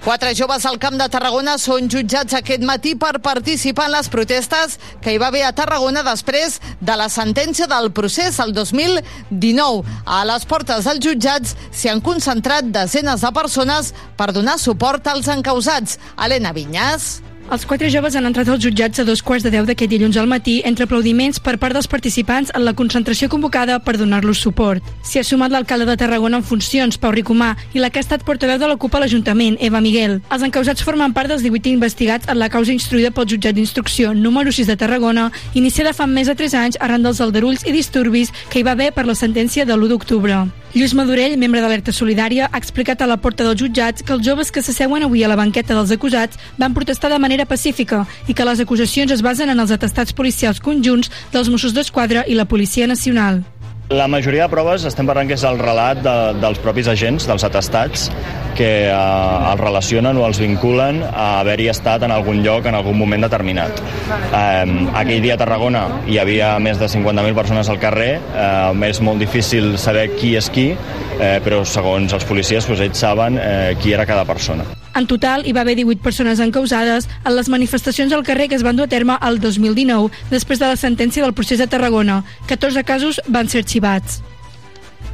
Quatre 0.04 0.34
joves 0.36 0.66
al 0.68 0.76
Camp 0.76 0.98
de 1.00 1.06
Tarragona 1.08 1.54
són 1.56 1.86
jutjats 1.88 2.36
aquest 2.36 2.66
matí 2.68 2.98
per 3.00 3.22
participar 3.24 3.86
en 3.88 3.94
les 3.94 4.10
protestes 4.12 4.76
que 5.00 5.14
hi 5.14 5.22
va 5.22 5.30
haver 5.32 5.46
a 5.48 5.54
Tarragona 5.56 6.04
després 6.04 6.58
de 6.84 6.98
la 7.00 7.08
sentència 7.08 7.70
del 7.72 7.94
procés 7.96 8.42
el 8.44 8.52
2019. 8.58 9.88
A 10.04 10.26
les 10.28 10.44
portes 10.52 10.84
dels 10.84 11.00
jutjats 11.06 11.56
s'hi 11.72 11.94
han 11.94 12.04
concentrat 12.04 12.68
desenes 12.76 13.24
de 13.24 13.32
persones 13.40 13.94
per 14.20 14.34
donar 14.36 14.58
suport 14.60 15.08
als 15.08 15.32
encausats. 15.32 15.96
Helena 16.20 16.52
Vinyas. 16.52 17.22
Els 17.48 17.64
quatre 17.64 17.88
joves 17.88 18.16
han 18.20 18.26
entrat 18.28 18.50
als 18.52 18.60
jutjats 18.60 19.00
a 19.00 19.06
dos 19.08 19.22
quarts 19.24 19.46
de 19.46 19.50
deu 19.54 19.64
d'aquest 19.64 19.88
dilluns 19.88 20.18
al 20.20 20.26
matí 20.28 20.58
entre 20.68 20.84
aplaudiments 20.84 21.40
per 21.40 21.54
part 21.62 21.72
dels 21.78 21.88
participants 21.88 22.52
en 22.52 22.66
la 22.66 22.74
concentració 22.76 23.30
convocada 23.32 23.78
per 23.80 23.94
donar-los 23.96 24.42
suport. 24.44 24.84
S'hi 25.00 25.22
ha 25.22 25.24
sumat 25.24 25.56
l'alcalde 25.56 25.88
de 25.88 25.96
Tarragona 25.96 26.42
en 26.42 26.44
funcions, 26.44 26.98
Pau 27.00 27.16
Ricomà, 27.16 27.54
i 27.72 27.80
la 27.80 27.88
que 27.90 28.02
ha 28.02 28.04
estat 28.04 28.26
portaveu 28.28 28.60
de 28.60 28.68
la 28.68 28.76
CUP 28.76 29.00
a 29.00 29.00
l'Ajuntament, 29.00 29.56
Eva 29.64 29.80
Miguel. 29.80 30.20
Els 30.28 30.44
encausats 30.44 30.84
formen 30.84 31.16
part 31.16 31.32
dels 31.32 31.48
18 31.48 31.72
investigats 31.72 32.28
en 32.28 32.36
la 32.36 32.52
causa 32.52 32.76
instruïda 32.76 33.14
pel 33.16 33.32
jutjat 33.32 33.56
d'instrucció 33.56 34.12
número 34.12 34.52
6 34.52 34.68
de 34.68 34.76
Tarragona, 34.84 35.32
iniciada 35.54 35.96
fa 35.96 36.04
més 36.04 36.28
de 36.28 36.36
3 36.36 36.60
anys 36.66 36.82
arran 36.84 37.08
dels 37.08 37.24
aldarulls 37.24 37.64
i 37.64 37.72
disturbis 37.72 38.36
que 38.52 38.60
hi 38.60 38.68
va 38.68 38.76
haver 38.76 38.92
per 38.92 39.08
la 39.08 39.16
sentència 39.16 39.64
de 39.64 39.72
l'1 39.72 39.96
d'octubre. 39.96 40.44
Lluís 40.78 40.94
Madurell, 40.94 41.40
membre 41.42 41.58
d'Alerta 41.64 41.90
Solidària, 41.90 42.52
ha 42.52 42.60
explicat 42.62 43.02
a 43.02 43.08
la 43.10 43.16
porta 43.18 43.42
dels 43.48 43.58
jutjats 43.58 44.06
que 44.06 44.14
els 44.14 44.22
joves 44.22 44.52
que 44.54 44.62
s'asseuen 44.62 45.08
avui 45.08 45.24
a 45.26 45.32
la 45.32 45.40
banqueta 45.40 45.74
dels 45.74 45.96
acusats 45.96 46.38
van 46.62 46.78
protestar 46.78 47.10
de 47.10 47.18
manera 47.18 47.50
pacífica 47.50 48.04
i 48.30 48.38
que 48.38 48.46
les 48.46 48.62
acusacions 48.62 49.18
es 49.18 49.26
basen 49.26 49.50
en 49.50 49.66
els 49.66 49.74
atestats 49.74 50.14
policials 50.14 50.62
conjunts 50.62 51.10
dels 51.34 51.50
Mossos 51.50 51.74
d'Esquadra 51.74 52.28
i 52.30 52.38
la 52.38 52.46
Policia 52.46 52.86
Nacional. 52.86 53.42
La 53.88 54.10
majoria 54.12 54.44
de 54.44 54.52
proves 54.52 54.84
estem 54.84 55.08
parlant 55.08 55.30
que 55.30 55.36
és 55.38 55.44
el 55.48 55.62
relat 55.62 56.02
de, 56.04 56.14
dels 56.42 56.58
propis 56.60 56.90
agents, 56.92 57.24
dels 57.24 57.46
atestats, 57.48 58.10
que 58.58 58.68
eh, 58.90 58.92
els 58.92 59.62
relacionen 59.62 60.18
o 60.20 60.26
els 60.28 60.42
vinculen 60.44 61.00
a 61.08 61.28
haver-hi 61.38 61.70
estat 61.72 62.04
en 62.04 62.12
algun 62.12 62.42
lloc 62.44 62.68
en 62.68 62.76
algun 62.76 62.98
moment 63.00 63.24
determinat. 63.24 63.80
Eh, 64.12 64.66
aquell 64.92 65.24
dia 65.24 65.38
a 65.38 65.40
Tarragona 65.40 65.86
hi 66.04 66.20
havia 66.20 66.52
més 66.60 66.82
de 66.82 66.92
50.000 66.92 67.38
persones 67.38 67.72
al 67.72 67.80
carrer, 67.80 68.18
eh, 68.20 68.90
és 68.90 69.00
molt 69.00 69.24
difícil 69.24 69.78
saber 69.80 70.10
qui 70.18 70.36
és 70.36 70.52
qui, 70.52 70.74
eh, 71.20 71.38
però 71.44 71.64
segons 71.66 72.14
els 72.14 72.26
policies 72.28 72.68
doncs, 72.68 72.84
ells 72.86 73.02
saben 73.02 73.40
eh, 73.42 73.76
qui 73.82 73.94
era 73.94 74.06
cada 74.06 74.26
persona. 74.26 74.66
En 74.98 75.06
total, 75.06 75.46
hi 75.46 75.54
va 75.54 75.62
haver 75.62 75.76
18 75.78 76.02
persones 76.02 76.40
encausades 76.42 77.10
en 77.24 77.36
les 77.36 77.50
manifestacions 77.54 78.14
al 78.14 78.26
carrer 78.26 78.48
que 78.50 78.58
es 78.58 78.66
van 78.66 78.78
dur 78.78 78.88
a 78.88 78.92
terme 78.92 79.18
el 79.22 79.40
2019, 79.42 80.10
després 80.32 80.60
de 80.60 80.72
la 80.72 80.80
sentència 80.80 81.24
del 81.24 81.36
procés 81.38 81.62
de 81.62 81.68
Tarragona. 81.70 82.24
14 82.48 82.84
casos 82.84 83.22
van 83.28 83.50
ser 83.50 83.62
arxivats. 83.66 84.22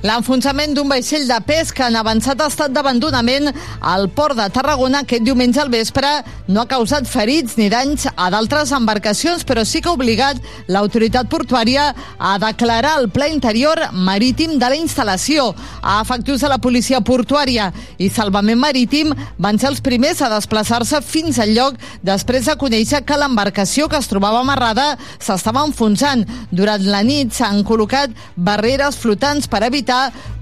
L'enfonsament 0.03 0.73
d'un 0.75 0.89
vaixell 0.91 1.29
de 1.29 1.37
pesca 1.47 1.85
en 1.87 1.95
avançat 1.95 2.41
estat 2.43 2.73
d'abandonament 2.75 3.45
al 3.87 4.09
port 4.11 4.35
de 4.35 4.49
Tarragona 4.51 4.99
aquest 5.05 5.23
diumenge 5.23 5.61
al 5.63 5.69
vespre 5.71 6.09
no 6.51 6.59
ha 6.59 6.67
causat 6.67 7.07
ferits 7.07 7.55
ni 7.55 7.69
danys 7.71 8.09
a 8.11 8.27
d'altres 8.33 8.73
embarcacions, 8.75 9.45
però 9.47 9.63
sí 9.63 9.79
que 9.79 9.87
ha 9.87 9.95
obligat 9.95 10.41
l'autoritat 10.67 11.29
portuària 11.31 11.85
a 12.19 12.33
declarar 12.43 12.97
el 12.99 13.07
pla 13.15 13.29
interior 13.31 13.79
marítim 13.93 14.57
de 14.59 14.71
la 14.73 14.75
instal·lació. 14.75 15.53
A 15.79 16.01
efectius 16.01 16.43
de 16.43 16.51
la 16.51 16.59
policia 16.59 16.99
portuària 16.99 17.69
i 17.95 18.11
salvament 18.11 18.59
marítim 18.59 19.15
van 19.39 19.55
ser 19.55 19.71
els 19.71 19.79
primers 19.79 20.19
a 20.19 20.31
desplaçar-se 20.35 20.99
fins 20.99 21.39
al 21.39 21.55
lloc 21.55 21.79
després 22.03 22.51
de 22.51 22.57
conèixer 22.59 23.05
que 23.07 23.21
l'embarcació 23.21 23.87
que 23.87 24.03
es 24.03 24.11
trobava 24.11 24.43
amarrada 24.43 24.97
s'estava 25.15 25.63
enfonsant. 25.63 26.27
Durant 26.51 26.83
la 26.91 27.05
nit 27.07 27.31
s'han 27.31 27.63
col·locat 27.63 28.11
barreres 28.35 28.99
flotants 28.99 29.47
per 29.47 29.63
evitar 29.63 29.92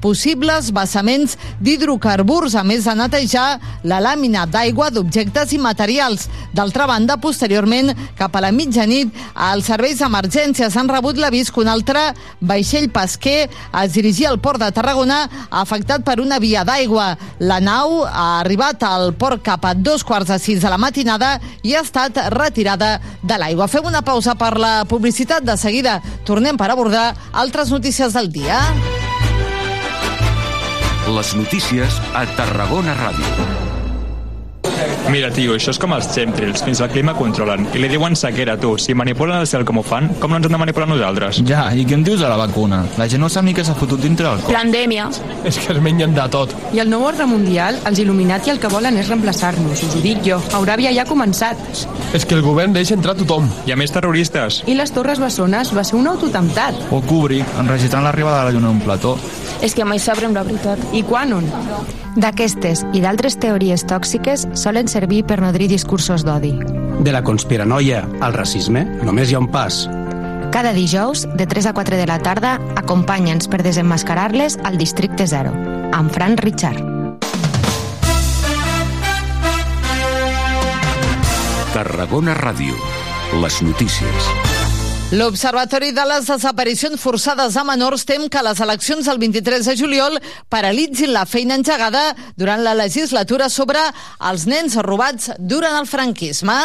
possibles 0.02 0.72
vessaments 0.74 1.38
d'hidrocarburs, 1.62 2.56
a 2.58 2.64
més 2.66 2.88
de 2.88 2.96
netejar 2.98 3.60
la 3.88 4.02
làmina 4.02 4.48
d'aigua 4.50 4.90
d'objectes 4.92 5.54
i 5.54 5.60
materials. 5.62 6.28
D'altra 6.58 6.88
banda, 6.90 7.20
posteriorment, 7.22 7.94
cap 8.18 8.36
a 8.36 8.42
la 8.44 8.52
mitjanit, 8.52 9.14
els 9.52 9.70
serveis 9.70 10.02
d'emergències 10.02 10.76
han 10.78 10.90
rebut 10.90 11.22
l'avís 11.22 11.52
que 11.52 11.62
un 11.62 11.70
altre 11.72 12.10
vaixell 12.42 12.90
pesquer 12.92 13.46
es 13.84 13.94
dirigia 13.94 14.32
al 14.32 14.42
port 14.42 14.60
de 14.62 14.72
Tarragona 14.74 15.22
afectat 15.62 16.04
per 16.08 16.20
una 16.20 16.40
via 16.42 16.66
d'aigua. 16.68 17.14
La 17.40 17.62
nau 17.62 18.02
ha 18.08 18.42
arribat 18.42 18.84
al 18.88 19.14
port 19.14 19.44
cap 19.46 19.66
a 19.66 19.76
dos 19.76 20.04
quarts 20.04 20.34
de 20.34 20.40
sis 20.42 20.62
de 20.62 20.72
la 20.72 20.82
matinada 20.82 21.38
i 21.64 21.76
ha 21.76 21.86
estat 21.86 22.18
retirada 22.34 22.98
de 23.22 23.38
l'aigua. 23.38 23.70
Fem 23.70 23.86
una 23.86 24.02
pausa 24.02 24.36
per 24.36 24.58
la 24.58 24.82
publicitat. 24.90 25.46
De 25.46 25.56
seguida 25.58 26.00
tornem 26.26 26.58
per 26.58 26.70
abordar 26.72 27.12
altres 27.34 27.72
notícies 27.74 28.14
del 28.14 28.30
dia. 28.34 28.60
Les 31.08 31.34
notícies 31.36 31.98
a 32.14 32.26
Tarragona 32.38 32.94
Ràdio. 32.94 33.50
Mira, 35.12 35.32
tio, 35.34 35.56
això 35.58 35.74
és 35.74 35.80
com 35.82 35.92
els 35.96 36.06
chemtrails, 36.14 36.62
fins 36.64 36.80
al 36.80 36.92
clima 36.94 37.16
controlen. 37.18 37.66
I 37.76 37.82
li 37.82 37.90
diuen 37.92 38.14
sequera, 38.16 38.54
tu. 38.62 38.76
Si 38.80 38.94
manipulen 38.96 39.42
el 39.42 39.48
cel 39.50 39.66
com 39.68 39.82
ho 39.82 39.84
fan, 39.84 40.08
com 40.22 40.32
no 40.32 40.38
ens 40.38 40.46
han 40.48 40.54
de 40.56 40.60
manipular 40.62 40.88
nosaltres? 40.88 41.42
Ja, 41.50 41.66
i 41.76 41.84
què 41.90 41.98
em 41.98 42.06
dius 42.06 42.22
de 42.22 42.30
la 42.30 42.38
vacuna? 42.40 42.84
La 43.02 43.10
gent 43.12 43.20
no 43.20 43.28
sap 43.34 43.44
ni 43.44 43.56
què 43.58 43.66
s'ha 43.66 43.76
fotut 43.76 44.00
dintre 44.00 44.30
el 44.30 44.40
cor. 44.46 44.54
Pandèmia. 44.56 45.10
És 45.44 45.58
que 45.60 45.74
es 45.74 45.82
mengen 45.84 46.14
de 46.16 46.28
tot. 46.32 46.54
I 46.72 46.84
el 46.86 46.94
nou 46.94 47.04
ordre 47.10 47.28
mundial, 47.28 47.82
els 47.90 48.00
il·luminati 48.00 48.54
el 48.54 48.62
que 48.62 48.72
volen 48.72 49.02
és 49.02 49.10
reemplaçar-nos, 49.12 49.84
us 49.90 49.98
ho 49.98 50.06
dic 50.06 50.24
jo. 50.28 50.40
Euràbia 50.62 50.94
ja 50.96 51.04
ha 51.04 51.10
començat. 51.10 51.60
És 52.14 52.24
que 52.24 52.38
el 52.38 52.46
govern 52.46 52.78
deixa 52.78 52.96
entrar 52.96 53.18
tothom. 53.20 53.50
Hi 53.66 53.74
ha 53.74 53.80
més 53.82 53.92
terroristes. 53.92 54.62
I 54.70 54.78
les 54.80 54.94
Torres 54.96 55.20
Bessones 55.20 55.74
va 55.76 55.84
ser 55.84 55.98
un 56.00 56.08
autotemptat. 56.14 56.78
O 56.94 57.02
Kubrick, 57.02 57.58
enregistrant 57.60 58.06
l'arribada 58.08 58.46
de 58.46 58.52
la 58.52 58.56
lluna 58.56 58.70
en 58.70 58.80
un 58.80 58.86
plató. 58.86 59.18
És 59.62 59.76
que 59.78 59.86
mai 59.86 60.02
sabrem 60.02 60.34
la 60.34 60.44
veritat. 60.44 60.82
I 60.94 61.04
quan 61.08 61.34
on? 61.38 61.48
D'aquestes 62.18 62.84
i 62.98 63.02
d'altres 63.04 63.38
teories 63.40 63.86
tòxiques 63.88 64.48
solen 64.58 64.90
servir 64.92 65.24
per 65.30 65.40
nodrir 65.42 65.70
discursos 65.72 66.26
d'odi. 66.28 66.56
De 67.02 67.14
la 67.14 67.24
conspiranoia 67.24 68.04
al 68.20 68.34
racisme 68.34 68.84
només 69.06 69.32
hi 69.32 69.38
ha 69.38 69.44
un 69.44 69.50
pas. 69.54 69.86
Cada 70.52 70.74
dijous, 70.76 71.24
de 71.40 71.48
3 71.48 71.70
a 71.72 71.74
4 71.74 71.96
de 71.96 72.06
la 72.10 72.20
tarda, 72.20 72.58
acompanya'ns 72.76 73.48
per 73.48 73.62
desenmascarar-les 73.64 74.60
al 74.68 74.78
Districte 74.78 75.26
0, 75.26 75.54
amb 75.96 76.12
Fran 76.12 76.36
Richard. 76.42 76.84
Tarragona 81.72 82.36
Ràdio. 82.36 82.76
Les 83.40 83.62
notícies. 83.64 84.51
L'Observatori 85.12 85.90
de 85.92 86.04
les 86.08 86.24
Desaparicions 86.24 86.96
Forçades 86.96 87.58
a 87.60 87.66
Menors 87.68 88.06
tem 88.08 88.30
que 88.32 88.44
les 88.48 88.60
eleccions 88.64 89.04
del 89.10 89.18
23 89.20 89.66
de 89.68 89.74
juliol 89.76 90.14
paralitzin 90.48 91.12
la 91.12 91.26
feina 91.28 91.58
engegada 91.60 92.14
durant 92.40 92.62
la 92.64 92.72
legislatura 92.80 93.50
sobre 93.52 93.82
els 94.30 94.46
nens 94.48 94.78
robats 94.88 95.34
durant 95.38 95.76
el 95.82 95.90
franquisme. 95.92 96.56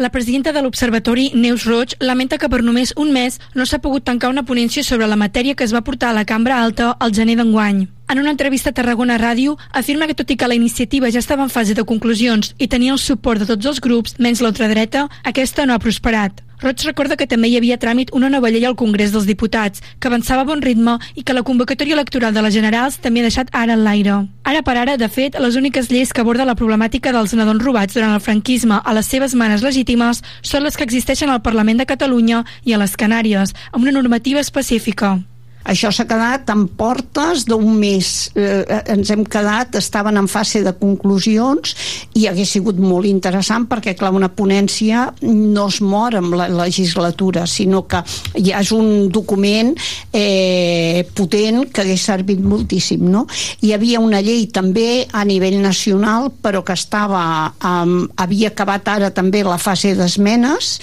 La 0.00 0.08
presidenta 0.08 0.54
de 0.56 0.62
l'Observatori, 0.64 1.26
Neus 1.34 1.66
Roig, 1.68 1.92
lamenta 2.00 2.38
que 2.40 2.48
per 2.48 2.62
només 2.64 2.94
un 2.96 3.12
mes 3.12 3.36
no 3.52 3.66
s'ha 3.68 3.82
pogut 3.84 4.06
tancar 4.08 4.30
una 4.32 4.46
ponència 4.48 4.80
sobre 4.80 5.06
la 5.06 5.20
matèria 5.20 5.52
que 5.52 5.68
es 5.68 5.74
va 5.76 5.84
portar 5.84 6.08
a 6.08 6.16
la 6.16 6.24
cambra 6.24 6.62
alta 6.62 6.94
al 6.98 7.12
gener 7.12 7.36
d'enguany. 7.36 7.82
En 8.08 8.18
una 8.22 8.32
entrevista 8.32 8.72
a 8.72 8.78
Tarragona 8.78 9.18
Ràdio, 9.20 9.58
afirma 9.72 10.08
que 10.08 10.16
tot 10.16 10.32
i 10.32 10.38
que 10.40 10.48
la 10.48 10.56
iniciativa 10.56 11.12
ja 11.12 11.20
estava 11.20 11.44
en 11.44 11.52
fase 11.52 11.76
de 11.76 11.84
conclusions 11.84 12.54
i 12.56 12.68
tenia 12.72 12.96
el 12.96 12.98
suport 12.98 13.44
de 13.44 13.50
tots 13.52 13.68
els 13.68 13.84
grups, 13.84 14.16
menys 14.16 14.40
l'ultradreta, 14.40 15.10
aquesta 15.28 15.68
no 15.68 15.76
ha 15.76 15.84
prosperat. 15.84 16.40
Roig 16.62 16.84
recorda 16.86 17.16
que 17.18 17.26
també 17.26 17.48
hi 17.50 17.56
havia 17.58 17.74
tràmit 17.82 18.12
una 18.14 18.28
nova 18.30 18.46
llei 18.54 18.62
al 18.68 18.76
Congrés 18.78 19.10
dels 19.10 19.26
Diputats, 19.26 19.82
que 19.98 20.06
avançava 20.06 20.44
a 20.44 20.46
bon 20.46 20.60
ritme 20.62 20.94
i 21.18 21.24
que 21.26 21.34
la 21.34 21.42
convocatòria 21.42 21.96
electoral 21.96 22.36
de 22.36 22.44
les 22.44 22.54
Generals 22.54 23.00
també 23.02 23.18
ha 23.18 23.26
deixat 23.26 23.50
ara 23.50 23.74
en 23.74 23.82
l'aire. 23.82 24.20
Ara 24.46 24.62
per 24.62 24.76
ara, 24.78 24.94
de 24.96 25.08
fet, 25.10 25.40
les 25.42 25.58
úniques 25.58 25.90
lleis 25.90 26.14
que 26.14 26.22
aborden 26.22 26.46
la 26.46 26.54
problemàtica 26.54 27.10
dels 27.10 27.34
nadons 27.34 27.66
robats 27.66 27.98
durant 27.98 28.14
el 28.14 28.22
franquisme 28.22 28.78
a 28.78 28.94
les 28.94 29.10
seves 29.10 29.34
manes 29.34 29.66
legítimes 29.66 30.22
són 30.40 30.62
les 30.62 30.78
que 30.78 30.86
existeixen 30.86 31.34
al 31.34 31.42
Parlament 31.42 31.82
de 31.82 31.90
Catalunya 31.90 32.44
i 32.62 32.74
a 32.74 32.78
les 32.78 32.94
Canàries, 32.94 33.58
amb 33.72 33.82
una 33.82 33.98
normativa 33.98 34.38
específica. 34.38 35.16
Això 35.64 35.92
s'ha 35.94 36.06
quedat 36.10 36.50
en 36.50 36.64
portes 36.78 37.44
d'un 37.46 37.76
mes. 37.78 38.08
Eh, 38.34 38.80
ens 38.94 39.12
hem 39.14 39.24
quedat, 39.24 39.76
estaven 39.78 40.18
en 40.18 40.28
fase 40.30 40.62
de 40.64 40.72
conclusions 40.78 41.74
i 42.18 42.26
hagués 42.26 42.56
sigut 42.56 42.80
molt 42.82 43.06
interessant 43.06 43.68
perquè, 43.70 43.94
clar, 43.98 44.12
una 44.14 44.30
ponència 44.32 45.06
no 45.22 45.68
es 45.70 45.80
mor 45.84 46.16
amb 46.18 46.34
la 46.38 46.48
legislatura, 46.50 47.46
sinó 47.46 47.84
que 47.86 48.02
ja 48.36 48.62
és 48.62 48.72
un 48.74 49.08
document 49.12 49.72
eh, 50.12 51.06
potent 51.14 51.64
que 51.70 51.84
hagués 51.84 52.08
servit 52.10 52.42
moltíssim, 52.42 53.06
no? 53.10 53.26
Hi 53.62 53.72
havia 53.76 54.02
una 54.02 54.22
llei 54.24 54.48
també 54.52 55.06
a 55.12 55.24
nivell 55.28 55.60
nacional, 55.62 56.30
però 56.42 56.64
que 56.66 56.76
estava, 56.76 57.24
eh, 57.54 57.98
havia 58.24 58.52
acabat 58.52 58.94
ara 58.96 59.12
també 59.14 59.44
la 59.46 59.60
fase 59.62 59.94
d'esmenes 59.98 60.74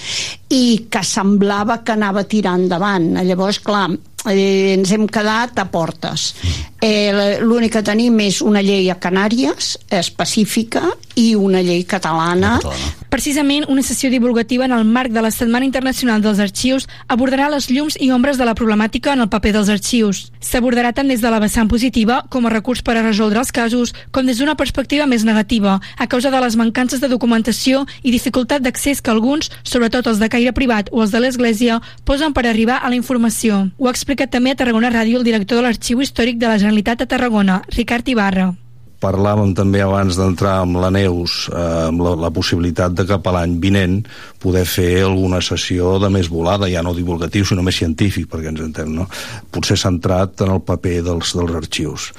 i 0.50 0.86
que 0.90 1.02
semblava 1.06 1.80
que 1.84 1.94
anava 1.94 2.24
a 2.24 2.28
tirar 2.30 2.56
endavant. 2.58 3.12
Llavors, 3.22 3.60
clar, 3.62 3.90
eh, 4.28 4.74
ens 4.74 4.92
hem 4.92 5.06
quedat 5.08 5.58
a 5.58 5.66
portes. 5.70 6.34
Eh, 6.80 7.38
L'únic 7.40 7.76
que 7.76 7.84
tenim 7.86 8.18
és 8.24 8.40
una 8.44 8.62
llei 8.64 8.90
a 8.90 8.98
Canàries 9.00 9.76
específica 10.00 10.84
i 11.20 11.34
una 11.36 11.60
llei 11.62 11.84
catalana. 11.84 12.56
catalana. 12.56 12.96
Precisament, 13.10 13.64
una 13.68 13.82
sessió 13.82 14.08
divulgativa 14.08 14.64
en 14.64 14.72
el 14.72 14.84
marc 14.84 15.10
de 15.10 15.20
la 15.20 15.32
Setmana 15.34 15.66
Internacional 15.66 16.22
dels 16.22 16.38
Arxius 16.38 16.86
abordarà 17.10 17.48
les 17.50 17.66
llums 17.68 17.96
i 18.00 18.12
ombres 18.14 18.38
de 18.38 18.46
la 18.46 18.54
problemàtica 18.54 19.12
en 19.12 19.24
el 19.24 19.28
paper 19.28 19.52
dels 19.56 19.68
arxius. 19.68 20.20
S'abordarà 20.38 20.92
tant 20.94 21.10
des 21.10 21.20
de 21.20 21.32
la 21.32 21.40
vessant 21.42 21.68
positiva, 21.68 22.20
com 22.30 22.46
a 22.46 22.52
recurs 22.54 22.84
per 22.86 22.94
a 22.96 23.02
resoldre 23.02 23.42
els 23.42 23.50
casos, 23.50 23.92
com 24.14 24.30
des 24.30 24.38
d'una 24.38 24.54
perspectiva 24.54 25.08
més 25.10 25.26
negativa, 25.26 25.80
a 25.98 26.06
causa 26.06 26.30
de 26.30 26.40
les 26.40 26.56
mancances 26.56 27.02
de 27.02 27.10
documentació 27.10 27.84
i 28.02 28.14
dificultat 28.14 28.62
d'accés 28.62 29.02
que 29.02 29.10
alguns, 29.10 29.50
sobretot 29.64 30.06
els 30.06 30.22
de 30.22 30.30
caire 30.30 30.54
privat 30.54 30.88
o 30.92 31.02
els 31.02 31.10
de 31.10 31.20
l'Església, 31.20 31.80
posen 32.04 32.32
per 32.32 32.46
arribar 32.46 32.78
a 32.78 32.88
la 32.88 32.96
informació. 32.96 33.66
Ho 33.76 33.90
ha 33.90 33.96
explicat 33.96 34.30
també 34.30 34.54
a 34.54 34.62
Tarragona 34.62 34.94
Ràdio 34.94 35.18
el 35.18 35.26
director 35.26 35.58
de 35.58 35.66
l'Arxiu 35.66 36.00
Històric 36.00 36.38
de 36.38 36.46
la 36.46 36.58
Generalitat 36.62 37.02
de 37.02 37.10
Tarragona, 37.10 37.62
Ricard 37.74 38.08
Ibarra 38.08 38.52
parlàvem 39.00 39.54
també 39.56 39.80
abans 39.82 40.18
d'entrar 40.18 40.58
amb 40.62 40.78
la 40.82 40.90
Neus 40.92 41.46
eh, 41.48 41.64
amb 41.88 42.04
la, 42.04 42.14
la 42.26 42.30
possibilitat 42.34 42.94
de 42.98 43.06
que 43.08 43.18
per 43.22 43.34
l'any 43.36 43.56
vinent 43.62 43.98
poder 44.40 44.66
fer 44.68 45.04
alguna 45.06 45.40
sessió 45.44 45.96
de 46.02 46.10
més 46.12 46.30
volada, 46.32 46.68
ja 46.70 46.84
no 46.84 46.94
divulgatiu 46.96 47.46
sinó 47.48 47.64
més 47.66 47.80
científic, 47.80 48.28
perquè 48.30 48.52
ens 48.52 48.62
entenem 48.64 49.02
no? 49.02 49.08
potser 49.52 49.78
centrat 49.80 50.44
en 50.44 50.54
el 50.56 50.64
paper 50.64 51.00
dels, 51.08 51.34
dels 51.36 51.58
arxius 51.62 52.10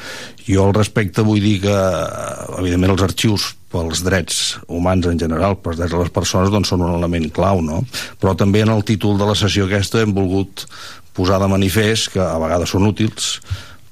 jo 0.47 0.67
al 0.67 0.75
respecte 0.75 1.25
vull 1.25 1.41
dir 1.43 1.59
que 1.65 1.77
evidentment 2.59 2.95
els 2.95 3.05
arxius 3.05 3.51
pels 3.71 4.01
drets 4.03 4.39
humans 4.67 5.07
en 5.07 5.19
general, 5.19 5.57
pels 5.63 5.79
drets 5.79 5.93
de 5.93 6.01
les 6.01 6.11
persones 6.11 6.51
doncs 6.51 6.73
són 6.73 6.83
un 6.83 6.95
element 6.97 7.29
clau, 7.33 7.61
no? 7.63 7.81
però 8.19 8.35
també 8.37 8.65
en 8.65 8.73
el 8.73 8.83
títol 8.87 9.19
de 9.21 9.29
la 9.29 9.37
sessió 9.37 9.69
aquesta 9.69 10.01
hem 10.01 10.15
volgut 10.17 10.65
posar 11.15 11.39
de 11.41 11.49
manifest 11.51 12.13
que 12.15 12.23
a 12.23 12.39
vegades 12.41 12.71
són 12.73 12.87
útils 12.87 13.37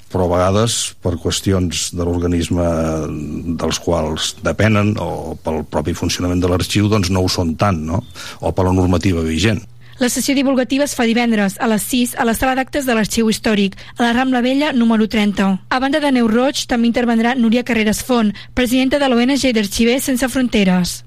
però 0.10 0.28
a 0.28 0.34
vegades 0.34 0.78
per 1.04 1.18
qüestions 1.22 1.90
de 1.96 2.06
l'organisme 2.06 2.68
dels 3.62 3.82
quals 3.84 4.36
depenen 4.46 4.96
o 5.02 5.36
pel 5.44 5.64
propi 5.70 5.94
funcionament 5.98 6.42
de 6.42 6.50
l'arxiu 6.52 6.90
doncs 6.90 7.12
no 7.14 7.24
ho 7.24 7.30
són 7.30 7.56
tant, 7.60 7.82
no? 7.86 8.04
o 8.42 8.52
per 8.52 8.66
la 8.66 8.76
normativa 8.76 9.22
vigent. 9.26 9.62
La 10.00 10.08
sessió 10.08 10.32
divulgativa 10.32 10.86
es 10.88 10.94
fa 10.96 11.04
divendres 11.04 11.58
a 11.60 11.68
les 11.68 11.84
6 11.92 12.14
a 12.16 12.24
la 12.24 12.34
sala 12.38 12.54
d'actes 12.56 12.86
de 12.88 12.96
l'Arxiu 12.96 13.28
Històric, 13.28 13.76
a 13.98 14.06
la 14.06 14.14
Rambla 14.16 14.40
Vella 14.40 14.72
número 14.72 15.10
30. 15.12 15.50
A 15.68 15.80
banda 15.84 16.00
de 16.00 16.14
Neu 16.16 16.32
Roig, 16.32 16.64
també 16.72 16.88
intervendrà 16.88 17.36
Núria 17.36 17.66
Carreras 17.68 18.00
Font, 18.08 18.32
presidenta 18.56 18.96
de 18.96 19.12
l'ONG 19.12 19.52
d'Arxivers 19.52 20.08
Sense 20.08 20.32
Fronteres. 20.32 21.02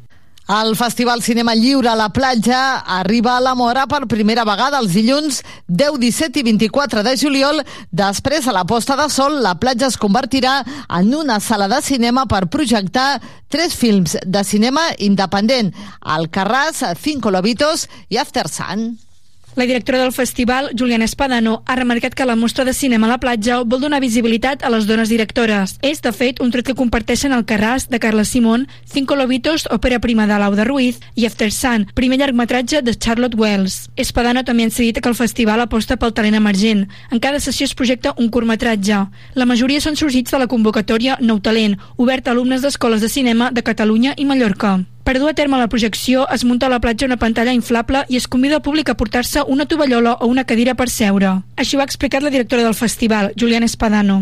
El 0.49 0.75
Festival 0.77 1.23
Cinema 1.23 1.55
Lliure 1.55 1.89
a 1.89 1.95
la 1.95 2.09
platja 2.09 2.81
arriba 2.81 3.37
a 3.37 3.41
la 3.41 3.55
Mora 3.55 3.87
per 3.87 4.09
primera 4.11 4.43
vegada 4.45 4.81
els 4.83 4.91
dilluns 4.97 5.39
10, 5.69 6.01
17 6.03 6.41
i 6.41 6.43
24 6.49 7.05
de 7.07 7.13
juliol. 7.17 7.63
Després, 7.91 8.49
a 8.49 8.57
la 8.57 8.65
posta 8.67 8.97
de 8.99 9.07
sol, 9.09 9.39
la 9.45 9.55
platja 9.63 9.87
es 9.87 9.97
convertirà 9.97 10.59
en 10.99 11.15
una 11.15 11.39
sala 11.39 11.71
de 11.71 11.79
cinema 11.87 12.27
per 12.27 12.49
projectar 12.51 13.21
tres 13.49 13.79
films 13.79 14.19
de 14.27 14.43
cinema 14.43 14.89
independent, 14.99 15.71
Alcarràs, 16.03 16.83
Cinco 16.99 17.31
Lobitos 17.31 17.87
i 18.11 18.19
After 18.19 18.49
Sun. 18.51 19.12
La 19.55 19.67
directora 19.67 19.99
del 19.99 20.13
festival, 20.13 20.71
Juliana 20.79 21.05
Espadano, 21.05 21.63
ha 21.67 21.77
remarcat 21.77 22.15
que 22.15 22.25
la 22.25 22.37
mostra 22.37 22.65
de 22.65 22.73
cinema 22.73 23.07
a 23.07 23.11
la 23.11 23.19
platja 23.21 23.59
vol 23.65 23.83
donar 23.83 24.01
visibilitat 24.01 24.63
a 24.65 24.71
les 24.73 24.87
dones 24.89 25.11
directores. 25.13 25.75
És, 25.83 26.01
de 26.01 26.13
fet, 26.17 26.41
un 26.41 26.51
tret 26.51 26.65
que 26.65 26.77
comparteixen 26.79 27.35
el 27.37 27.45
Carràs, 27.45 27.91
de 27.93 28.01
Carla 28.01 28.25
Simón, 28.25 28.65
Cinco 28.89 29.15
Lobitos, 29.15 29.67
òpera 29.69 30.01
prima 30.01 30.27
de 30.27 30.39
Lauda 30.41 30.65
Ruiz, 30.65 31.03
i 31.15 31.27
After 31.29 31.53
Sun, 31.53 31.85
primer 31.93 32.17
llargmetratge 32.19 32.81
de 32.81 32.95
Charlotte 32.97 33.37
Wells. 33.37 33.91
Espadano 33.97 34.41
també 34.43 34.65
ha 34.65 34.71
incidit 34.71 35.03
que 35.03 35.13
el 35.13 35.19
festival 35.19 35.61
aposta 35.61 35.99
pel 36.01 36.15
talent 36.17 36.39
emergent. 36.41 36.87
En 37.11 37.21
cada 37.21 37.41
sessió 37.41 37.69
es 37.69 37.75
projecta 37.75 38.15
un 38.17 38.31
curtmetratge. 38.33 39.03
La 39.35 39.45
majoria 39.47 39.85
són 39.85 40.01
sorgits 40.01 40.33
de 40.33 40.41
la 40.41 40.49
convocatòria 40.49 41.19
Nou 41.21 41.45
Talent, 41.45 41.77
oberta 41.99 42.31
a 42.31 42.33
alumnes 42.33 42.65
d'escoles 42.65 43.05
de 43.05 43.13
cinema 43.13 43.51
de 43.53 43.63
Catalunya 43.63 44.17
i 44.17 44.25
Mallorca. 44.25 44.79
Per 45.03 45.19
dur 45.19 45.33
a 45.33 45.35
terme 45.35 45.59
la 45.59 45.67
projecció, 45.67 46.29
es 46.31 46.45
munta 46.47 46.69
a 46.69 46.71
la 46.71 46.79
platja 46.79 47.09
una 47.09 47.19
pantalla 47.19 47.53
inflable 47.53 48.05
i 48.09 48.17
es 48.21 48.29
convida 48.31 48.61
al 48.61 48.63
públic 48.63 48.93
a 48.93 48.95
portar-se 48.95 49.43
una 49.51 49.67
tovallola 49.67 50.13
o 50.21 50.29
una 50.31 50.45
cadira 50.47 50.77
per 50.79 50.87
seure. 50.91 51.41
Així 51.59 51.77
ho 51.77 51.81
ha 51.83 51.87
explicat 51.89 52.23
la 52.23 52.31
directora 52.31 52.63
del 52.63 52.79
festival, 52.79 53.33
Juliana 53.35 53.67
Espadano. 53.67 54.21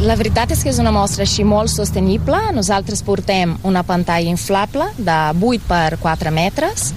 La 0.00 0.16
veritat 0.16 0.54
és 0.54 0.62
que 0.64 0.72
és 0.72 0.78
una 0.80 0.90
mostra 0.90 1.26
així 1.26 1.44
molt 1.44 1.68
sostenible. 1.68 2.38
Nosaltres 2.56 3.04
portem 3.04 3.58
una 3.62 3.82
pantalla 3.84 4.32
inflable 4.32 4.88
de 4.96 5.18
8 5.36 5.68
per 5.68 5.98
4 6.00 6.32
metres. 6.32 6.94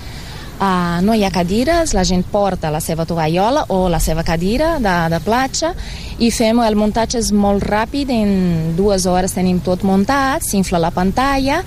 Uh, 0.55 1.03
no 1.03 1.11
hi 1.11 1.25
ha 1.27 1.33
cadires, 1.35 1.91
la 1.91 2.05
gent 2.07 2.23
porta 2.31 2.71
la 2.71 2.79
seva 2.79 3.03
tovallola 3.03 3.65
o 3.75 3.89
la 3.91 3.99
seva 3.99 4.23
cadira 4.23 4.77
de, 4.79 4.93
de 5.11 5.19
platja 5.19 5.73
i 6.23 6.29
fem, 6.31 6.61
el 6.63 6.79
muntatge 6.79 7.19
és 7.19 7.33
molt 7.35 7.67
ràpid, 7.67 8.13
en 8.15 8.71
dues 8.77 9.03
hores 9.03 9.35
tenim 9.35 9.59
tot 9.59 9.83
muntat, 9.83 10.47
s'infla 10.47 10.79
la 10.79 10.93
pantalla 10.95 11.59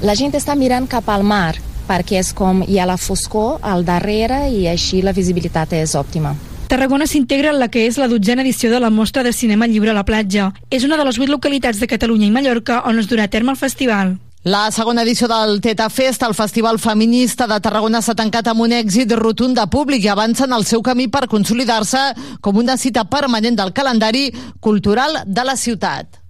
la 0.00 0.14
gent 0.16 0.32
està 0.36 0.54
mirant 0.56 0.86
cap 0.88 1.08
al 1.12 1.24
mar 1.24 1.56
perquè 1.88 2.20
és 2.20 2.30
com 2.36 2.62
hi 2.62 2.78
ha 2.78 2.86
la 2.86 2.96
foscor 2.96 3.58
al 3.66 3.84
darrere 3.84 4.46
i 4.54 4.66
així 4.70 5.02
la 5.02 5.12
visibilitat 5.12 5.74
és 5.74 5.96
òptima. 5.98 6.36
Tarragona 6.70 7.08
s'integra 7.10 7.50
en 7.50 7.58
la 7.58 7.66
que 7.68 7.82
és 7.88 7.98
la 7.98 8.06
dotzena 8.06 8.44
edició 8.46 8.70
de 8.70 8.78
la 8.78 8.92
Mostra 8.94 9.24
de 9.26 9.32
Cinema 9.34 9.66
Lliure 9.66 9.90
a 9.90 9.96
la 9.96 10.04
Platja. 10.06 10.52
És 10.70 10.86
una 10.86 10.96
de 10.96 11.04
les 11.04 11.18
vuit 11.18 11.28
localitats 11.28 11.80
de 11.82 11.88
Catalunya 11.90 12.28
i 12.28 12.30
Mallorca 12.30 12.84
on 12.86 13.02
es 13.02 13.10
durà 13.10 13.26
a 13.26 13.32
terme 13.32 13.50
el 13.50 13.58
festival. 13.58 14.14
La 14.44 14.70
segona 14.70 15.02
edició 15.02 15.26
del 15.28 15.58
Teta 15.60 15.90
Fest, 15.90 16.22
el 16.22 16.32
Festival 16.38 16.78
Feminista 16.78 17.48
de 17.50 17.58
Tarragona, 17.60 18.00
s'ha 18.00 18.14
tancat 18.14 18.46
amb 18.48 18.62
un 18.64 18.72
èxit 18.72 19.10
rotund 19.18 19.58
de 19.58 19.66
públic 19.68 20.06
i 20.06 20.08
avança 20.08 20.46
en 20.46 20.54
el 20.56 20.64
seu 20.64 20.80
camí 20.80 21.10
per 21.12 21.26
consolidar-se 21.28 22.06
com 22.40 22.56
una 22.56 22.78
cita 22.78 23.04
permanent 23.04 23.58
del 23.58 23.74
calendari 23.74 24.30
cultural 24.60 25.24
de 25.26 25.44
la 25.44 25.58
ciutat. 25.60 26.20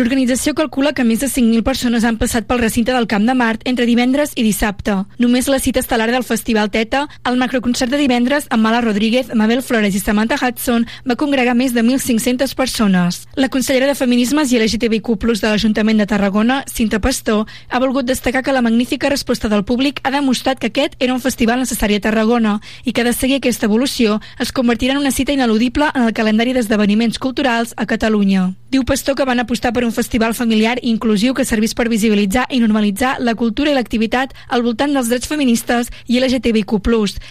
L'organització 0.00 0.54
calcula 0.56 0.94
que 0.96 1.04
més 1.04 1.20
de 1.20 1.26
5.000 1.28 1.60
persones 1.60 2.06
han 2.08 2.16
passat 2.16 2.46
pel 2.48 2.62
recinte 2.62 2.94
del 2.94 3.04
Camp 3.04 3.26
de 3.28 3.34
Mart 3.36 3.66
entre 3.68 3.84
divendres 3.84 4.30
i 4.32 4.40
dissabte. 4.40 4.94
Només 5.20 5.48
la 5.52 5.58
cita 5.60 5.82
estel·lar 5.82 6.06
del 6.08 6.24
Festival 6.24 6.70
Teta, 6.72 7.02
el 7.28 7.36
macroconcert 7.36 7.92
de 7.92 7.98
divendres 8.00 8.46
amb 8.48 8.64
Mala 8.64 8.80
Rodríguez, 8.80 9.28
Mabel 9.36 9.60
Flores 9.60 9.92
i 9.92 10.00
Samantha 10.00 10.38
Hudson 10.40 10.86
va 11.04 11.18
congregar 11.20 11.52
més 11.52 11.74
de 11.76 11.82
1.500 11.84 12.54
persones. 12.56 13.18
La 13.36 13.50
consellera 13.52 13.90
de 13.90 13.98
Feminismes 13.98 14.54
i 14.54 14.62
LGTBIQ+, 14.62 15.18
de 15.42 15.50
l'Ajuntament 15.50 16.00
de 16.00 16.08
Tarragona, 16.08 16.62
Cinta 16.64 17.02
Pastor, 17.04 17.44
ha 17.68 17.82
volgut 17.84 18.08
destacar 18.08 18.40
que 18.40 18.56
la 18.56 18.64
magnífica 18.64 19.12
resposta 19.12 19.52
del 19.52 19.66
públic 19.68 20.00
ha 20.02 20.14
demostrat 20.16 20.64
que 20.64 20.72
aquest 20.72 20.96
era 20.98 21.12
un 21.12 21.20
festival 21.20 21.60
necessari 21.60 22.00
a 22.00 22.06
Tarragona 22.08 22.56
i 22.88 22.96
que 22.96 23.04
de 23.04 23.12
seguir 23.12 23.42
aquesta 23.42 23.68
evolució 23.68 24.16
es 24.40 24.56
convertirà 24.56 24.96
en 24.96 25.04
una 25.04 25.12
cita 25.12 25.36
ineludible 25.36 25.92
en 25.92 26.08
el 26.08 26.16
calendari 26.16 26.56
d'esdeveniments 26.56 27.20
culturals 27.20 27.76
a 27.76 27.84
Catalunya. 27.84 28.54
Diu 28.70 28.84
Pastor 28.86 29.16
que 29.18 29.26
van 29.26 29.42
apostar 29.42 29.74
per 29.74 29.82
un 29.82 29.89
festival 29.92 30.34
familiar 30.34 30.78
inclusiu 30.82 31.34
que 31.34 31.44
servís 31.44 31.74
per 31.74 31.88
visibilitzar 31.88 32.46
i 32.50 32.60
normalitzar 32.62 33.16
la 33.20 33.34
cultura 33.34 33.70
i 33.70 33.76
l'activitat 33.76 34.32
al 34.48 34.64
voltant 34.66 34.94
dels 34.94 35.10
drets 35.10 35.28
feministes 35.30 35.90
i 36.06 36.20
LGTBIQ+, 36.20 36.80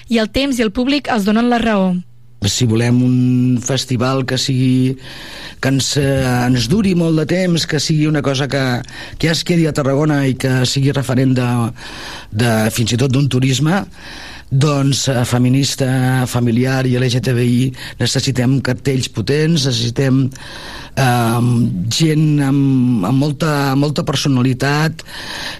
i 0.10 0.20
el 0.20 0.30
temps 0.30 0.60
i 0.60 0.66
el 0.66 0.72
públic 0.72 1.10
els 1.10 1.26
donen 1.26 1.50
la 1.50 1.60
raó. 1.60 1.96
Si 2.48 2.64
volem 2.66 3.02
un 3.04 3.60
festival 3.60 4.24
que 4.26 4.38
sigui 4.40 4.96
que 5.60 5.72
ens, 5.74 5.92
ens 6.00 6.70
duri 6.72 6.94
molt 6.96 7.20
de 7.20 7.26
temps, 7.28 7.66
que 7.68 7.82
sigui 7.84 8.08
una 8.08 8.22
cosa 8.24 8.48
que, 8.48 8.64
que 9.20 9.28
ja 9.28 9.36
es 9.36 9.44
quedi 9.44 9.68
a 9.68 9.76
Tarragona 9.76 10.22
i 10.28 10.38
que 10.40 10.64
sigui 10.64 10.96
referent 10.96 11.36
de, 11.36 11.50
de 12.32 12.54
fins 12.72 12.96
i 12.96 13.00
tot 13.02 13.12
d'un 13.12 13.28
turisme 13.28 13.84
doncs 14.50 15.08
eh, 15.10 15.24
feminista, 15.26 16.26
familiar 16.28 16.86
i 16.90 16.96
LGTBI 16.98 17.70
necessitem 18.00 18.58
cartells 18.66 19.10
potents, 19.14 19.68
necessitem 19.70 20.24
eh, 20.26 21.42
gent 21.94 22.26
amb, 22.48 23.06
amb 23.10 23.22
molta, 23.22 23.52
molta 23.78 24.06
personalitat 24.08 25.06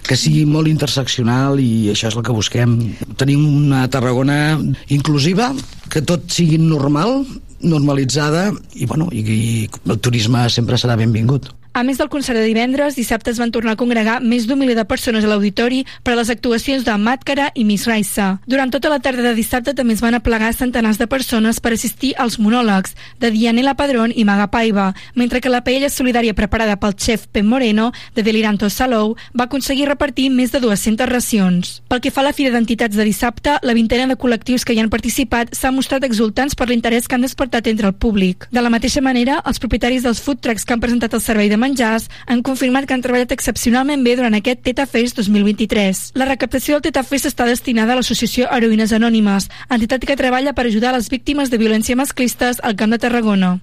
que 0.06 0.18
sigui 0.18 0.42
molt 0.48 0.70
interseccional 0.70 1.62
i 1.62 1.90
això 1.94 2.10
és 2.10 2.18
el 2.18 2.26
que 2.26 2.34
busquem. 2.34 2.76
Tenim 3.20 3.46
una 3.46 3.86
Tarragona 3.90 4.58
inclusiva, 4.90 5.52
que 5.90 6.02
tot 6.02 6.26
sigui 6.30 6.58
normal, 6.58 7.22
normalitzada 7.60 8.48
i, 8.74 8.86
bueno, 8.86 9.10
i, 9.12 9.22
i 9.22 9.68
el 9.68 9.98
turisme 10.02 10.48
sempre 10.50 10.78
serà 10.80 10.96
benvingut. 10.98 11.52
A 11.72 11.84
més 11.86 12.00
del 12.00 12.08
concert 12.10 12.34
de 12.34 12.42
divendres, 12.42 12.96
dissabte 12.98 13.30
es 13.30 13.38
van 13.38 13.52
tornar 13.54 13.76
a 13.76 13.78
congregar 13.78 14.16
més 14.26 14.48
d'un 14.48 14.58
miler 14.58 14.74
de 14.74 14.84
persones 14.90 15.22
a 15.22 15.28
l'auditori 15.30 15.84
per 16.02 16.16
a 16.16 16.18
les 16.18 16.30
actuacions 16.32 16.82
de 16.82 16.96
Màtcara 16.98 17.52
i 17.54 17.62
Miss 17.62 17.86
Raissa. 17.86 18.40
Durant 18.50 18.72
tota 18.74 18.90
la 18.90 18.98
tarda 18.98 19.22
de 19.22 19.36
dissabte 19.36 19.70
també 19.78 19.94
es 19.94 20.02
van 20.02 20.16
aplegar 20.18 20.50
centenars 20.50 20.98
de 20.98 21.06
persones 21.06 21.60
per 21.62 21.70
assistir 21.76 22.10
als 22.18 22.40
monòlegs 22.42 22.96
de 23.22 23.30
Dianela 23.30 23.76
Padrón 23.78 24.10
i 24.10 24.24
Maga 24.26 24.48
Paiva, 24.50 24.88
mentre 25.14 25.38
que 25.40 25.52
la 25.52 25.60
paella 25.62 25.92
solidària 25.94 26.34
preparada 26.34 26.74
pel 26.74 26.96
xef 26.98 27.28
Pep 27.30 27.46
Moreno, 27.46 27.92
de 28.16 28.26
Deliranto 28.26 28.66
Salou, 28.66 29.14
va 29.30 29.46
aconseguir 29.46 29.86
repartir 29.86 30.26
més 30.34 30.50
de 30.50 30.58
200 30.58 31.06
racions. 31.06 31.76
Pel 31.86 32.02
que 32.02 32.10
fa 32.10 32.24
a 32.24 32.26
la 32.26 32.34
Fira 32.34 32.50
d'Entitats 32.50 32.98
de 32.98 33.06
dissabte, 33.06 33.60
la 33.62 33.78
vintena 33.78 34.10
de 34.10 34.18
col·lectius 34.18 34.66
que 34.66 34.74
hi 34.74 34.82
han 34.82 34.90
participat 34.90 35.54
s'han 35.54 35.78
mostrat 35.78 36.02
exultants 36.02 36.58
per 36.58 36.66
l'interès 36.66 37.06
que 37.06 37.14
han 37.14 37.28
despertat 37.28 37.70
entre 37.70 37.86
el 37.86 37.94
públic. 37.94 38.50
De 38.50 38.58
la 38.58 38.74
mateixa 38.74 39.00
manera, 39.00 39.38
els 39.46 39.62
propietaris 39.62 40.02
dels 40.02 40.18
food 40.18 40.42
trucks 40.42 40.66
que 40.66 40.74
han 40.74 40.82
presentat 40.82 41.14
el 41.14 41.22
servei 41.22 41.46
de 41.46 41.59
menjars 41.60 42.08
han 42.26 42.42
confirmat 42.42 42.88
que 42.88 42.96
han 42.96 43.04
treballat 43.04 43.32
excepcionalment 43.36 44.02
bé 44.06 44.16
durant 44.18 44.34
aquest 44.34 44.64
Teta 44.66 44.88
Fest 44.90 45.20
2023. 45.20 46.04
La 46.18 46.28
recaptació 46.32 46.76
del 46.76 46.88
Teta 46.88 47.06
Fest 47.06 47.30
està 47.30 47.46
destinada 47.46 47.94
a 47.94 48.00
l'Associació 48.00 48.50
Heroïnes 48.50 48.96
Anònimes, 48.96 49.50
entitat 49.68 50.04
que 50.08 50.18
treballa 50.18 50.56
per 50.56 50.66
ajudar 50.66 50.96
les 50.96 51.10
víctimes 51.12 51.50
de 51.50 51.62
violència 51.62 51.98
masclistes 52.00 52.64
al 52.64 52.76
Camp 52.80 52.96
de 52.96 53.04
Tarragona. 53.04 53.58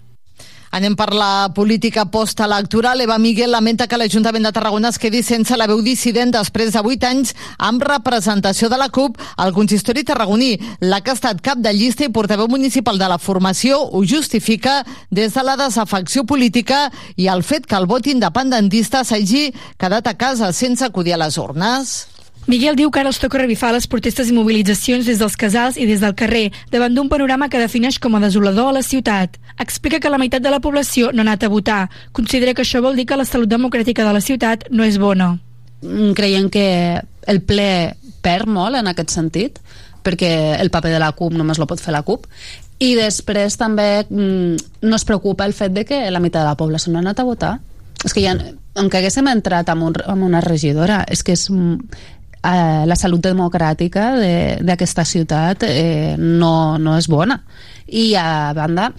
Anem 0.72 0.96
per 1.00 1.14
la 1.16 1.50
política 1.56 2.06
postelectoral. 2.12 3.02
Eva 3.02 3.18
Miguel 3.18 3.52
lamenta 3.52 3.88
que 3.88 3.98
l'Ajuntament 3.98 4.44
de 4.48 4.52
Tarragona 4.52 4.92
es 4.92 5.00
quedi 5.00 5.24
sense 5.24 5.56
la 5.58 5.68
veu 5.70 5.82
dissident 5.86 6.34
després 6.36 6.74
de 6.76 6.82
8 6.84 7.08
anys 7.08 7.34
amb 7.58 7.84
representació 7.88 8.70
de 8.70 8.80
la 8.80 8.90
CUP 8.90 9.18
al 9.38 9.54
consistori 9.56 10.04
tarragoní. 10.04 10.58
La 10.82 11.02
que 11.02 11.12
ha 11.14 11.18
estat 11.18 11.42
cap 11.42 11.62
de 11.64 11.74
llista 11.74 12.06
i 12.06 12.12
portaveu 12.14 12.50
municipal 12.52 13.00
de 13.00 13.08
la 13.08 13.20
formació 13.22 13.80
ho 13.80 14.04
justifica 14.04 14.84
des 15.10 15.34
de 15.34 15.44
la 15.44 15.56
desafecció 15.58 16.26
política 16.26 16.88
i 17.16 17.30
el 17.32 17.44
fet 17.44 17.66
que 17.66 17.80
el 17.80 17.88
vot 17.88 18.08
independentista 18.08 19.04
s'hagi 19.04 19.52
quedat 19.78 20.08
a 20.08 20.18
casa 20.18 20.52
sense 20.54 20.86
acudir 20.86 21.16
a 21.16 21.24
les 21.24 21.38
urnes. 21.38 22.17
Miguel 22.48 22.78
diu 22.80 22.88
que 22.88 23.02
ara 23.02 23.10
els 23.12 23.20
toca 23.20 23.42
revifar 23.42 23.74
les 23.76 23.90
protestes 23.92 24.30
i 24.32 24.36
mobilitzacions 24.36 25.04
des 25.06 25.20
dels 25.20 25.36
casals 25.36 25.76
i 25.76 25.86
des 25.86 26.00
del 26.00 26.14
carrer, 26.16 26.46
davant 26.72 26.94
d'un 26.96 27.10
panorama 27.12 27.50
que 27.52 27.60
defineix 27.60 27.98
com 28.00 28.16
a 28.16 28.22
desolador 28.24 28.70
a 28.70 28.78
la 28.78 28.84
ciutat. 28.88 29.36
Explica 29.60 30.00
que 30.00 30.10
la 30.10 30.20
meitat 30.22 30.46
de 30.46 30.54
la 30.54 30.62
població 30.64 31.12
no 31.12 31.20
ha 31.20 31.28
anat 31.28 31.44
a 31.44 31.52
votar. 31.52 31.82
Considera 32.16 32.54
que 32.56 32.64
això 32.64 32.80
vol 32.82 32.96
dir 32.96 33.06
que 33.06 33.20
la 33.20 33.28
salut 33.28 33.52
democràtica 33.52 34.06
de 34.08 34.14
la 34.16 34.24
ciutat 34.24 34.64
no 34.72 34.88
és 34.88 34.96
bona. 34.98 35.34
Mm, 35.82 36.14
creiem 36.16 36.48
que 36.50 36.68
el 37.28 37.42
ple 37.44 37.98
perd 38.24 38.48
molt 38.48 38.80
en 38.80 38.88
aquest 38.88 39.12
sentit, 39.12 39.60
perquè 40.08 40.56
el 40.62 40.72
paper 40.72 40.94
de 40.96 41.04
la 41.04 41.12
CUP 41.12 41.36
només 41.36 41.60
lo 41.60 41.68
pot 41.68 41.84
fer 41.84 41.92
la 41.92 42.06
CUP, 42.08 42.30
i 42.80 42.94
després 42.96 43.60
també 43.60 44.06
mm, 44.08 44.80
no 44.88 44.96
es 44.96 45.04
preocupa 45.04 45.44
el 45.44 45.52
fet 45.58 45.76
de 45.76 45.84
que 45.84 46.00
la 46.12 46.24
meitat 46.24 46.46
de 46.46 46.54
la 46.54 46.56
població 46.56 46.94
no 46.94 47.02
ha 47.02 47.04
anat 47.10 47.20
a 47.20 47.28
votar. 47.28 47.58
És 48.06 48.14
que 48.14 48.22
ja, 48.22 48.36
encara 48.78 49.02
haguéssim 49.02 49.28
entrat 49.28 49.70
amb, 49.74 49.88
un, 49.90 49.96
amb 50.06 50.24
una 50.24 50.40
regidora, 50.46 51.02
és 51.10 51.24
que 51.26 51.34
és, 51.34 51.48
eh, 52.44 52.86
la 52.86 52.96
salut 52.96 53.24
democràtica 53.24 54.10
d'aquesta 54.62 55.04
de, 55.06 55.12
ciutat 55.12 55.68
eh, 55.68 56.16
no, 56.18 56.78
no 56.78 56.98
és 56.98 57.10
bona. 57.10 57.42
I 57.88 58.14
a 58.20 58.54
banda, 58.58 58.92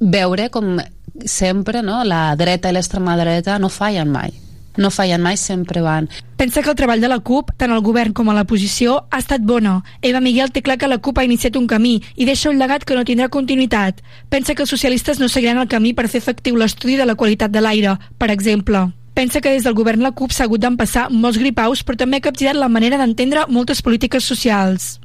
veure 0.00 0.50
com 0.50 0.78
sempre 1.24 1.82
no, 1.82 2.02
la 2.04 2.32
dreta 2.36 2.70
i 2.70 2.76
l'extrema 2.76 3.18
dreta 3.20 3.58
no 3.62 3.70
fallen 3.70 4.10
mai 4.10 4.44
no 4.76 4.90
fallen 4.90 5.22
mai, 5.22 5.36
sempre 5.36 5.80
van. 5.80 6.08
Pensa 6.36 6.62
que 6.62 6.70
el 6.70 6.76
treball 6.76 7.00
de 7.00 7.08
la 7.08 7.20
CUP, 7.20 7.52
tant 7.56 7.70
al 7.72 7.82
govern 7.82 8.12
com 8.12 8.28
a 8.28 8.34
l'oposició, 8.34 9.04
ha 9.10 9.20
estat 9.22 9.44
bona. 9.46 9.76
Eva 10.02 10.20
Miguel 10.20 10.50
té 10.52 10.62
clar 10.62 10.78
que 10.78 10.90
la 10.90 10.98
CUP 10.98 11.18
ha 11.18 11.26
iniciat 11.26 11.56
un 11.56 11.68
camí 11.70 12.00
i 12.16 12.26
deixa 12.26 12.50
un 12.50 12.58
llegat 12.58 12.84
que 12.84 12.96
no 12.98 13.06
tindrà 13.06 13.30
continuïtat. 13.30 14.02
Pensa 14.28 14.54
que 14.54 14.66
els 14.66 14.74
socialistes 14.74 15.20
no 15.22 15.28
seguiran 15.28 15.62
el 15.62 15.70
camí 15.70 15.94
per 15.94 16.08
fer 16.08 16.18
efectiu 16.22 16.58
l'estudi 16.58 16.98
de 16.98 17.06
la 17.06 17.14
qualitat 17.14 17.54
de 17.54 17.62
l'aire, 17.62 17.96
per 18.18 18.30
exemple. 18.34 18.88
Pensa 19.14 19.40
que 19.40 19.54
des 19.54 19.62
del 19.62 19.78
govern 19.78 20.02
la 20.02 20.10
CUP 20.10 20.34
s'ha 20.34 20.48
hagut 20.48 20.60
d'empassar 20.60 21.06
molts 21.14 21.38
gripaus, 21.38 21.84
però 21.86 21.96
també 22.00 22.18
ha 22.18 22.26
capgirat 22.26 22.58
la 22.58 22.68
manera 22.68 22.98
d'entendre 22.98 23.46
moltes 23.46 23.80
polítiques 23.80 24.26
socials. 24.26 24.96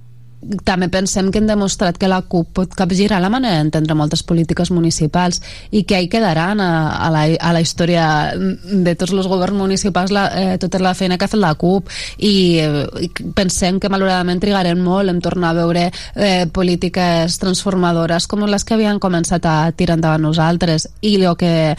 També 0.64 0.88
pensem 0.88 1.28
que 1.34 1.41
hem 1.41 1.49
demostrat 1.49 1.97
que 1.99 2.07
la 2.07 2.22
CUP 2.24 2.53
pot 2.55 2.74
capgirar 2.74 3.20
la 3.20 3.30
manera 3.30 3.57
d'entendre 3.60 3.97
moltes 3.99 4.24
polítiques 4.24 4.72
municipals 4.72 5.41
i 5.76 5.84
que 5.84 5.99
hi 5.99 6.07
quedaran 6.07 6.62
a, 6.64 6.70
a, 6.95 7.10
la, 7.12 7.26
a 7.36 7.51
la 7.53 7.62
història 7.62 8.05
de 8.34 8.95
tots 8.95 9.12
els 9.12 9.28
governs 9.28 9.60
municipals 9.60 10.16
la, 10.16 10.26
eh, 10.32 10.57
tota 10.57 10.80
la 10.80 10.95
feina 10.95 11.20
que 11.20 11.28
ha 11.28 11.34
fet 11.36 11.43
la 11.43 11.53
CUP. 11.60 11.91
I, 12.24 12.34
eh, 12.64 13.12
pensem 13.36 13.78
que 13.84 13.91
malauradament 13.91 14.39
trigarem 14.39 14.80
molt 14.80 15.12
en 15.12 15.20
tornar 15.22 15.51
a 15.51 15.60
veure 15.60 15.89
eh, 16.16 16.47
polítiques 16.47 17.38
transformadores 17.43 18.26
com 18.26 18.47
les 18.47 18.64
que 18.64 18.80
havien 18.80 18.97
començat 18.97 19.45
a 19.45 19.57
tirar 19.76 19.99
endavant 19.99 20.24
nosaltres. 20.32 20.88
I 21.03 21.18
el 21.20 21.36
que 21.36 21.76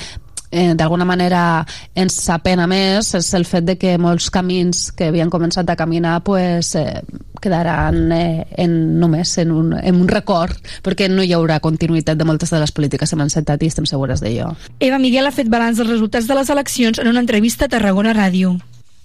eh, 0.51 0.75
d'alguna 0.75 1.07
manera 1.09 1.65
ens 1.95 2.17
sapena 2.25 2.67
més 2.71 3.15
és 3.15 3.33
el 3.35 3.47
fet 3.49 3.67
de 3.67 3.77
que 3.81 3.97
molts 3.99 4.31
camins 4.35 4.91
que 4.97 5.11
havien 5.11 5.31
començat 5.31 5.71
a 5.71 5.77
caminar 5.79 6.21
pues, 6.27 6.75
eh, 6.79 7.03
quedaran 7.41 8.13
eh, 8.13 8.47
en, 8.57 8.77
només 9.01 9.37
en 9.39 9.53
un, 9.53 9.75
en 9.79 10.01
un 10.01 10.09
record 10.09 10.59
perquè 10.85 11.09
no 11.11 11.25
hi 11.25 11.35
haurà 11.37 11.61
continuïtat 11.61 12.19
de 12.19 12.29
moltes 12.29 12.53
de 12.53 12.61
les 12.61 12.73
polítiques 12.73 13.09
que 13.09 13.17
hem 13.17 13.27
encetat 13.27 13.63
i 13.63 13.71
estem 13.71 13.89
segures 13.89 14.23
d'allò. 14.23 14.53
Eva 14.81 14.99
Miguel 14.99 15.27
ha 15.27 15.35
fet 15.35 15.51
balanç 15.51 15.81
dels 15.81 15.91
resultats 15.91 16.29
de 16.29 16.37
les 16.39 16.51
eleccions 16.51 16.99
en 17.01 17.09
una 17.09 17.25
entrevista 17.25 17.67
a 17.67 17.73
Tarragona 17.73 18.15
Ràdio. 18.17 18.59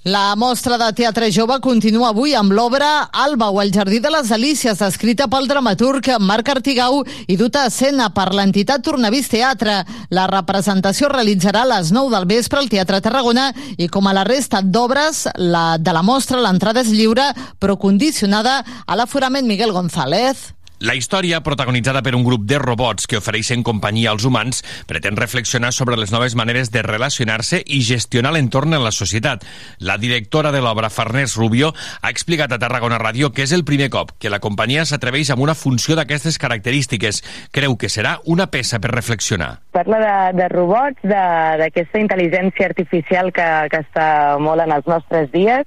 La 0.06 0.36
mostra 0.38 0.78
de 0.78 0.86
teatre 0.94 1.32
jove 1.34 1.56
continua 1.66 2.12
avui 2.12 2.36
amb 2.38 2.54
l'obra 2.54 3.08
Alba 3.10 3.48
o 3.50 3.58
el 3.64 3.72
Jardí 3.74 3.98
de 3.98 4.12
les 4.14 4.28
Delícies, 4.30 4.84
escrita 4.86 5.26
pel 5.26 5.48
dramaturg 5.50 6.12
Marc 6.22 6.52
Artigau 6.54 7.00
i 7.26 7.34
duta 7.40 7.64
a 7.64 7.72
escena 7.72 8.12
per 8.14 8.28
l'entitat 8.38 8.86
Tornavís 8.86 9.32
Teatre. 9.34 9.80
La 10.14 10.28
representació 10.30 11.10
realitzarà 11.10 11.64
a 11.66 11.72
les 11.72 11.90
9 11.90 12.14
del 12.14 12.30
vespre 12.30 12.62
al 12.62 12.70
Teatre 12.70 13.02
Tarragona 13.02 13.48
i 13.82 13.90
com 13.90 14.06
a 14.06 14.14
la 14.14 14.28
resta 14.30 14.62
d'obres 14.62 15.24
la, 15.42 15.80
de 15.82 15.98
la 15.98 16.06
mostra 16.06 16.38
l'entrada 16.38 16.86
és 16.86 16.94
lliure 16.94 17.26
però 17.58 17.74
condicionada 17.74 18.60
a 18.86 19.02
l'aforament 19.02 19.50
Miguel 19.50 19.74
González. 19.74 20.52
La 20.80 20.94
història, 20.94 21.40
protagonitzada 21.40 22.02
per 22.04 22.12
un 22.18 22.26
grup 22.26 22.44
de 22.44 22.58
robots 22.60 23.08
que 23.08 23.16
ofereixen 23.22 23.62
companyia 23.64 24.10
als 24.12 24.26
humans, 24.28 24.60
pretén 24.90 25.16
reflexionar 25.16 25.72
sobre 25.72 25.96
les 25.96 26.12
noves 26.12 26.36
maneres 26.36 26.68
de 26.74 26.82
relacionar-se 26.84 27.62
i 27.64 27.80
gestionar 27.80 28.34
l'entorn 28.36 28.76
en 28.76 28.84
la 28.84 28.92
societat. 28.92 29.46
La 29.80 29.96
directora 29.98 30.52
de 30.52 30.60
l'obra, 30.60 30.90
Farners 30.92 31.38
Rubio, 31.40 31.72
ha 32.02 32.12
explicat 32.12 32.52
a 32.52 32.60
Tarragona 32.60 33.00
Ràdio 33.00 33.32
que 33.32 33.46
és 33.48 33.54
el 33.56 33.64
primer 33.64 33.88
cop 33.94 34.12
que 34.20 34.34
la 34.34 34.42
companyia 34.44 34.84
s'atreveix 34.84 35.32
amb 35.32 35.46
una 35.48 35.56
funció 35.56 35.96
d'aquestes 35.96 36.36
característiques. 36.44 37.24
Creu 37.56 37.78
que 37.80 37.88
serà 37.88 38.18
una 38.26 38.50
peça 38.52 38.82
per 38.84 38.92
reflexionar. 38.92 39.62
Parla 39.72 40.02
de, 40.04 40.18
de 40.42 40.50
robots, 40.52 41.00
d'aquesta 41.08 42.04
intel·ligència 42.04 42.68
artificial 42.68 43.32
que, 43.32 43.48
que 43.72 43.84
està 43.88 44.10
molt 44.44 44.68
en 44.68 44.76
els 44.76 44.92
nostres 44.92 45.32
dies, 45.32 45.64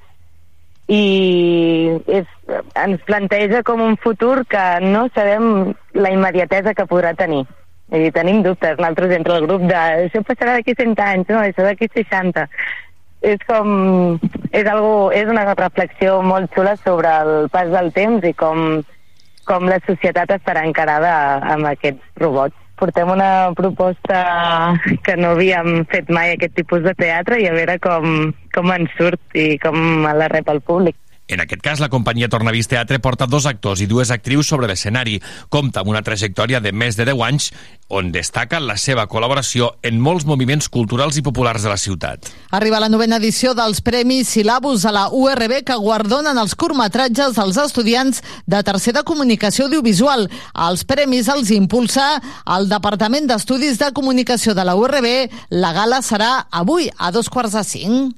i 0.88 2.00
és, 2.08 2.28
ens 2.80 3.04
planteja 3.06 3.62
com 3.62 3.82
un 3.84 3.96
futur 4.00 4.42
que 4.48 4.64
no 4.84 5.06
sabem 5.14 5.74
la 5.92 6.12
immediatesa 6.14 6.74
que 6.74 6.88
podrà 6.88 7.14
tenir. 7.16 7.44
I 7.92 8.10
tenim 8.12 8.42
dubtes, 8.44 8.76
nosaltres 8.76 9.14
entre 9.16 9.36
el 9.36 9.46
grup 9.46 9.64
de 9.68 9.76
això 9.76 10.22
passarà 10.24 10.58
d'aquí 10.58 10.74
100 10.76 10.96
anys, 11.04 11.28
no, 11.32 11.40
això 11.40 11.64
d'aquí 11.64 11.88
60. 11.92 12.46
És 13.28 13.44
com... 13.48 14.18
És, 14.52 14.64
algo, 14.64 15.10
és 15.12 15.28
una 15.28 15.44
reflexió 15.52 16.22
molt 16.24 16.52
xula 16.54 16.76
sobre 16.80 17.10
el 17.24 17.50
pas 17.52 17.68
del 17.72 17.92
temps 17.92 18.24
i 18.24 18.32
com, 18.32 18.80
com 19.48 19.68
la 19.68 19.80
societat 19.84 20.32
estarà 20.38 20.64
encarada 20.64 21.12
amb 21.56 21.68
aquests 21.68 22.24
robots 22.24 22.57
portem 22.78 23.10
una 23.10 23.50
proposta 23.58 24.22
que 25.04 25.16
no 25.18 25.34
havíem 25.34 25.84
fet 25.92 26.10
mai 26.14 26.32
aquest 26.34 26.54
tipus 26.58 26.84
de 26.86 26.94
teatre 26.98 27.40
i 27.42 27.48
a 27.50 27.54
veure 27.56 27.78
com, 27.82 28.32
com 28.54 28.72
ens 28.74 28.94
surt 28.98 29.38
i 29.38 29.50
com 29.62 30.06
la 30.06 30.30
rep 30.32 30.48
el 30.54 30.62
públic. 30.62 30.96
En 31.28 31.42
aquest 31.44 31.60
cas, 31.60 31.80
la 31.80 31.90
companyia 31.92 32.30
Tornavís 32.32 32.70
Teatre 32.70 32.98
porta 33.04 33.26
dos 33.28 33.44
actors 33.46 33.82
i 33.84 33.86
dues 33.86 34.08
actrius 34.10 34.48
sobre 34.48 34.66
l'escenari. 34.66 35.18
Compta 35.52 35.82
amb 35.82 35.90
una 35.92 36.00
trajectòria 36.02 36.60
de 36.64 36.72
més 36.72 36.96
de 36.96 37.04
10 37.04 37.24
anys 37.26 37.50
on 37.92 38.08
destaca 38.12 38.60
la 38.60 38.78
seva 38.80 39.04
col·laboració 39.08 39.70
en 39.84 40.00
molts 40.00 40.24
moviments 40.28 40.68
culturals 40.72 41.18
i 41.20 41.22
populars 41.24 41.64
de 41.64 41.72
la 41.72 41.76
ciutat. 41.80 42.30
Arriba 42.56 42.80
la 42.80 42.88
novena 42.88 43.18
edició 43.20 43.52
dels 43.56 43.82
Premis 43.84 44.32
Silabus 44.32 44.86
a 44.88 44.92
la 44.92 45.06
URB 45.12 45.60
que 45.68 45.76
guardonen 45.76 46.40
els 46.40 46.56
curtmetratges 46.56 47.36
dels 47.36 47.60
estudiants 47.60 48.22
de 48.46 48.62
tercer 48.64 48.94
de 48.96 49.04
comunicació 49.04 49.66
audiovisual. 49.68 50.28
Els 50.68 50.84
premis 50.88 51.28
els 51.32 51.52
impulsa 51.52 52.06
el 52.56 52.70
Departament 52.72 53.28
d'Estudis 53.28 53.76
de 53.80 53.92
Comunicació 53.92 54.56
de 54.56 54.64
la 54.64 54.76
URB. 54.80 55.28
La 55.50 55.74
gala 55.76 56.00
serà 56.00 56.48
avui 56.48 56.88
a 56.96 57.12
dos 57.12 57.28
quarts 57.28 57.56
de 57.56 57.64
cinc. 57.68 58.16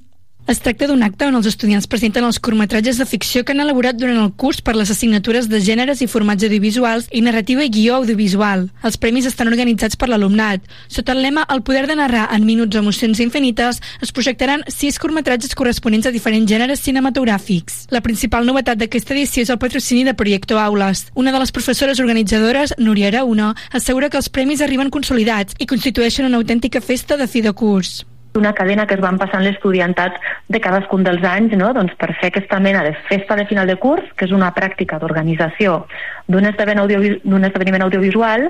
Es 0.51 0.59
tracta 0.59 0.89
d'un 0.91 1.05
acte 1.07 1.29
on 1.31 1.37
els 1.39 1.47
estudiants 1.47 1.85
presenten 1.87 2.25
els 2.27 2.41
curtmetratges 2.43 2.97
de 2.99 3.05
ficció 3.07 3.45
que 3.47 3.53
han 3.55 3.61
elaborat 3.63 3.95
durant 3.95 4.17
el 4.19 4.33
curs 4.35 4.59
per 4.67 4.73
les 4.75 4.91
assignatures 4.91 5.47
de 5.47 5.61
gèneres 5.63 6.03
i 6.03 6.09
formats 6.11 6.43
audiovisuals 6.43 7.07
i 7.15 7.23
narrativa 7.23 7.63
i 7.63 7.71
guió 7.71 8.01
audiovisual. 8.01 8.65
Els 8.83 8.99
premis 8.99 9.29
estan 9.31 9.47
organitzats 9.47 9.95
per 9.95 10.09
l'alumnat. 10.11 10.67
Sota 10.91 11.15
el 11.15 11.23
lema 11.23 11.47
El 11.55 11.63
poder 11.63 11.85
de 11.87 11.95
narrar 12.03 12.27
en 12.35 12.49
minuts 12.49 12.83
emocions 12.83 13.23
infinites, 13.23 13.79
es 14.03 14.11
projectaran 14.11 14.67
sis 14.67 14.99
curtmetratges 14.99 15.55
corresponents 15.55 16.11
a 16.11 16.15
diferents 16.19 16.51
gèneres 16.51 16.83
cinematogràfics. 16.83 17.85
La 17.95 18.03
principal 18.03 18.43
novetat 18.43 18.83
d'aquesta 18.83 19.15
edició 19.15 19.47
és 19.47 19.55
el 19.55 19.63
patrocini 19.63 20.03
de 20.03 20.19
Proyecto 20.19 20.59
Aules. 20.59 21.07
Una 21.15 21.31
de 21.31 21.39
les 21.39 21.55
professores 21.55 22.03
organitzadores, 22.03 22.75
Núria 22.77 23.15
Arauna, 23.15 23.55
assegura 23.71 24.11
que 24.11 24.19
els 24.19 24.35
premis 24.35 24.67
arriben 24.67 24.91
consolidats 24.91 25.55
i 25.61 25.71
constitueixen 25.71 26.27
una 26.27 26.43
autèntica 26.43 26.83
festa 26.83 27.15
de 27.15 27.31
fi 27.31 27.47
de 27.47 27.55
curs 27.55 28.01
una 28.35 28.53
cadena 28.53 28.87
que 28.87 28.95
es 28.95 29.03
van 29.03 29.19
passant 29.19 29.43
l'estudiantat 29.43 30.19
de 30.49 30.61
cadascun 30.63 31.03
dels 31.03 31.25
anys 31.27 31.57
no? 31.59 31.73
doncs 31.75 31.97
per 31.99 32.13
fer 32.21 32.31
aquesta 32.31 32.61
mena 32.63 32.85
de 32.87 32.95
festa 33.09 33.37
de 33.37 33.47
final 33.47 33.67
de 33.67 33.77
curs, 33.77 34.07
que 34.17 34.29
és 34.29 34.35
una 34.37 34.53
pràctica 34.55 35.01
d'organització 35.03 35.85
d'un 36.31 36.47
esdeveniment, 36.47 37.21
esdeveniment 37.45 37.87
audiovisual, 37.89 38.49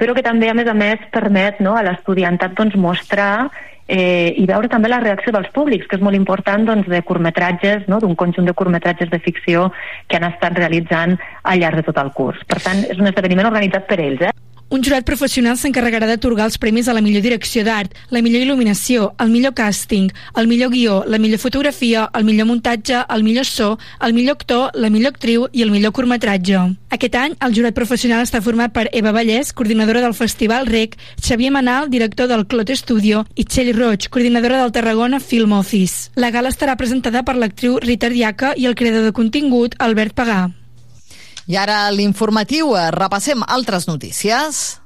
però 0.00 0.14
que 0.16 0.24
també, 0.26 0.48
a 0.50 0.54
més 0.56 0.66
a 0.66 0.74
més, 0.74 1.02
permet 1.14 1.60
no, 1.60 1.76
a 1.76 1.84
l'estudiantat 1.86 2.56
doncs, 2.58 2.74
mostrar 2.74 3.50
eh, 3.86 4.34
i 4.38 4.46
veure 4.48 4.70
també 4.70 4.90
la 4.90 5.00
reacció 5.02 5.32
dels 5.34 5.50
públics, 5.54 5.86
que 5.86 5.98
és 5.98 6.02
molt 6.02 6.18
important 6.18 6.66
doncs, 6.66 6.88
de 6.90 7.02
curtmetratges, 7.06 7.86
no? 7.90 8.00
d'un 8.02 8.16
conjunt 8.18 8.46
de 8.48 8.54
curtmetratges 8.56 9.10
de 9.10 9.22
ficció 9.22 9.68
que 10.08 10.18
han 10.18 10.26
estat 10.30 10.58
realitzant 10.58 11.18
al 11.42 11.62
llarg 11.62 11.82
de 11.82 11.86
tot 11.90 11.98
el 12.02 12.14
curs. 12.16 12.42
Per 12.50 12.58
tant, 12.62 12.84
és 12.86 12.98
un 12.98 13.10
esdeveniment 13.10 13.50
organitzat 13.50 13.86
per 13.90 14.00
ells. 14.02 14.26
Eh? 14.30 14.34
Un 14.70 14.84
jurat 14.86 15.02
professional 15.02 15.56
s'encarregarà 15.58 16.06
d'atorgar 16.06 16.44
els 16.46 16.56
premis 16.62 16.86
a 16.86 16.92
la 16.94 17.00
millor 17.02 17.24
direcció 17.24 17.64
d'art, 17.66 17.90
la 18.14 18.20
millor 18.22 18.44
il·luminació, 18.44 19.08
el 19.18 19.32
millor 19.32 19.50
càsting, 19.58 20.12
el 20.38 20.46
millor 20.46 20.70
guió, 20.70 21.00
la 21.10 21.18
millor 21.18 21.40
fotografia, 21.42 22.04
el 22.14 22.22
millor 22.28 22.46
muntatge, 22.46 23.00
el 23.10 23.24
millor 23.26 23.48
so, 23.50 23.72
el 23.98 24.14
millor 24.14 24.38
actor, 24.38 24.70
la 24.78 24.92
millor 24.94 25.10
actriu 25.10 25.48
i 25.50 25.64
el 25.66 25.72
millor 25.74 25.90
curtmetratge. 25.90 26.60
Aquest 26.94 27.18
any, 27.18 27.34
el 27.42 27.56
jurat 27.58 27.74
professional 27.74 28.22
està 28.22 28.38
format 28.46 28.70
per 28.70 28.86
Eva 28.94 29.10
Vallès, 29.10 29.50
coordinadora 29.50 30.04
del 30.06 30.14
Festival 30.14 30.70
REC, 30.70 30.94
Xavier 31.18 31.50
Manal, 31.50 31.90
director 31.90 32.30
del 32.30 32.46
Clot 32.46 32.70
Studio, 32.78 33.24
i 33.34 33.48
Txell 33.50 33.74
Roig, 33.74 34.06
coordinadora 34.06 34.62
del 34.62 34.70
Tarragona 34.70 35.18
Film 35.18 35.58
Office. 35.58 36.14
La 36.14 36.30
gala 36.30 36.54
estarà 36.54 36.78
presentada 36.78 37.26
per 37.26 37.34
l'actriu 37.34 37.82
Rita 37.82 38.06
Diaca 38.06 38.54
i 38.54 38.70
el 38.70 38.78
creador 38.78 39.10
de 39.10 39.18
contingut, 39.18 39.74
Albert 39.82 40.14
Pagà. 40.14 40.59
I 41.50 41.56
ara 41.58 41.88
l'informatiu, 41.90 42.76
eh, 42.78 42.90
repassem 42.94 43.40
altres 43.42 43.88
notícies. 43.88 44.78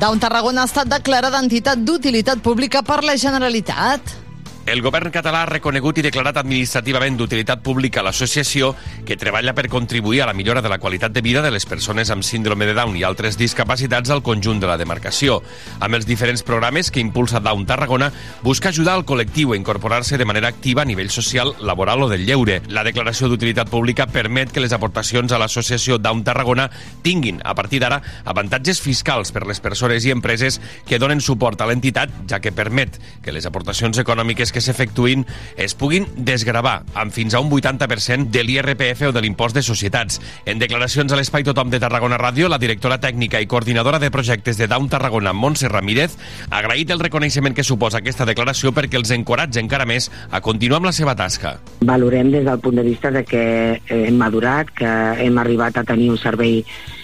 Down 0.00 0.18
Tarragona 0.18 0.64
ha 0.64 0.66
estat 0.66 0.88
declarada 0.90 1.38
entitat 1.38 1.78
d'utilitat 1.78 2.42
pública 2.42 2.82
per 2.82 3.04
la 3.06 3.14
Generalitat. 3.14 4.21
El 4.62 4.78
govern 4.78 5.10
català 5.10 5.40
ha 5.42 5.48
reconegut 5.48 5.96
i 5.98 6.04
declarat 6.06 6.36
administrativament 6.38 7.16
d'utilitat 7.18 7.64
pública 7.66 8.02
l'associació 8.06 8.68
que 9.04 9.16
treballa 9.18 9.56
per 9.58 9.64
contribuir 9.66 10.20
a 10.22 10.28
la 10.28 10.36
millora 10.38 10.60
de 10.62 10.70
la 10.70 10.78
qualitat 10.78 11.10
de 11.10 11.20
vida 11.20 11.40
de 11.42 11.50
les 11.50 11.66
persones 11.66 12.12
amb 12.14 12.22
síndrome 12.22 12.68
de 12.68 12.76
Down 12.76 12.94
i 12.94 13.02
altres 13.02 13.34
discapacitats 13.40 14.12
al 14.14 14.22
conjunt 14.22 14.60
de 14.62 14.68
la 14.70 14.76
demarcació. 14.78 15.40
Amb 15.80 15.98
els 15.98 16.06
diferents 16.06 16.44
programes 16.46 16.92
que 16.94 17.02
impulsa 17.02 17.40
Down 17.42 17.66
Tarragona, 17.66 18.12
busca 18.46 18.70
ajudar 18.70 18.94
al 18.94 19.04
col·lectiu 19.04 19.50
a 19.50 19.58
incorporar-se 19.58 20.16
de 20.16 20.28
manera 20.30 20.52
activa 20.54 20.82
a 20.82 20.86
nivell 20.86 21.10
social, 21.10 21.56
laboral 21.58 22.06
o 22.06 22.08
del 22.08 22.22
lleure. 22.24 22.60
La 22.68 22.86
declaració 22.86 23.26
d'utilitat 23.26 23.66
pública 23.66 24.06
permet 24.06 24.54
que 24.54 24.62
les 24.62 24.72
aportacions 24.72 25.34
a 25.34 25.42
l'associació 25.42 25.98
Down 25.98 26.22
Tarragona 26.22 26.68
tinguin, 27.02 27.42
a 27.42 27.56
partir 27.58 27.82
d'ara, 27.82 27.98
avantatges 28.24 28.78
fiscals 28.80 29.34
per 29.34 29.42
les 29.42 29.58
persones 29.58 30.06
i 30.06 30.14
empreses 30.14 30.60
que 30.86 31.02
donen 31.02 31.20
suport 31.20 31.58
a 31.58 31.66
l'entitat, 31.66 32.14
ja 32.30 32.38
que 32.38 32.54
permet 32.54 33.02
que 33.26 33.34
les 33.34 33.50
aportacions 33.50 33.98
econòmiques 33.98 34.51
que 34.52 34.62
s'efectuïn 34.62 35.24
es 35.56 35.74
puguin 35.78 36.06
desgravar 36.16 36.82
amb 36.94 37.12
fins 37.14 37.34
a 37.34 37.40
un 37.42 37.50
80% 37.50 38.30
de 38.32 38.44
l'IRPF 38.44 39.08
o 39.08 39.12
de 39.12 39.22
l'impost 39.24 39.56
de 39.56 39.64
societats. 39.66 40.20
En 40.46 40.60
declaracions 40.62 41.12
a 41.12 41.18
l'Espai 41.18 41.44
Tothom 41.46 41.72
de 41.72 41.80
Tarragona 41.82 42.20
Ràdio, 42.20 42.50
la 42.52 42.60
directora 42.62 43.00
tècnica 43.00 43.40
i 43.40 43.48
coordinadora 43.50 43.98
de 43.98 44.12
projectes 44.14 44.60
de 44.60 44.68
Down 44.70 44.88
Tarragona, 44.92 45.32
Montse 45.32 45.68
Ramírez, 45.72 46.16
ha 46.50 46.60
agraït 46.60 46.92
el 46.92 47.02
reconeixement 47.02 47.56
que 47.56 47.66
suposa 47.66 48.02
aquesta 48.02 48.28
declaració 48.28 48.72
perquè 48.76 49.00
els 49.00 49.12
encoratja 49.14 49.62
encara 49.62 49.88
més 49.88 50.10
a 50.30 50.40
continuar 50.44 50.82
amb 50.82 50.90
la 50.90 50.96
seva 50.96 51.16
tasca. 51.18 51.56
Valorem 51.82 52.32
des 52.32 52.44
del 52.46 52.60
punt 52.60 52.78
de 52.78 52.86
vista 52.86 53.10
de 53.10 53.24
que 53.24 53.44
hem 53.88 54.18
madurat, 54.18 54.70
que 54.70 54.90
hem 55.26 55.38
arribat 55.38 55.78
a 55.78 55.86
tenir 55.88 56.10
un 56.12 56.20
servei 56.20 56.60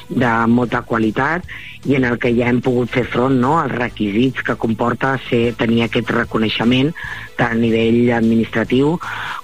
de 0.09 0.31
molta 0.49 0.83
qualitat 0.83 1.45
i 1.87 1.95
en 1.99 2.05
el 2.09 2.19
que 2.19 2.33
ja 2.35 2.49
hem 2.49 2.61
pogut 2.65 2.91
fer 2.91 3.05
front 3.09 3.39
no, 3.41 3.59
als 3.61 3.75
requisits 3.77 4.43
que 4.45 4.57
comporta 4.61 5.15
ser, 5.29 5.53
tenir 5.61 5.85
aquest 5.85 6.11
reconeixement 6.15 6.91
tant 7.39 7.55
a 7.55 7.61
nivell 7.61 8.11
administratiu 8.17 8.97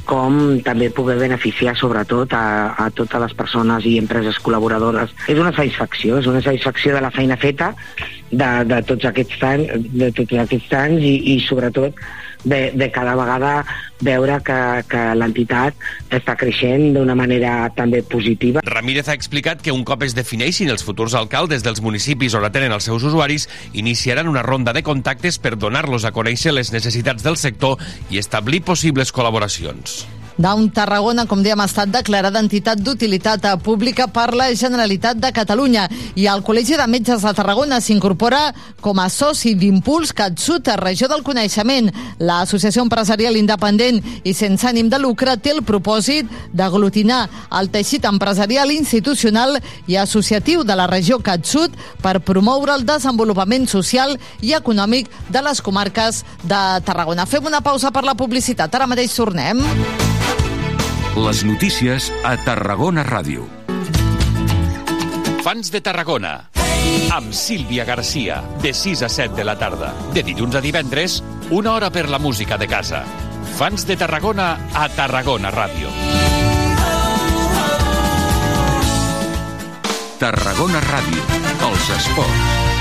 com 0.08 0.58
també 0.66 0.90
poder 0.92 1.16
beneficiar 1.20 1.76
sobretot 1.78 2.34
a, 2.36 2.74
a 2.80 2.90
totes 2.90 3.22
les 3.22 3.36
persones 3.38 3.86
i 3.88 3.96
empreses 4.00 4.40
col·laboradores. 4.44 5.14
És 5.28 5.38
una 5.40 5.54
satisfacció, 5.54 6.18
és 6.20 6.28
una 6.30 6.42
satisfacció 6.44 6.96
de 6.96 7.04
la 7.04 7.12
feina 7.14 7.38
feta 7.40 7.72
de, 8.30 8.50
de 8.68 8.82
tots 8.88 9.08
aquests 9.08 9.46
anys, 9.46 9.88
de 9.94 10.10
tots 10.16 10.44
aquests 10.44 10.76
anys 10.80 11.06
i, 11.06 11.16
i 11.34 11.40
sobretot 11.44 12.00
de, 12.44 12.70
de 12.72 12.90
cada 12.92 13.14
vegada 13.16 13.64
veure 14.04 14.38
que, 14.44 14.58
que 14.88 15.02
l'entitat 15.16 15.76
està 16.14 16.36
creixent 16.38 16.92
d'una 16.96 17.16
manera 17.18 17.70
també 17.76 18.02
positiva. 18.02 18.62
Ramírez 18.64 19.08
ha 19.08 19.16
explicat 19.16 19.62
que 19.64 19.72
un 19.72 19.84
cop 19.88 20.04
es 20.06 20.16
defineixin 20.16 20.72
els 20.72 20.84
futurs 20.84 21.16
alcaldes 21.18 21.64
dels 21.64 21.82
municipis 21.84 22.36
on 22.36 22.44
atenen 22.46 22.74
els 22.76 22.90
seus 22.90 23.04
usuaris, 23.04 23.48
iniciaran 23.72 24.28
una 24.28 24.44
ronda 24.44 24.76
de 24.76 24.84
contactes 24.84 25.38
per 25.38 25.56
donar-los 25.56 26.04
a 26.04 26.12
conèixer 26.12 26.52
les 26.52 26.72
necessitats 26.74 27.24
del 27.24 27.40
sector 27.40 27.80
i 28.10 28.20
establir 28.20 28.64
possibles 28.64 29.14
col·laboracions. 29.14 30.04
Down 30.36 30.70
Tarragona, 30.74 31.26
com 31.30 31.42
dèiem, 31.44 31.60
ha 31.62 31.68
estat 31.68 31.92
declarada 31.94 32.40
entitat 32.42 32.80
d'utilitat 32.82 33.46
pública 33.62 34.08
per 34.10 34.32
la 34.34 34.48
Generalitat 34.54 35.20
de 35.22 35.30
Catalunya 35.34 35.86
i 36.18 36.26
el 36.30 36.42
Col·legi 36.42 36.78
de 36.78 36.86
Metges 36.90 37.22
de 37.22 37.32
Tarragona 37.36 37.78
s'incorpora 37.80 38.48
com 38.82 38.98
a 38.98 39.06
soci 39.12 39.54
d'Impuls 39.54 40.12
CatSut, 40.16 40.72
regió 40.80 41.08
del 41.08 41.22
coneixement. 41.22 41.90
L'Associació 42.18 42.82
Empresarial 42.82 43.38
Independent 43.38 44.00
i 44.24 44.34
sense 44.34 44.66
ànim 44.66 44.90
de 44.90 44.98
lucre 44.98 45.36
té 45.38 45.54
el 45.54 45.62
propòsit 45.62 46.30
d'aglutinar 46.52 47.22
el 47.60 47.70
teixit 47.70 48.08
empresarial, 48.10 48.72
institucional 48.74 49.60
i 49.86 49.98
associatiu 50.00 50.64
de 50.64 50.74
la 50.74 50.88
regió 50.90 51.20
CatSut 51.22 51.78
per 52.02 52.18
promoure 52.26 52.74
el 52.74 52.86
desenvolupament 52.88 53.68
social 53.70 54.18
i 54.42 54.54
econòmic 54.58 55.10
de 55.30 55.44
les 55.46 55.62
comarques 55.62 56.24
de 56.42 56.64
Tarragona. 56.84 57.26
Fem 57.26 57.46
una 57.46 57.62
pausa 57.62 57.94
per 57.94 58.02
la 58.04 58.18
publicitat. 58.18 58.74
Ara 58.74 58.90
mateix 58.90 59.14
tornem. 59.14 59.62
Les 61.14 61.44
notícies 61.46 62.08
a 62.26 62.34
Tarragona 62.42 63.04
Ràdio. 63.06 63.44
Fans 65.46 65.70
de 65.70 65.78
Tarragona. 65.78 66.50
Amb 67.14 67.30
Sílvia 67.30 67.84
Garcia, 67.86 68.40
de 68.60 68.74
6 68.74 69.04
a 69.06 69.08
7 69.08 69.36
de 69.38 69.44
la 69.46 69.54
tarda. 69.54 69.92
De 70.12 70.24
dilluns 70.26 70.58
a 70.58 70.60
divendres, 70.64 71.20
una 71.54 71.76
hora 71.78 71.92
per 71.94 72.08
la 72.10 72.18
música 72.18 72.58
de 72.58 72.66
casa. 72.66 73.04
Fans 73.54 73.86
de 73.86 73.96
Tarragona 73.96 74.58
a 74.74 74.88
Tarragona 74.90 75.54
Ràdio. 75.54 75.94
Tarragona 80.18 80.82
Ràdio. 80.82 81.26
Els 81.70 81.90
esports. 82.00 82.73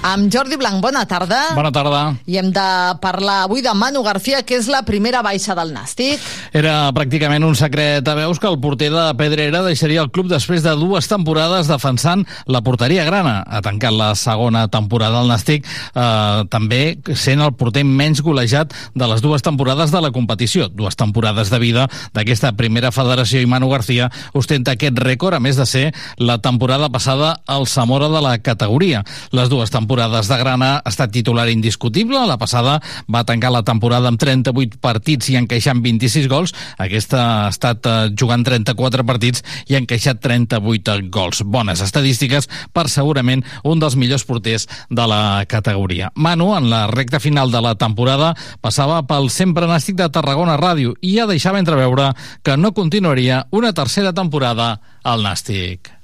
Amb 0.00 0.32
Jordi 0.32 0.56
Blanc, 0.56 0.80
bona 0.80 1.02
tarda. 1.04 1.50
Bona 1.52 1.68
tarda. 1.68 2.14
I 2.24 2.38
hem 2.40 2.46
de 2.56 2.66
parlar 3.02 3.42
avui 3.44 3.60
de 3.60 3.72
Manu 3.76 4.00
García, 4.00 4.38
que 4.48 4.56
és 4.56 4.64
la 4.72 4.80
primera 4.88 5.20
baixa 5.20 5.52
del 5.58 5.74
Nàstic. 5.74 6.22
Era 6.56 6.88
pràcticament 6.96 7.44
un 7.44 7.52
secret 7.58 8.08
a 8.08 8.14
veus 8.16 8.40
que 8.40 8.48
el 8.48 8.56
porter 8.62 8.88
de 8.94 9.02
Pedrera 9.18 9.60
deixaria 9.60 10.00
el 10.00 10.08
club 10.08 10.30
després 10.30 10.64
de 10.64 10.72
dues 10.80 11.04
temporades 11.10 11.68
defensant 11.68 12.24
la 12.48 12.62
porteria 12.64 13.04
grana. 13.04 13.42
Ha 13.44 13.60
tancat 13.60 13.92
la 13.92 14.14
segona 14.16 14.62
temporada 14.72 15.20
al 15.20 15.28
Nàstic, 15.28 15.68
eh, 15.68 16.48
també 16.48 16.96
sent 17.12 17.44
el 17.44 17.52
porter 17.52 17.84
menys 17.84 18.24
golejat 18.24 18.72
de 18.94 19.10
les 19.12 19.20
dues 19.20 19.44
temporades 19.44 19.92
de 19.92 20.00
la 20.00 20.12
competició. 20.16 20.70
Dues 20.72 20.96
temporades 20.96 21.52
de 21.52 21.60
vida 21.60 21.90
d'aquesta 22.16 22.54
primera 22.56 22.88
federació 22.90 23.44
i 23.44 23.46
Manu 23.46 23.68
García 23.68 24.08
ostenta 24.32 24.78
aquest 24.78 24.96
rècord, 24.96 25.36
a 25.36 25.44
més 25.44 25.60
de 25.60 25.68
ser 25.68 25.86
la 26.16 26.40
temporada 26.40 26.88
passada 26.88 27.42
al 27.46 27.68
Zamora 27.68 28.08
de 28.08 28.24
la 28.24 28.38
categoria. 28.38 29.04
Les 29.36 29.52
dues 29.52 29.68
temporades 29.68 29.89
temporades 29.90 30.28
de 30.28 30.36
Grana 30.38 30.68
ha 30.78 30.88
estat 30.88 31.10
titular 31.10 31.48
indiscutible. 31.50 32.20
La 32.22 32.36
passada 32.38 32.76
va 33.10 33.24
tancar 33.26 33.50
la 33.50 33.64
temporada 33.66 34.06
amb 34.06 34.20
38 34.22 34.78
partits 34.78 35.32
i 35.32 35.34
encaixant 35.34 35.82
26 35.82 36.28
gols. 36.30 36.54
Aquesta 36.78 37.18
ha 37.24 37.48
estat 37.50 37.88
eh, 37.90 37.96
jugant 38.14 38.46
34 38.46 39.02
partits 39.02 39.42
i 39.66 39.74
ha 39.74 39.82
encaixat 39.82 40.22
38 40.22 41.10
gols. 41.10 41.42
Bones 41.42 41.82
estadístiques 41.82 42.46
per 42.70 42.86
segurament 42.86 43.42
un 43.66 43.82
dels 43.82 43.98
millors 43.98 44.22
porters 44.22 44.68
de 44.86 45.10
la 45.10 45.42
categoria. 45.50 46.14
Manu, 46.14 46.52
en 46.54 46.70
la 46.70 46.86
recta 46.86 47.18
final 47.18 47.50
de 47.50 47.66
la 47.66 47.74
temporada, 47.74 48.36
passava 48.62 49.02
pel 49.10 49.26
sempre 49.26 49.66
nàstic 49.66 49.98
de 49.98 50.06
Tarragona 50.06 50.54
Ràdio 50.60 50.94
i 51.02 51.16
ja 51.18 51.26
deixava 51.26 51.58
entreveure 51.58 52.12
que 52.46 52.54
no 52.54 52.76
continuaria 52.78 53.48
una 53.50 53.74
tercera 53.74 54.14
temporada 54.14 54.76
al 55.02 55.26
nàstic. 55.26 55.98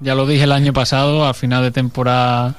Ya 0.00 0.14
lo 0.14 0.26
dije 0.26 0.44
el 0.44 0.52
año 0.52 0.72
pasado, 0.72 1.24
a 1.26 1.34
final 1.34 1.62
de 1.62 1.70
temporada 1.70 2.56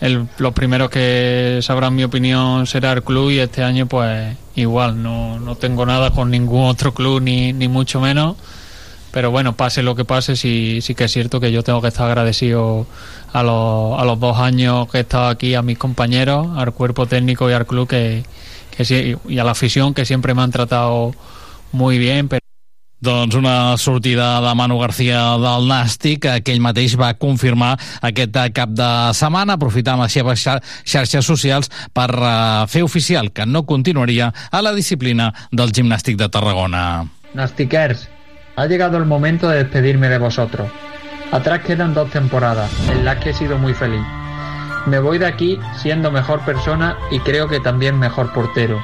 el, 0.00 0.28
los 0.38 0.52
primeros 0.54 0.90
que 0.90 1.58
sabrán 1.62 1.94
mi 1.94 2.04
opinión 2.04 2.66
será 2.66 2.92
el 2.92 3.02
club 3.02 3.30
y 3.30 3.40
este 3.40 3.64
año 3.64 3.86
pues 3.86 4.36
igual, 4.54 5.02
no, 5.02 5.40
no 5.40 5.56
tengo 5.56 5.84
nada 5.86 6.12
con 6.12 6.30
ningún 6.30 6.66
otro 6.66 6.94
club 6.94 7.20
ni, 7.20 7.52
ni 7.52 7.68
mucho 7.68 8.00
menos, 8.00 8.36
pero 9.10 9.30
bueno, 9.30 9.56
pase 9.56 9.82
lo 9.82 9.96
que 9.96 10.04
pase, 10.04 10.36
sí, 10.36 10.80
sí 10.80 10.94
que 10.94 11.04
es 11.04 11.12
cierto 11.12 11.40
que 11.40 11.50
yo 11.50 11.62
tengo 11.64 11.82
que 11.82 11.88
estar 11.88 12.06
agradecido 12.06 12.86
a 13.32 13.42
los, 13.42 14.00
a 14.00 14.04
los 14.04 14.20
dos 14.20 14.38
años 14.38 14.88
que 14.90 14.98
he 14.98 15.00
estado 15.00 15.28
aquí, 15.28 15.54
a 15.54 15.62
mis 15.62 15.78
compañeros, 15.78 16.48
al 16.56 16.72
cuerpo 16.72 17.06
técnico 17.06 17.50
y 17.50 17.54
al 17.54 17.66
club 17.66 17.88
que, 17.88 18.24
que 18.76 18.84
sí, 18.84 19.16
y 19.28 19.38
a 19.38 19.44
la 19.44 19.52
afición 19.52 19.94
que 19.94 20.04
siempre 20.04 20.34
me 20.34 20.42
han 20.42 20.52
tratado 20.52 21.12
muy 21.72 21.98
bien. 21.98 22.28
Pero 22.28 22.47
doncs 23.00 23.34
una 23.38 23.76
sortida 23.76 24.40
de 24.40 24.54
Manu 24.54 24.78
García 24.78 25.36
del 25.38 25.68
Nàstic, 25.70 26.26
que 26.42 26.52
ell 26.52 26.62
mateix 26.62 26.96
va 26.98 27.12
confirmar 27.14 27.76
aquest 28.02 28.36
cap 28.54 28.74
de 28.74 28.90
setmana, 29.14 29.54
aprofitant 29.54 30.02
les 30.02 30.12
seves 30.12 30.42
xarxes 30.42 31.24
socials 31.24 31.70
per 31.94 32.10
uh, 32.18 32.66
fer 32.66 32.82
oficial 32.82 33.30
que 33.32 33.46
no 33.46 33.64
continuaria 33.66 34.32
a 34.50 34.62
la 34.62 34.74
disciplina 34.74 35.32
del 35.52 35.72
gimnàstic 35.72 36.18
de 36.18 36.28
Tarragona. 36.28 37.06
Nastikers, 37.34 38.08
ha 38.56 38.66
llegado 38.66 38.98
el 38.98 39.04
momento 39.04 39.48
de 39.48 39.62
despedirme 39.62 40.08
de 40.08 40.18
vosotros. 40.18 40.68
Atrás 41.30 41.60
quedan 41.60 41.94
dos 41.94 42.10
temporadas, 42.10 42.70
en 42.90 43.04
las 43.04 43.18
que 43.18 43.30
he 43.30 43.34
sido 43.34 43.58
muy 43.58 43.74
feliz. 43.74 44.02
Me 44.86 44.98
voy 44.98 45.18
de 45.18 45.26
aquí 45.26 45.58
siendo 45.76 46.10
mejor 46.10 46.44
persona 46.44 46.96
y 47.10 47.20
creo 47.20 47.46
que 47.48 47.60
también 47.60 47.98
mejor 47.98 48.32
portero. 48.32 48.80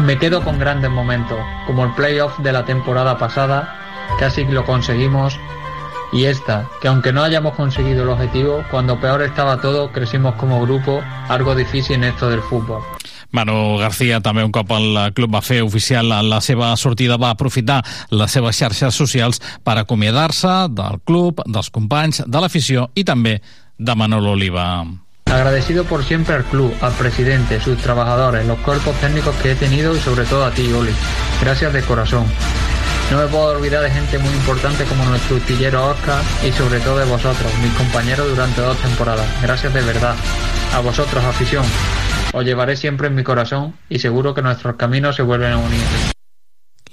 Me 0.00 0.18
quedo 0.18 0.42
con 0.42 0.58
grandes 0.58 0.90
momentos, 0.90 1.38
como 1.66 1.84
el 1.84 1.94
playoff 1.94 2.38
de 2.40 2.52
la 2.52 2.64
temporada 2.64 3.16
pasada, 3.16 3.76
casi 4.18 4.44
lo 4.44 4.64
conseguimos, 4.64 5.38
y 6.12 6.24
esta, 6.24 6.68
que 6.80 6.88
aunque 6.88 7.12
no 7.12 7.22
hayamos 7.22 7.54
conseguido 7.54 8.02
el 8.02 8.08
objetivo, 8.08 8.64
cuando 8.70 9.00
peor 9.00 9.22
estaba 9.22 9.60
todo, 9.60 9.92
crecimos 9.92 10.34
como 10.34 10.60
grupo, 10.62 11.00
algo 11.28 11.54
difícil 11.54 11.96
en 11.96 12.04
esto 12.04 12.28
del 12.28 12.40
fútbol. 12.42 12.82
Manu 13.34 13.78
García 13.80 14.20
també 14.22 14.44
un 14.46 14.52
cop 14.54 14.70
el 14.76 14.94
club 15.14 15.32
va 15.34 15.40
fer 15.42 15.58
oficial 15.66 16.06
la 16.06 16.38
seva 16.38 16.68
sortida 16.78 17.16
va 17.18 17.32
aprofitar 17.34 17.80
les 18.14 18.30
seves 18.30 18.60
xarxes 18.62 18.94
socials 18.94 19.42
per 19.66 19.74
acomiadar-se 19.80 20.68
del 20.70 21.00
club, 21.02 21.42
dels 21.46 21.70
companys, 21.74 22.22
de 22.26 22.44
l'afició 22.44 22.92
i 22.94 23.02
també 23.02 23.40
de 23.78 23.96
Manolo 23.98 24.36
Oliva. 24.38 24.84
Agradecido 25.34 25.82
por 25.82 26.04
siempre 26.04 26.36
al 26.36 26.44
club, 26.44 26.72
al 26.80 26.92
presidente, 26.92 27.58
sus 27.58 27.76
trabajadores, 27.78 28.46
los 28.46 28.56
cuerpos 28.60 28.94
técnicos 29.00 29.34
que 29.42 29.50
he 29.50 29.54
tenido 29.56 29.96
y 29.96 29.98
sobre 29.98 30.24
todo 30.26 30.46
a 30.46 30.52
ti, 30.52 30.72
Oli. 30.72 30.92
Gracias 31.42 31.72
de 31.72 31.82
corazón. 31.82 32.24
No 33.10 33.18
me 33.18 33.26
puedo 33.26 33.46
olvidar 33.46 33.82
de 33.82 33.90
gente 33.90 34.16
muy 34.20 34.32
importante 34.32 34.84
como 34.84 35.04
nuestro 35.06 35.34
utillero 35.34 35.88
Oscar 35.88 36.22
y 36.46 36.52
sobre 36.52 36.78
todo 36.78 36.98
de 36.98 37.06
vosotros, 37.06 37.50
mis 37.60 37.72
compañeros 37.72 38.28
durante 38.28 38.60
dos 38.60 38.78
temporadas. 38.78 39.26
Gracias 39.42 39.74
de 39.74 39.82
verdad. 39.82 40.14
A 40.72 40.78
vosotros, 40.78 41.24
afición. 41.24 41.64
Os 42.32 42.44
llevaré 42.44 42.76
siempre 42.76 43.08
en 43.08 43.16
mi 43.16 43.24
corazón 43.24 43.74
y 43.88 43.98
seguro 43.98 44.34
que 44.34 44.42
nuestros 44.42 44.76
caminos 44.76 45.16
se 45.16 45.22
vuelven 45.22 45.50
a 45.50 45.58
unir. 45.58 46.13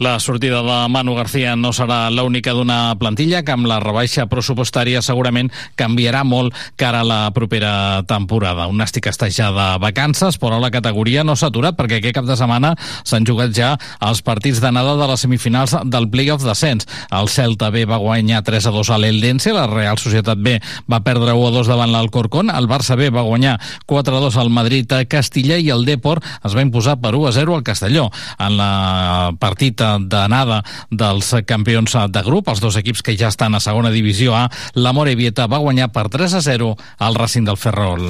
La 0.01 0.19
sortida 0.19 0.63
de 0.63 0.89
Manu 0.89 1.13
García 1.13 1.53
no 1.55 1.69
serà 1.77 2.07
l'única 2.09 2.55
d'una 2.57 2.95
plantilla 2.97 3.43
que 3.45 3.53
amb 3.53 3.67
la 3.69 3.75
rebaixa 3.83 4.23
pressupostària 4.25 4.97
segurament 5.05 5.51
canviarà 5.77 6.23
molt 6.25 6.55
cara 6.73 7.03
a 7.03 7.05
la 7.05 7.19
propera 7.35 8.01
temporada. 8.09 8.65
Un 8.65 8.81
nàstic 8.81 9.11
està 9.11 9.29
ja 9.29 9.51
de 9.53 9.67
vacances, 9.77 10.39
però 10.41 10.57
la 10.57 10.71
categoria 10.73 11.21
no 11.21 11.35
s'ha 11.37 11.51
aturat 11.53 11.77
perquè 11.77 11.99
aquest 11.99 12.15
cap 12.17 12.25
de 12.25 12.37
setmana 12.39 12.71
s'han 13.03 13.27
jugat 13.29 13.53
ja 13.53 13.75
els 14.01 14.23
partits 14.25 14.63
d'anada 14.63 14.95
de 14.97 15.09
les 15.11 15.21
semifinals 15.21 15.77
del 15.85 16.09
playoff 16.09 16.41
descens. 16.49 16.89
El 17.13 17.29
Celta 17.29 17.69
B 17.69 17.85
va 17.85 18.01
guanyar 18.01 18.41
3 18.41 18.71
a 18.71 18.73
2 18.73 18.89
a 18.89 18.97
l'Eldense, 18.97 19.53
la 19.53 19.67
Real 19.69 20.01
Societat 20.01 20.41
B 20.41 20.57
va 20.89 21.03
perdre 21.05 21.37
1 21.37 21.45
a 21.51 21.53
2 21.59 21.69
davant 21.75 21.93
l'Alcorcón, 21.93 22.49
el 22.49 22.65
Barça 22.65 22.97
B 22.97 23.11
va 23.13 23.27
guanyar 23.29 23.59
4 23.85 24.17
a 24.17 24.25
2 24.25 24.41
al 24.41 24.49
Madrid 24.49 24.97
a 24.97 25.05
Castilla 25.05 25.61
i 25.61 25.69
el 25.69 25.85
Depor 25.85 26.25
es 26.41 26.57
va 26.57 26.65
imposar 26.65 26.97
per 26.97 27.13
1 27.13 27.29
a 27.29 27.37
0 27.37 27.59
al 27.59 27.61
Castelló. 27.69 28.09
En 28.41 28.57
la 28.57 29.37
partida 29.37 29.90
d'anada 29.99 30.61
dels 30.89 31.33
campions 31.45 31.97
de 32.09 32.23
grup, 32.25 32.49
els 32.49 32.63
dos 32.63 32.77
equips 32.79 33.03
que 33.03 33.17
ja 33.17 33.31
estan 33.31 33.55
a 33.55 33.63
segona 33.63 33.91
divisió 33.91 34.35
A, 34.37 34.47
la 34.75 34.93
Morevieta 34.93 35.49
va 35.51 35.61
guanyar 35.63 35.91
per 35.91 36.07
3 36.09 36.39
a 36.39 36.41
0 36.41 36.75
al 36.99 37.15
Racing 37.15 37.47
del 37.47 37.57
Ferrol. 37.57 38.07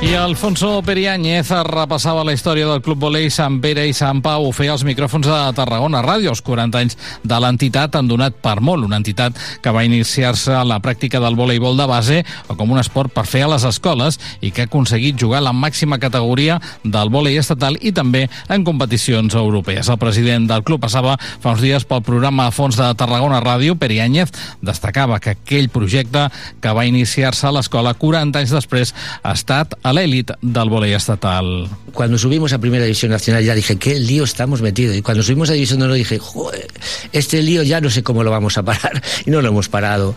I 0.00 0.14
Alfonso 0.14 0.80
Periáñez 0.86 1.50
repassava 1.50 2.22
la 2.22 2.30
història 2.32 2.68
del 2.68 2.80
Club 2.80 3.00
Volei 3.02 3.32
Sant 3.34 3.56
Pere 3.58 3.82
i 3.82 3.92
Sant 3.92 4.20
Pau. 4.22 4.44
Ho 4.46 4.52
feia 4.54 4.70
als 4.70 4.84
micròfons 4.86 5.26
de 5.26 5.38
Tarragona 5.56 6.04
Ràdio. 6.06 6.30
Els 6.30 6.42
40 6.46 6.78
anys 6.78 6.94
de 7.26 7.38
l'entitat 7.42 7.96
han 7.98 8.06
donat 8.06 8.36
per 8.38 8.60
molt. 8.62 8.86
Una 8.86 9.00
entitat 9.02 9.34
que 9.60 9.72
va 9.74 9.82
iniciar-se 9.82 10.54
a 10.54 10.62
la 10.62 10.78
pràctica 10.78 11.18
del 11.18 11.34
voleibol 11.34 11.74
de 11.76 11.86
base 11.90 12.20
o 12.46 12.54
com 12.54 12.70
un 12.70 12.78
esport 12.78 13.10
per 13.10 13.24
fer 13.26 13.42
a 13.42 13.48
les 13.50 13.64
escoles 13.66 14.20
i 14.40 14.52
que 14.54 14.62
ha 14.62 14.68
aconseguit 14.70 15.18
jugar 15.18 15.40
la 15.42 15.52
màxima 15.52 15.98
categoria 15.98 16.60
del 16.84 17.10
volei 17.10 17.40
estatal 17.42 17.74
i 17.82 17.90
també 17.90 18.28
en 18.48 18.62
competicions 18.62 19.34
europees. 19.34 19.90
El 19.90 19.98
president 19.98 20.46
del 20.46 20.62
club 20.62 20.86
passava 20.86 21.16
fa 21.18 21.56
uns 21.56 21.64
dies 21.66 21.82
pel 21.82 22.06
programa 22.06 22.46
a 22.46 22.54
fons 22.54 22.78
de 22.78 22.86
Tarragona 22.94 23.42
Ràdio. 23.42 23.74
Periáñez 23.74 24.30
destacava 24.62 25.18
que 25.18 25.34
aquell 25.34 25.68
projecte 25.74 26.28
que 26.62 26.78
va 26.78 26.86
iniciar-se 26.86 27.50
a 27.50 27.54
l'escola 27.58 27.98
40 27.98 28.46
anys 28.46 28.54
després 28.54 28.94
ha 29.24 29.34
estat 29.34 29.74
a 29.88 29.92
la 29.92 30.02
élite 30.02 30.34
del 30.42 30.68
volei 30.68 30.92
estatal. 30.92 31.68
Cuando 31.94 32.18
subimos 32.18 32.52
a 32.52 32.58
Primera 32.58 32.84
División 32.84 33.10
Nacional 33.10 33.42
ya 33.42 33.54
dije, 33.54 33.76
qué 33.76 33.98
lío 33.98 34.24
estamos 34.24 34.60
metidos. 34.60 34.96
Y 34.96 35.02
cuando 35.02 35.22
subimos 35.22 35.48
a 35.50 35.54
División 35.54 35.78
de 35.78 35.86
Honor 35.86 35.96
dije, 35.96 36.18
Joder, 36.18 36.68
este 37.12 37.42
lío 37.42 37.62
ya 37.62 37.80
no 37.80 37.88
sé 37.88 38.02
cómo 38.02 38.22
lo 38.22 38.30
vamos 38.30 38.58
a 38.58 38.62
parar. 38.62 39.02
Y 39.26 39.30
no 39.30 39.40
lo 39.42 39.48
hemos 39.48 39.68
parado. 39.68 40.14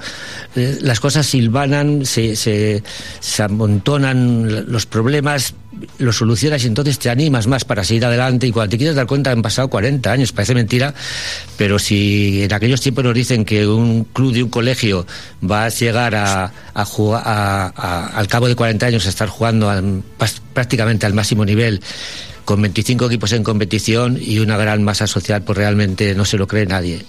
Eh, 0.56 0.78
las 0.82 1.00
cosas 1.00 1.26
silvanan, 1.26 2.06
se, 2.06 2.36
se, 2.36 2.84
se 3.20 3.44
amontonan 3.44 4.72
los 4.72 4.86
problemas, 4.86 5.54
lo 5.98 6.14
solucionas 6.14 6.64
y 6.64 6.68
entonces 6.68 7.00
te 7.00 7.10
animas 7.10 7.48
más 7.48 7.66
para 7.66 7.84
seguir 7.84 8.06
adelante 8.06 8.48
y 8.48 8.52
cuando 8.52 8.72
te 8.72 8.78
quieres 8.78 8.96
dar 8.96 9.08
cuenta 9.08 9.32
han 9.32 9.42
pasado 9.42 9.70
40 9.70 10.12
años, 10.12 10.32
parece 10.32 10.54
mentira, 10.54 10.94
pero 11.58 11.80
si 11.80 12.44
en 12.44 12.54
aquellos 12.54 12.82
tiempos 12.82 13.04
nos 13.04 13.14
dicen 13.14 13.46
que 13.46 13.68
un 13.68 14.06
club 14.06 14.34
de 14.34 14.44
un 14.44 14.50
colegio 14.50 15.06
va 15.44 15.66
a 15.66 15.70
llegar 15.70 16.16
a, 16.16 16.52
a 16.74 16.86
jugar 16.86 17.24
a, 17.26 17.74
a, 17.76 18.08
al 18.08 18.28
cabo 18.28 18.48
de 18.48 18.56
40 18.56 18.86
años 18.86 19.06
a 19.06 19.10
estar 19.10 19.28
jugando 19.28 19.70
al, 19.70 20.04
prácticamente 20.54 21.06
al 21.06 21.14
máximo 21.14 21.46
nivel 21.46 21.82
con 22.46 22.62
25 22.62 23.06
equipos 23.06 23.32
en 23.34 23.44
competición 23.44 24.18
y 24.20 24.40
una 24.40 24.58
gran 24.58 24.84
masa 24.84 25.08
social, 25.08 25.44
pues 25.44 25.58
realmente 25.58 26.16
no 26.16 26.26
se 26.26 26.38
lo 26.38 26.48
cree 26.48 26.66
nadie. 26.66 27.06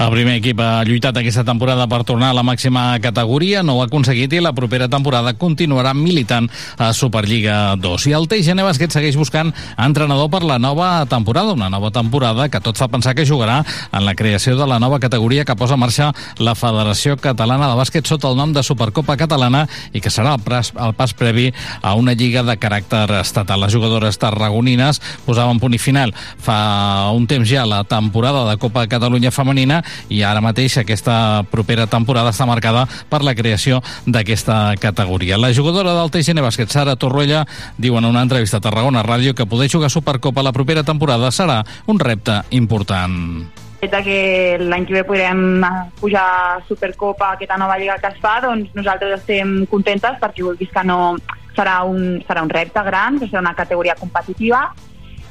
El 0.00 0.08
primer 0.14 0.38
equip 0.38 0.56
ha 0.64 0.80
lluitat 0.88 1.18
aquesta 1.20 1.42
temporada 1.44 1.84
per 1.84 1.98
tornar 2.08 2.30
a 2.32 2.36
la 2.38 2.40
màxima 2.40 2.94
categoria, 3.04 3.60
no 3.60 3.74
ho 3.76 3.82
ha 3.82 3.86
aconseguit 3.90 4.32
i 4.32 4.38
la 4.40 4.54
propera 4.56 4.86
temporada 4.88 5.34
continuarà 5.36 5.90
militant 5.92 6.46
a 6.80 6.86
Superliga 6.96 7.74
2. 7.76 8.06
I 8.08 8.14
el 8.16 8.24
TGN 8.30 8.64
Bàsquet 8.64 8.96
segueix 8.96 9.18
buscant 9.20 9.50
entrenador 9.76 10.30
per 10.32 10.40
la 10.48 10.56
nova 10.56 11.04
temporada, 11.04 11.52
una 11.52 11.68
nova 11.68 11.90
temporada 11.92 12.46
que 12.48 12.62
tot 12.64 12.80
fa 12.80 12.88
pensar 12.88 13.12
que 13.18 13.26
jugarà 13.28 13.58
en 13.92 14.06
la 14.06 14.14
creació 14.16 14.54
de 14.56 14.70
la 14.70 14.78
nova 14.80 15.02
categoria 15.04 15.44
que 15.44 15.58
posa 15.60 15.76
en 15.76 15.84
marxa 15.84 16.08
la 16.40 16.56
Federació 16.56 17.18
Catalana 17.20 17.68
de 17.68 17.76
Bàsquet 17.82 18.08
sota 18.08 18.32
el 18.32 18.40
nom 18.40 18.56
de 18.56 18.64
Supercopa 18.64 19.18
Catalana 19.20 19.66
i 19.92 20.00
que 20.00 20.08
serà 20.08 20.32
el 20.38 20.40
pas, 20.40 20.72
el 20.80 20.96
pas 20.96 21.12
previ 21.12 21.50
a 21.82 21.92
una 21.92 22.16
lliga 22.16 22.40
de 22.48 22.56
caràcter 22.56 23.04
estatal. 23.20 23.60
Les 23.66 23.76
jugadores 23.76 24.16
tarragonines 24.16 25.04
posaven 25.28 25.60
punt 25.60 25.76
i 25.76 25.82
final 25.82 26.16
fa 26.40 27.12
un 27.12 27.28
temps 27.28 27.44
ja 27.52 27.68
la 27.68 27.84
temporada 27.84 28.48
de 28.48 28.56
Copa 28.56 28.88
Catalunya 28.88 29.28
femenina 29.28 29.84
i 30.08 30.22
ara 30.26 30.42
mateix 30.44 30.78
aquesta 30.80 31.44
propera 31.50 31.86
temporada 31.90 32.34
està 32.34 32.46
marcada 32.48 32.86
per 33.08 33.22
la 33.26 33.34
creació 33.34 33.80
d'aquesta 34.06 34.76
categoria. 34.80 35.38
La 35.38 35.54
jugadora 35.54 35.94
del 35.96 36.10
TGN 36.10 36.44
Bàsquet, 36.44 36.70
Sara 36.72 36.96
Torruella, 36.96 37.46
diu 37.78 37.96
en 37.98 38.08
una 38.08 38.22
entrevista 38.26 38.58
a 38.58 38.64
Tarragona 38.64 39.04
Ràdio 39.06 39.34
que 39.34 39.48
poder 39.48 39.70
jugar 39.70 39.90
Supercopa 39.90 40.42
la 40.42 40.52
propera 40.52 40.84
temporada 40.84 41.30
serà 41.30 41.62
un 41.86 41.98
repte 41.98 42.42
important 42.50 43.48
fet 43.80 43.94
que 44.04 44.58
l'any 44.60 44.84
que 44.84 44.98
ve 44.98 45.04
podrem 45.08 45.64
pujar 46.00 46.22
a 46.22 46.60
Supercopa, 46.68 47.32
aquesta 47.32 47.56
nova 47.56 47.78
lliga 47.80 47.96
que 47.98 48.10
es 48.12 48.18
fa, 48.20 48.36
doncs 48.44 48.74
nosaltres 48.76 49.20
estem 49.20 49.64
contentes 49.70 50.18
perquè 50.20 50.44
vulguis 50.44 50.70
que 50.72 50.84
no 50.84 51.16
serà 51.56 51.80
un, 51.88 52.20
serà 52.28 52.44
un 52.44 52.52
repte 52.52 52.82
gran, 52.84 53.18
serà 53.24 53.40
una 53.40 53.56
categoria 53.56 53.96
competitiva. 53.98 54.68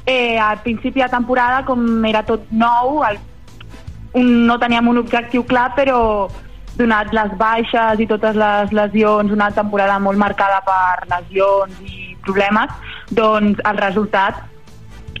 Eh, 0.04 0.38
al 0.38 0.62
principi 0.64 1.02
de 1.02 1.08
temporada, 1.12 1.62
com 1.64 2.04
era 2.08 2.24
tot 2.26 2.48
nou, 2.50 3.04
el, 3.06 3.20
un, 4.12 4.46
no 4.46 4.58
teníem 4.58 4.88
un 4.88 5.02
objectiu 5.02 5.44
clar, 5.46 5.70
però 5.76 6.28
donat 6.76 7.12
les 7.12 7.32
baixes 7.38 8.00
i 8.00 8.06
totes 8.08 8.36
les 8.38 8.72
lesions, 8.72 9.32
una 9.32 9.50
temporada 9.54 9.98
molt 9.98 10.18
marcada 10.18 10.60
per 10.66 11.08
lesions 11.10 11.82
i 11.84 12.14
problemes, 12.24 12.72
doncs 13.10 13.60
el 13.66 13.82
resultat 13.82 14.40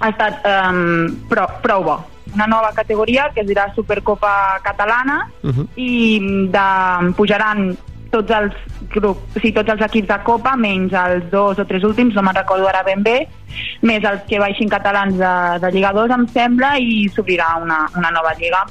ha 0.00 0.08
estat 0.08 0.46
um, 0.46 1.10
prou, 1.28 1.60
prou 1.64 1.84
bo 1.84 1.98
una 2.30 2.46
nova 2.46 2.70
categoria 2.72 3.28
que 3.34 3.42
es 3.42 3.48
dirà 3.48 3.72
Supercopa 3.74 4.60
Catalana 4.62 5.28
uh 5.42 5.50
-huh. 5.50 5.66
i 5.74 6.20
de, 6.54 7.12
pujaran 7.16 7.76
tots 8.10 8.30
els 8.30 8.54
grups, 8.90 9.20
o 9.36 9.40
sigui, 9.40 9.52
tots 9.52 9.70
els 9.70 9.82
equips 9.86 10.08
de 10.08 10.18
Copa, 10.22 10.56
menys 10.56 10.92
els 10.92 11.30
dos 11.30 11.58
o 11.58 11.64
tres 11.64 11.84
últims, 11.84 12.14
no 12.14 12.22
me'n 12.22 12.34
recordo 12.34 12.66
ara 12.68 12.82
ben 12.82 13.02
bé, 13.02 13.28
més 13.82 14.04
els 14.04 14.22
que 14.28 14.38
baixin 14.38 14.68
catalans 14.68 15.16
de, 15.16 15.34
de 15.62 15.70
Lliga 15.70 15.92
2, 15.92 16.10
em 16.10 16.26
sembla, 16.28 16.78
i 16.78 17.08
s'obrirà 17.08 17.56
una, 17.62 17.88
una 17.96 18.10
nova 18.10 18.34
lliga 18.34 18.66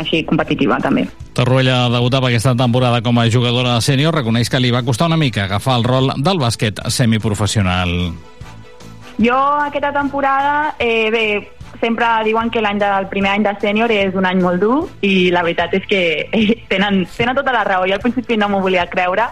així 0.00 0.22
competitiva 0.28 0.78
també. 0.82 1.06
Torruella 1.32 1.88
debutava 1.92 2.28
aquesta 2.28 2.54
temporada 2.58 3.00
com 3.02 3.18
a 3.18 3.28
jugadora 3.30 3.78
sènior, 3.80 4.14
reconeix 4.14 4.50
que 4.52 4.60
li 4.60 4.70
va 4.74 4.84
costar 4.84 5.08
una 5.08 5.20
mica 5.20 5.46
agafar 5.46 5.78
el 5.80 5.84
rol 5.88 6.12
del 6.16 6.40
bàsquet 6.42 6.82
semiprofessional. 6.88 8.12
Jo 9.22 9.38
aquesta 9.60 9.92
temporada, 9.92 10.74
eh, 10.78 11.10
bé, 11.12 11.26
sempre 11.80 12.06
diuen 12.24 12.50
que 12.50 12.62
l'any 12.62 12.78
del 12.78 13.08
primer 13.10 13.32
any 13.34 13.44
de 13.44 13.54
sènior 13.60 13.90
és 13.90 14.14
un 14.14 14.26
any 14.26 14.40
molt 14.42 14.60
dur 14.62 14.88
i 15.02 15.30
la 15.34 15.42
veritat 15.42 15.74
és 15.74 15.86
que 15.88 16.02
tenen, 16.72 17.04
tenen 17.16 17.36
tota 17.36 17.52
la 17.52 17.64
raó. 17.64 17.86
Jo 17.86 17.98
al 17.98 18.04
principi 18.04 18.36
no 18.36 18.48
m'ho 18.48 18.60
volia 18.60 18.86
creure, 18.90 19.26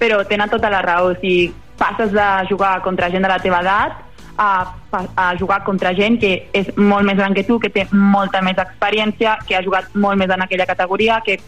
però 0.00 0.22
tenen 0.26 0.50
tota 0.50 0.70
la 0.72 0.82
raó. 0.82 1.12
O 1.12 1.18
sigui, 1.20 1.52
passes 1.80 2.12
de 2.12 2.28
jugar 2.48 2.80
contra 2.82 3.10
gent 3.10 3.24
de 3.24 3.32
la 3.32 3.40
teva 3.40 3.60
edat 3.64 4.09
a, 4.38 4.74
a 5.16 5.26
jugar 5.38 5.62
contra 5.64 5.94
gent 5.94 6.18
que 6.20 6.32
és 6.56 6.68
molt 6.76 7.06
més 7.06 7.18
gran 7.18 7.34
que 7.34 7.44
tu, 7.44 7.58
que 7.60 7.70
té 7.72 7.86
molta 7.92 8.42
més 8.42 8.58
experiència, 8.58 9.38
que 9.46 9.56
ha 9.56 9.64
jugat 9.64 9.90
molt 9.94 10.20
més 10.20 10.30
en 10.30 10.44
aquella 10.46 10.68
categoria, 10.68 11.20
que 11.24 11.38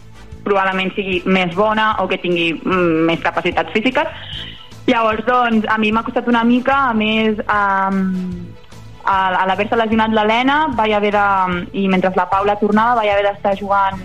probablement 0.43 0.91
sigui 0.95 1.21
més 1.25 1.53
bona 1.55 1.93
o 2.03 2.07
que 2.11 2.19
tingui 2.19 2.51
mm, 2.55 3.05
més 3.09 3.21
capacitats 3.23 3.71
físiques. 3.75 4.09
Llavors, 4.87 5.23
doncs, 5.25 5.67
a 5.71 5.77
mi 5.79 5.93
m'ha 5.95 6.03
costat 6.03 6.27
una 6.27 6.43
mica, 6.43 6.89
a 6.89 6.95
més, 6.97 7.39
um, 7.47 8.01
a, 9.05 9.45
l'haver-se 9.47 9.79
lesionat 9.79 10.11
l'Helena 10.11 10.57
vaig 10.75 10.95
haver 10.97 11.13
de, 11.15 11.27
i 11.79 11.87
mentre 11.91 12.11
la 12.17 12.27
Paula 12.31 12.57
tornava 12.59 12.99
vaig 12.99 13.13
haver 13.13 13.29
d'estar 13.29 13.55
jugant 13.59 14.03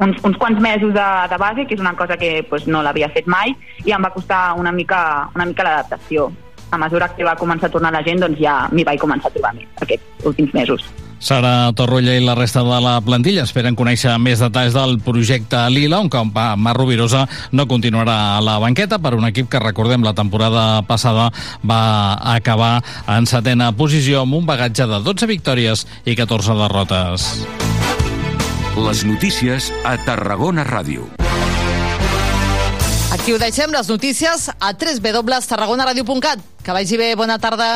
uns, 0.00 0.20
uns 0.24 0.38
quants 0.40 0.60
mesos 0.60 0.94
de, 0.94 1.08
de 1.30 1.38
base, 1.38 1.66
que 1.66 1.74
és 1.76 1.82
una 1.82 1.94
cosa 1.96 2.16
que 2.16 2.44
pues, 2.48 2.66
no 2.66 2.82
l'havia 2.82 3.10
fet 3.12 3.26
mai, 3.30 3.54
i 3.84 3.92
em 3.92 4.02
va 4.02 4.14
costar 4.14 4.54
una 4.58 4.72
mica, 4.72 5.02
una 5.34 5.46
mica 5.50 5.66
l'adaptació. 5.66 6.30
A 6.70 6.78
mesura 6.78 7.10
que 7.14 7.26
va 7.26 7.36
començar 7.36 7.68
a 7.68 7.74
tornar 7.74 7.92
la 7.92 8.02
gent, 8.06 8.22
doncs 8.22 8.40
ja 8.40 8.64
m'hi 8.70 8.86
vaig 8.86 9.00
començar 9.02 9.30
a 9.30 9.34
trobar 9.34 9.54
més 9.56 9.86
aquests 9.86 10.26
últims 10.30 10.54
mesos. 10.54 10.84
Sara 11.20 11.68
Torrolla 11.76 12.14
i 12.16 12.22
la 12.24 12.34
resta 12.34 12.62
de 12.64 12.78
la 12.80 12.94
plantilla 13.04 13.42
esperen 13.44 13.76
conèixer 13.76 14.14
més 14.18 14.40
detalls 14.40 14.72
del 14.72 14.96
projecte 15.04 15.60
Lila, 15.68 16.00
on 16.00 16.08
com 16.08 16.32
Mar 16.32 16.74
Rovirosa 16.78 17.26
no 17.52 17.68
continuarà 17.68 18.38
a 18.38 18.40
la 18.40 18.56
banqueta 18.58 18.98
per 18.98 19.12
un 19.18 19.28
equip 19.28 19.50
que, 19.52 19.60
recordem, 19.60 20.02
la 20.02 20.16
temporada 20.16 20.80
passada 20.88 21.28
va 21.60 22.16
acabar 22.34 22.80
en 23.06 23.28
setena 23.28 23.70
posició 23.76 24.24
amb 24.24 24.40
un 24.40 24.48
bagatge 24.48 24.88
de 24.88 25.02
12 25.04 25.28
victòries 25.28 25.86
i 26.06 26.16
14 26.16 26.56
derrotes. 26.64 27.30
Les 28.80 29.04
notícies 29.04 29.68
a 29.84 29.98
Tarragona 30.06 30.64
Ràdio. 30.64 31.04
Aquí 33.20 33.34
ho 33.36 33.38
deixem, 33.38 33.68
les 33.68 33.88
notícies 33.92 34.46
a 34.48 34.70
www.tarragonaradio.cat. 34.72 36.40
Que 36.64 36.72
vagi 36.72 36.96
bé, 36.96 37.12
bona 37.20 37.36
tarda. 37.38 37.74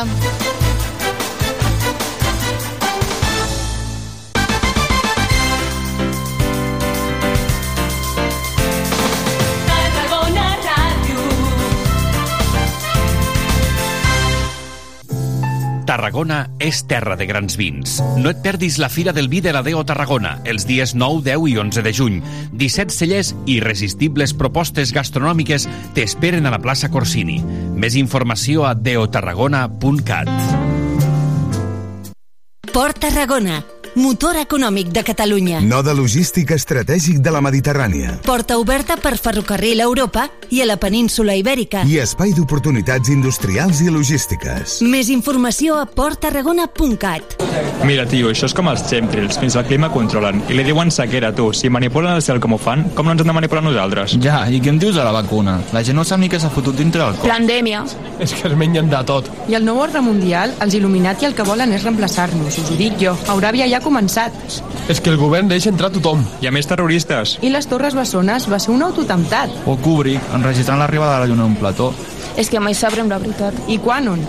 Tarragona 15.95 16.49
és 16.59 16.81
terra 16.91 17.15
de 17.15 17.23
grans 17.31 17.55
vins. 17.55 18.01
No 18.19 18.33
et 18.33 18.41
perdis 18.43 18.81
la 18.83 18.89
Fira 18.91 19.13
del 19.15 19.29
Vi 19.31 19.39
de 19.45 19.53
la 19.55 19.61
Deo 19.63 19.85
Tarragona, 19.87 20.41
els 20.43 20.67
dies 20.67 20.91
9, 20.99 21.23
10 21.23 21.45
i 21.53 21.55
11 21.63 21.85
de 21.87 21.93
juny. 21.95 22.17
17 22.51 22.91
cellers 22.91 23.31
i 23.47 23.61
irresistibles 23.61 24.35
propostes 24.35 24.91
gastronòmiques 24.91 25.69
t'esperen 25.95 26.51
a 26.51 26.55
la 26.57 26.59
plaça 26.59 26.91
Corsini. 26.91 27.39
Més 27.79 27.95
informació 27.95 28.67
a 28.67 28.75
deotarragona.cat. 28.75 30.35
Port 32.75 32.99
Tarragona, 32.99 33.63
motor 33.95 34.37
econòmic 34.37 34.89
de 34.89 35.03
Catalunya. 35.05 35.61
Node 35.61 35.95
logístic 35.95 36.51
estratègic 36.51 37.21
de 37.23 37.31
la 37.31 37.41
Mediterrània. 37.45 38.19
Porta 38.27 38.59
oberta 38.59 38.97
per 38.97 39.17
ferrocarril 39.19 39.81
a 39.81 39.87
Europa 39.87 40.27
i 40.51 40.61
a 40.63 40.67
la 40.67 40.77
península 40.77 41.37
Ibèrica. 41.39 41.85
I 41.87 42.01
espai 42.03 42.35
d'oportunitats 42.35 43.11
industrials 43.13 43.81
i 43.85 43.91
logístiques. 43.95 44.81
Més 44.83 45.11
informació 45.15 45.79
a 45.79 45.87
porttarragona.cat. 45.87 47.37
Mira, 47.85 48.07
tio, 48.11 48.31
això 48.33 48.49
és 48.49 48.55
com 48.57 48.69
els 48.71 48.83
chemtrails, 48.89 49.39
fins 49.39 49.57
al 49.57 49.67
clima 49.69 49.91
controlen. 49.93 50.43
I 50.51 50.59
li 50.59 50.67
diuen 50.67 50.91
sequera, 50.95 51.31
tu. 51.35 51.53
Si 51.55 51.71
manipulen 51.71 52.17
el 52.17 52.23
cel 52.25 52.41
com 52.43 52.57
ho 52.57 52.59
fan, 52.59 52.89
com 52.97 53.07
no 53.07 53.15
ens 53.15 53.23
han 53.23 53.31
de 53.31 53.37
manipular 53.37 53.63
nosaltres? 53.63 54.17
Ja, 54.25 54.43
i 54.51 54.61
què 54.63 54.73
em 54.73 54.81
dius 54.83 54.99
de 54.99 55.05
la 55.07 55.15
vacuna? 55.15 55.59
La 55.77 55.85
gent 55.87 55.99
no 55.99 56.07
sap 56.07 56.23
ni 56.23 56.31
què 56.33 56.41
s'ha 56.41 56.51
fotut 56.51 56.77
dintre 56.79 57.05
el 57.07 57.19
cor. 57.21 57.31
Pandèmia. 57.31 57.85
És 58.19 58.35
que 58.35 58.49
es 58.49 58.57
mengen 58.59 58.91
de 58.91 59.03
tot. 59.07 59.31
I 59.51 59.59
el 59.59 59.67
nou 59.67 59.79
ordre 59.83 60.03
mundial, 60.03 60.55
els 60.65 60.75
Illuminati 60.75 61.29
el 61.29 61.37
que 61.37 61.47
volen 61.47 61.75
és 61.77 61.85
reemplaçar-nos, 61.87 62.59
us 62.63 62.71
ho 62.73 62.79
dic 62.79 62.99
jo. 63.01 63.15
Euràbia 63.35 63.69
ja 63.71 63.79
ha 63.79 63.84
començat. 63.85 64.35
És 64.89 65.01
que 65.01 65.13
el 65.13 65.21
govern 65.21 65.49
deixa 65.53 65.71
entrar 65.71 65.93
tothom. 65.93 66.25
Hi 66.41 66.49
ha 66.49 66.55
més 66.55 66.69
terroristes. 66.69 67.39
I 67.45 67.53
les 67.53 67.69
Torres 67.71 67.97
Bessones 67.97 68.49
va 68.51 68.59
ser 68.59 68.73
un 68.75 68.83
autotemptat. 68.83 69.53
O 69.69 69.77
Kubrick, 69.77 70.33
enregistrant 70.35 70.81
l'arribada 70.81 71.19
de 71.19 71.25
la 71.25 71.31
lluna 71.31 71.45
en 71.45 71.55
un 71.55 71.61
plató. 71.61 71.93
És 72.37 72.51
que 72.51 72.61
mai 72.61 72.75
sabrem 72.75 73.09
la 73.13 73.21
veritat. 73.23 73.55
I 73.69 73.79
quan 73.79 74.09
on? 74.11 74.25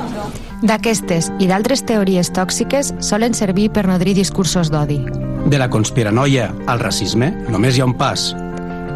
D'aquestes 0.66 1.32
i 1.40 1.50
d'altres 1.50 1.84
teories 1.86 2.32
tòxiques 2.34 2.94
solen 3.04 3.34
servir 3.34 3.72
per 3.74 3.88
nodrir 3.90 4.16
discursos 4.18 4.72
d'odi. 4.72 5.02
De 5.46 5.60
la 5.62 5.70
conspiranoia 5.70 6.52
al 6.66 6.82
racisme 6.82 7.32
només 7.50 7.78
hi 7.78 7.84
ha 7.84 7.90
un 7.90 7.98
pas. 7.98 8.34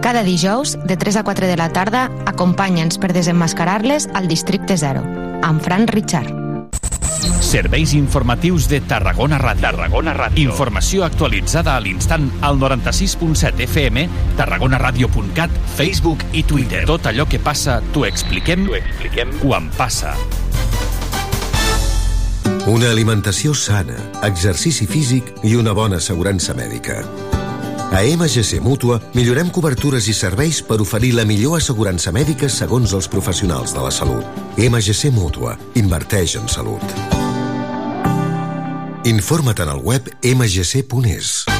Cada 0.02 0.24
dijous, 0.24 0.78
de 0.88 0.96
3 0.96 1.18
a 1.20 1.24
4 1.28 1.48
de 1.48 1.58
la 1.60 1.70
tarda, 1.76 2.08
acompanya'ns 2.26 2.98
per 2.98 3.12
desenmascarar-les 3.14 4.08
al 4.16 4.30
Districte 4.32 4.78
0, 4.80 5.04
amb 5.44 5.62
Fran 5.62 5.88
Richard. 5.92 6.49
Serveis 7.50 7.96
informatius 7.96 8.68
de 8.70 8.78
Tarragona 8.80 9.40
Ràdio. 9.42 9.64
Tarragona 9.64 10.14
Ràdio. 10.14 10.52
Informació 10.52 11.02
actualitzada 11.02 11.74
a 11.74 11.82
l'instant 11.82 12.28
al 12.46 12.60
96.7 12.62 13.64
FM, 13.66 14.04
tarragonaradio.cat, 14.38 15.56
Facebook 15.74 16.22
i 16.32 16.44
Twitter. 16.46 16.84
Tot 16.86 17.08
allò 17.10 17.26
que 17.26 17.40
passa 17.42 17.80
t'ho 17.90 18.06
expliquem, 18.06 18.68
t'ho 18.68 18.78
expliquem 18.78 19.34
quan 19.42 19.72
passa. 19.74 20.14
Una 22.70 22.92
alimentació 22.94 23.56
sana, 23.58 23.98
exercici 24.30 24.86
físic 24.86 25.34
i 25.42 25.56
una 25.58 25.74
bona 25.74 25.98
assegurança 25.98 26.54
mèdica. 26.54 27.02
A 27.90 28.04
MGC 28.06 28.60
Mútua 28.62 29.00
millorem 29.18 29.50
cobertures 29.50 30.06
i 30.06 30.14
serveis 30.14 30.62
per 30.62 30.78
oferir 30.86 31.16
la 31.18 31.26
millor 31.26 31.58
assegurança 31.58 32.14
mèdica 32.14 32.46
segons 32.46 32.94
els 32.94 33.10
professionals 33.10 33.74
de 33.74 33.82
la 33.82 33.90
salut. 33.90 34.38
MGC 34.60 35.10
Mútua. 35.18 35.58
Inverteix 35.82 36.38
en 36.38 36.46
salut. 36.46 37.29
Informa't 39.10 39.60
en 39.60 39.70
el 39.70 39.80
web 39.82 40.16
mgc.es. 40.22 41.59